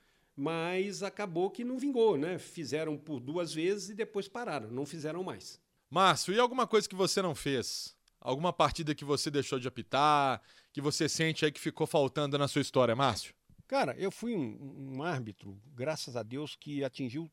mas 0.41 1.03
acabou 1.03 1.51
que 1.51 1.65
não 1.65 1.81
vingou, 1.81 2.17
né? 2.17 2.39
Fizeram 2.39 2.97
por 2.97 3.19
duas 3.19 3.53
vezes 3.53 3.89
e 3.91 3.95
depois 3.95 4.29
pararam, 4.29 4.71
não 4.71 4.87
fizeram 4.87 5.25
mais. 5.25 5.61
Márcio, 5.91 6.33
e 6.33 6.39
alguma 6.39 6.65
coisa 6.65 6.89
que 6.89 6.95
você 6.95 7.21
não 7.21 7.35
fez? 7.35 7.97
Alguma 8.21 8.53
partida 8.53 8.95
que 8.95 9.05
você 9.05 9.31
deixou 9.31 9.59
de 9.59 9.69
apitar, 9.69 10.43
que 10.73 10.81
você 10.81 11.09
sente 11.09 11.45
aí 11.45 11.53
que 11.53 11.61
ficou 11.61 11.87
faltando 11.87 12.37
na 12.37 12.49
sua 12.49 12.63
história, 12.63 12.95
Márcio? 12.97 13.35
Cara, 13.67 13.95
eu 13.99 14.11
fui 14.11 14.35
um, 14.35 14.97
um 14.97 15.03
árbitro, 15.03 15.61
graças 15.75 16.17
a 16.17 16.23
Deus, 16.23 16.57
que 16.57 16.83
atingiu 16.83 17.31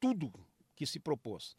tudo 0.00 0.32
que 0.74 0.86
se 0.86 0.98
propôs. 0.98 1.56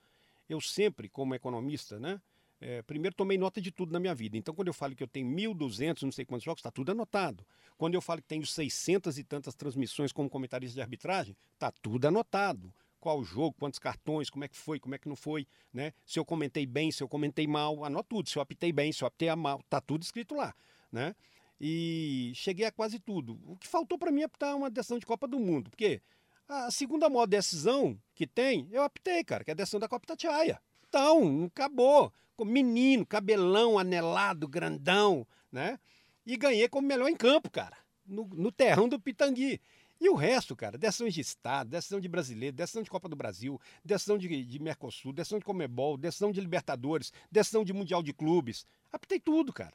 Eu 0.47 0.61
sempre, 0.61 1.09
como 1.09 1.33
economista, 1.33 1.99
né? 1.99 2.21
É, 2.59 2.81
primeiro, 2.81 3.15
tomei 3.15 3.37
nota 3.37 3.61
de 3.61 3.71
tudo 3.71 3.91
na 3.91 3.99
minha 3.99 4.15
vida. 4.15 4.37
Então, 4.37 4.53
quando 4.53 4.67
eu 4.67 4.73
falo 4.73 4.95
que 4.95 5.03
eu 5.03 5.07
tenho 5.07 5.27
1.200, 5.27 6.01
não 6.03 6.11
sei 6.11 6.25
quantos 6.25 6.43
jogos, 6.43 6.59
está 6.59 6.71
tudo 6.71 6.91
anotado. 6.91 7.45
Quando 7.77 7.93
eu 7.93 8.01
falo 8.01 8.21
que 8.21 8.27
tenho 8.27 8.45
600 8.45 9.17
e 9.17 9.23
tantas 9.23 9.53
transmissões 9.53 10.11
como 10.11 10.29
comentarista 10.29 10.75
de 10.75 10.81
arbitragem, 10.81 11.35
está 11.53 11.71
tudo 11.71 12.05
anotado. 12.07 12.73
Qual 13.07 13.23
jogo, 13.23 13.55
quantos 13.57 13.79
cartões, 13.79 14.29
como 14.29 14.43
é 14.43 14.49
que 14.49 14.57
foi, 14.57 14.81
como 14.81 14.93
é 14.93 14.97
que 14.97 15.07
não 15.07 15.15
foi, 15.15 15.47
né? 15.71 15.93
Se 16.05 16.19
eu 16.19 16.25
comentei 16.25 16.65
bem, 16.65 16.91
se 16.91 17.01
eu 17.01 17.07
comentei 17.07 17.47
mal, 17.47 17.85
anoto 17.85 18.09
tudo. 18.09 18.27
Se 18.27 18.37
eu 18.37 18.41
apitei 18.41 18.73
bem, 18.73 18.91
se 18.91 19.01
eu 19.01 19.07
apitei 19.07 19.33
mal, 19.33 19.61
está 19.61 19.79
tudo 19.79 20.03
escrito 20.03 20.35
lá, 20.35 20.53
né? 20.91 21.15
E 21.57 22.33
cheguei 22.35 22.65
a 22.65 22.71
quase 22.71 22.99
tudo. 22.99 23.39
O 23.45 23.55
que 23.55 23.65
faltou 23.65 23.97
para 23.97 24.11
mim 24.11 24.23
é 24.23 24.25
apitar 24.25 24.57
uma 24.57 24.69
decisão 24.69 24.99
de 24.99 25.05
Copa 25.05 25.25
do 25.25 25.39
Mundo, 25.39 25.69
porque 25.69 26.01
a 26.49 26.69
segunda 26.69 27.07
maior 27.07 27.27
decisão 27.27 27.97
que 28.13 28.27
tem, 28.27 28.67
eu 28.73 28.83
apitei, 28.83 29.23
cara, 29.23 29.41
que 29.45 29.51
é 29.51 29.53
a 29.53 29.55
decisão 29.55 29.79
da 29.79 29.87
Copa 29.87 30.05
Tatiaia. 30.05 30.61
Então, 30.89 31.45
acabou 31.45 32.11
menino, 32.43 33.05
cabelão, 33.05 33.79
anelado, 33.79 34.49
grandão, 34.49 35.25
né? 35.49 35.79
E 36.25 36.35
ganhei 36.35 36.67
como 36.67 36.85
melhor 36.85 37.07
em 37.07 37.15
campo, 37.15 37.49
cara, 37.49 37.77
no, 38.05 38.25
no 38.35 38.51
terrão 38.51 38.89
do 38.89 38.99
Pitangui. 38.99 39.61
E 39.99 40.09
o 40.09 40.15
resto, 40.15 40.55
cara, 40.55 40.77
decisões 40.77 41.13
de 41.13 41.21
Estado, 41.21 41.69
decisão 41.69 41.99
de 41.99 42.07
brasileiro, 42.07 42.55
decisão 42.55 42.83
de 42.83 42.89
Copa 42.89 43.09
do 43.09 43.15
Brasil, 43.15 43.59
decisão 43.83 44.17
de, 44.17 44.43
de 44.45 44.59
Mercosul, 44.59 45.11
decisão 45.11 45.39
de 45.39 45.45
Comebol, 45.45 45.97
decisão 45.97 46.31
de 46.31 46.39
Libertadores, 46.39 47.11
decisão 47.31 47.63
de 47.63 47.73
Mundial 47.73 48.03
de 48.03 48.13
Clubes. 48.13 48.65
Apitei 48.91 49.19
tudo, 49.19 49.51
cara. 49.51 49.73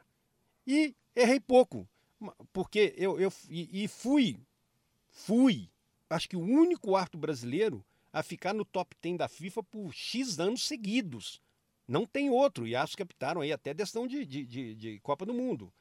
E 0.67 0.95
errei 1.15 1.41
pouco. 1.41 1.89
Porque 2.53 2.95
eu, 2.97 3.19
eu 3.19 3.33
e, 3.49 3.85
e 3.85 3.89
fui, 3.89 4.39
fui, 5.11 5.69
acho 6.09 6.29
que 6.29 6.37
o 6.37 6.41
único 6.41 6.95
árbitro 6.95 7.19
brasileiro 7.19 7.85
a 8.13 8.23
ficar 8.23 8.53
no 8.53 8.65
top 8.65 8.95
10 9.01 9.19
da 9.19 9.29
FIFA 9.29 9.63
por 9.63 9.93
X 9.93 10.39
anos 10.39 10.67
seguidos. 10.67 11.41
Não 11.89 12.07
tem 12.07 12.31
outro, 12.31 12.67
e 12.67 12.77
acho 12.77 12.97
que 12.97 13.03
captaram 13.03 13.41
aí 13.41 13.53
até 13.53 13.75
decisão 13.75 14.07
de, 14.07 14.25
de, 14.25 14.45
de, 14.45 14.75
de, 14.75 15.01
Copa 15.01 15.27
do 15.27 15.35
Mundo, 15.35 15.73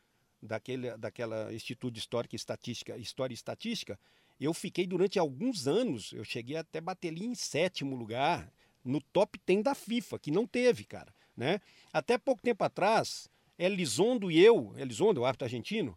daquele, 0.41 0.97
daquela 0.97 1.53
Instituto 1.53 1.93
de 1.93 1.99
e 1.99 2.35
Estatística, 2.35 2.97
História 2.97 3.33
e 3.33 3.35
Estatística. 3.35 3.99
Eu 4.41 4.55
fiquei 4.55 4.87
durante 4.87 5.19
alguns 5.19 5.67
anos, 5.67 6.11
eu 6.13 6.23
cheguei 6.23 6.57
até 6.57 6.81
bater 6.81 7.09
ali 7.09 7.27
em 7.27 7.35
sétimo 7.35 7.95
lugar, 7.95 8.51
no 8.83 8.99
top 8.99 9.39
10 9.45 9.63
da 9.63 9.75
FIFA, 9.75 10.17
que 10.17 10.31
não 10.31 10.47
teve, 10.47 10.83
cara. 10.83 11.13
Né? 11.37 11.61
Até 11.93 12.17
pouco 12.17 12.41
tempo 12.41 12.63
atrás, 12.63 13.29
Elizondo 13.55 14.31
e 14.31 14.43
eu, 14.43 14.73
Elizondo, 14.75 15.21
o 15.21 15.25
árbitro 15.25 15.45
argentino, 15.45 15.95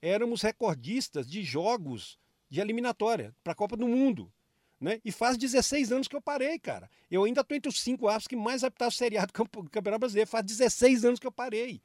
éramos 0.00 0.40
recordistas 0.40 1.28
de 1.28 1.42
jogos 1.42 2.16
de 2.48 2.60
eliminatória 2.60 3.34
para 3.42 3.54
a 3.54 3.56
Copa 3.56 3.76
do 3.76 3.88
Mundo. 3.88 4.32
Né? 4.80 5.00
E 5.04 5.10
faz 5.10 5.36
16 5.36 5.90
anos 5.90 6.06
que 6.06 6.14
eu 6.14 6.22
parei, 6.22 6.60
cara. 6.60 6.88
Eu 7.10 7.24
ainda 7.24 7.40
estou 7.40 7.56
entre 7.56 7.68
os 7.68 7.80
cinco 7.80 8.06
árbitros 8.06 8.28
que 8.28 8.36
mais 8.36 8.62
apitaram 8.62 8.92
o 8.92 9.18
A 9.20 9.26
do 9.26 9.32
Campeonato 9.68 9.98
Brasileiro. 9.98 10.30
Faz 10.30 10.46
16 10.46 11.04
anos 11.04 11.18
que 11.18 11.26
eu 11.26 11.32
parei. 11.32 11.82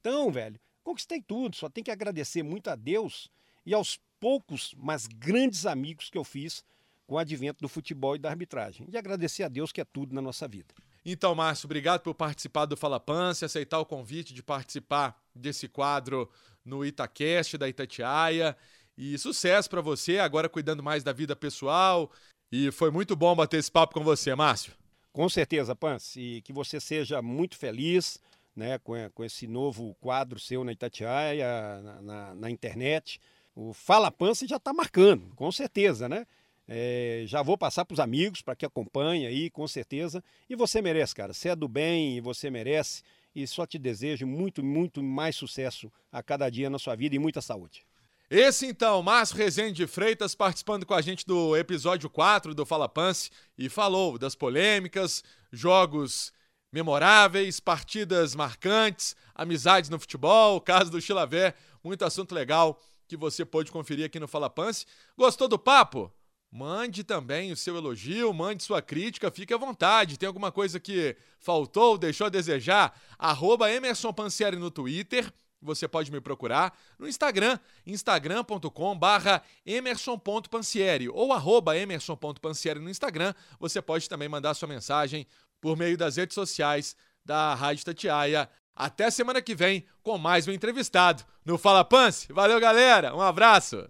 Então, 0.00 0.32
velho, 0.32 0.58
conquistei 0.82 1.20
tudo. 1.20 1.54
Só 1.54 1.68
tenho 1.68 1.84
que 1.84 1.90
agradecer 1.90 2.42
muito 2.42 2.68
a 2.68 2.74
Deus 2.74 3.30
e 3.64 3.74
aos 3.74 4.00
poucos, 4.22 4.72
mas 4.78 5.08
grandes 5.08 5.66
amigos 5.66 6.08
que 6.08 6.16
eu 6.16 6.22
fiz 6.22 6.62
com 7.08 7.16
o 7.16 7.18
advento 7.18 7.60
do 7.60 7.68
futebol 7.68 8.14
e 8.14 8.20
da 8.20 8.30
arbitragem. 8.30 8.86
E 8.88 8.96
agradecer 8.96 9.42
a 9.42 9.48
Deus 9.48 9.72
que 9.72 9.80
é 9.80 9.84
tudo 9.84 10.14
na 10.14 10.22
nossa 10.22 10.46
vida. 10.46 10.72
Então, 11.04 11.34
Márcio, 11.34 11.66
obrigado 11.66 12.02
por 12.02 12.14
participar 12.14 12.66
do 12.66 12.76
Fala 12.76 13.00
Pance, 13.00 13.44
aceitar 13.44 13.80
o 13.80 13.84
convite 13.84 14.32
de 14.32 14.40
participar 14.40 15.20
desse 15.34 15.66
quadro 15.66 16.30
no 16.64 16.84
Itacast 16.84 17.58
da 17.58 17.68
Itatiaia. 17.68 18.56
E 18.96 19.18
sucesso 19.18 19.68
para 19.68 19.80
você, 19.80 20.20
agora 20.20 20.48
cuidando 20.48 20.84
mais 20.84 21.02
da 21.02 21.12
vida 21.12 21.34
pessoal, 21.34 22.08
e 22.52 22.70
foi 22.70 22.92
muito 22.92 23.16
bom 23.16 23.34
bater 23.34 23.56
esse 23.56 23.72
papo 23.72 23.94
com 23.94 24.04
você, 24.04 24.36
Márcio. 24.36 24.72
Com 25.12 25.28
certeza, 25.28 25.74
Pans. 25.74 26.14
E 26.14 26.40
que 26.42 26.52
você 26.52 26.78
seja 26.78 27.20
muito 27.20 27.56
feliz 27.56 28.20
né, 28.54 28.78
com, 28.78 28.94
com 29.12 29.24
esse 29.24 29.48
novo 29.48 29.96
quadro 30.00 30.38
seu 30.38 30.62
na 30.62 30.70
Itatiaia, 30.70 31.80
na, 31.82 32.02
na, 32.02 32.34
na 32.36 32.50
internet. 32.50 33.20
O 33.54 33.72
Fala 33.72 34.10
Pance 34.10 34.46
já 34.46 34.56
está 34.56 34.72
marcando, 34.72 35.34
com 35.34 35.52
certeza, 35.52 36.08
né? 36.08 36.26
É, 36.66 37.24
já 37.26 37.42
vou 37.42 37.58
passar 37.58 37.84
para 37.84 37.92
os 37.92 38.00
amigos 38.00 38.40
para 38.40 38.56
que 38.56 38.64
acompanhem 38.64 39.26
aí, 39.26 39.50
com 39.50 39.66
certeza. 39.68 40.22
E 40.48 40.56
você 40.56 40.80
merece, 40.80 41.14
cara. 41.14 41.34
Você 41.34 41.50
é 41.50 41.56
do 41.56 41.68
bem 41.68 42.16
e 42.16 42.20
você 42.20 42.50
merece. 42.50 43.02
E 43.34 43.46
só 43.46 43.66
te 43.66 43.78
desejo 43.78 44.26
muito, 44.26 44.62
muito 44.64 45.02
mais 45.02 45.36
sucesso 45.36 45.92
a 46.10 46.22
cada 46.22 46.48
dia 46.48 46.70
na 46.70 46.78
sua 46.78 46.94
vida 46.94 47.16
e 47.16 47.18
muita 47.18 47.40
saúde. 47.40 47.84
Esse 48.30 48.66
então, 48.66 49.02
Márcio 49.02 49.36
Rezende 49.36 49.74
de 49.74 49.86
Freitas, 49.86 50.34
participando 50.34 50.86
com 50.86 50.94
a 50.94 51.02
gente 51.02 51.26
do 51.26 51.54
episódio 51.54 52.08
4 52.08 52.54
do 52.54 52.64
Fala 52.64 52.88
Pance 52.88 53.30
e 53.58 53.68
falou 53.68 54.16
das 54.16 54.34
polêmicas, 54.34 55.22
jogos 55.50 56.32
memoráveis, 56.72 57.60
partidas 57.60 58.34
marcantes, 58.34 59.14
amizades 59.34 59.90
no 59.90 59.98
futebol, 59.98 60.58
caso 60.62 60.90
do 60.90 61.00
Chilavé, 61.00 61.54
muito 61.84 62.06
assunto 62.06 62.34
legal 62.34 62.80
que 63.08 63.16
você 63.16 63.44
pode 63.44 63.70
conferir 63.70 64.06
aqui 64.06 64.18
no 64.18 64.28
Fala 64.28 64.48
Pance. 64.48 64.86
Gostou 65.16 65.48
do 65.48 65.58
papo? 65.58 66.12
Mande 66.50 67.02
também 67.02 67.50
o 67.50 67.56
seu 67.56 67.76
elogio, 67.76 68.30
mande 68.34 68.62
sua 68.62 68.82
crítica, 68.82 69.30
fique 69.30 69.54
à 69.54 69.56
vontade. 69.56 70.18
Tem 70.18 70.26
alguma 70.26 70.52
coisa 70.52 70.78
que 70.78 71.16
faltou, 71.38 71.96
deixou 71.96 72.26
a 72.26 72.30
desejar? 72.30 72.94
Arroba 73.18 73.70
Emerson 73.70 74.12
Pansieri 74.12 74.56
no 74.56 74.70
Twitter. 74.70 75.32
Você 75.62 75.88
pode 75.88 76.10
me 76.10 76.20
procurar 76.20 76.76
no 76.98 77.08
Instagram, 77.08 77.58
instagram.com 77.86 78.98
barra 78.98 79.42
emerson.pansieri 79.64 81.08
ou 81.08 81.32
arroba 81.32 81.76
emerson.pansieri 81.78 82.80
no 82.80 82.90
Instagram. 82.90 83.32
Você 83.58 83.80
pode 83.80 84.08
também 84.08 84.28
mandar 84.28 84.54
sua 84.54 84.68
mensagem 84.68 85.26
por 85.60 85.76
meio 85.76 85.96
das 85.96 86.16
redes 86.16 86.34
sociais 86.34 86.96
da 87.24 87.54
Rádio 87.54 87.84
Tatiaia. 87.84 88.50
Até 88.74 89.10
semana 89.10 89.42
que 89.42 89.54
vem 89.54 89.84
com 90.02 90.16
mais 90.16 90.48
um 90.48 90.52
entrevistado 90.52 91.22
no 91.44 91.58
Fala 91.58 91.84
Pance. 91.84 92.32
Valeu, 92.32 92.58
galera. 92.58 93.14
Um 93.14 93.20
abraço. 93.20 93.84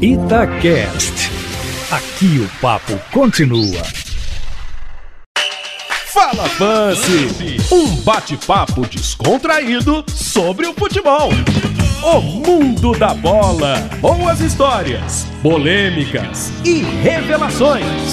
Itacast. 0.00 1.30
Aqui 1.90 2.38
o 2.38 2.60
papo 2.60 2.98
continua. 3.10 3.82
Fala 6.06 6.48
Pance, 6.58 7.56
um 7.72 7.96
bate-papo 8.02 8.86
descontraído 8.86 10.04
sobre 10.08 10.66
o 10.66 10.74
futebol. 10.74 11.30
O 12.04 12.20
mundo 12.20 12.92
da 12.92 13.14
bola, 13.14 13.76
boas 14.00 14.40
histórias, 14.40 15.26
polêmicas 15.42 16.50
e 16.64 16.82
revelações. 16.82 18.12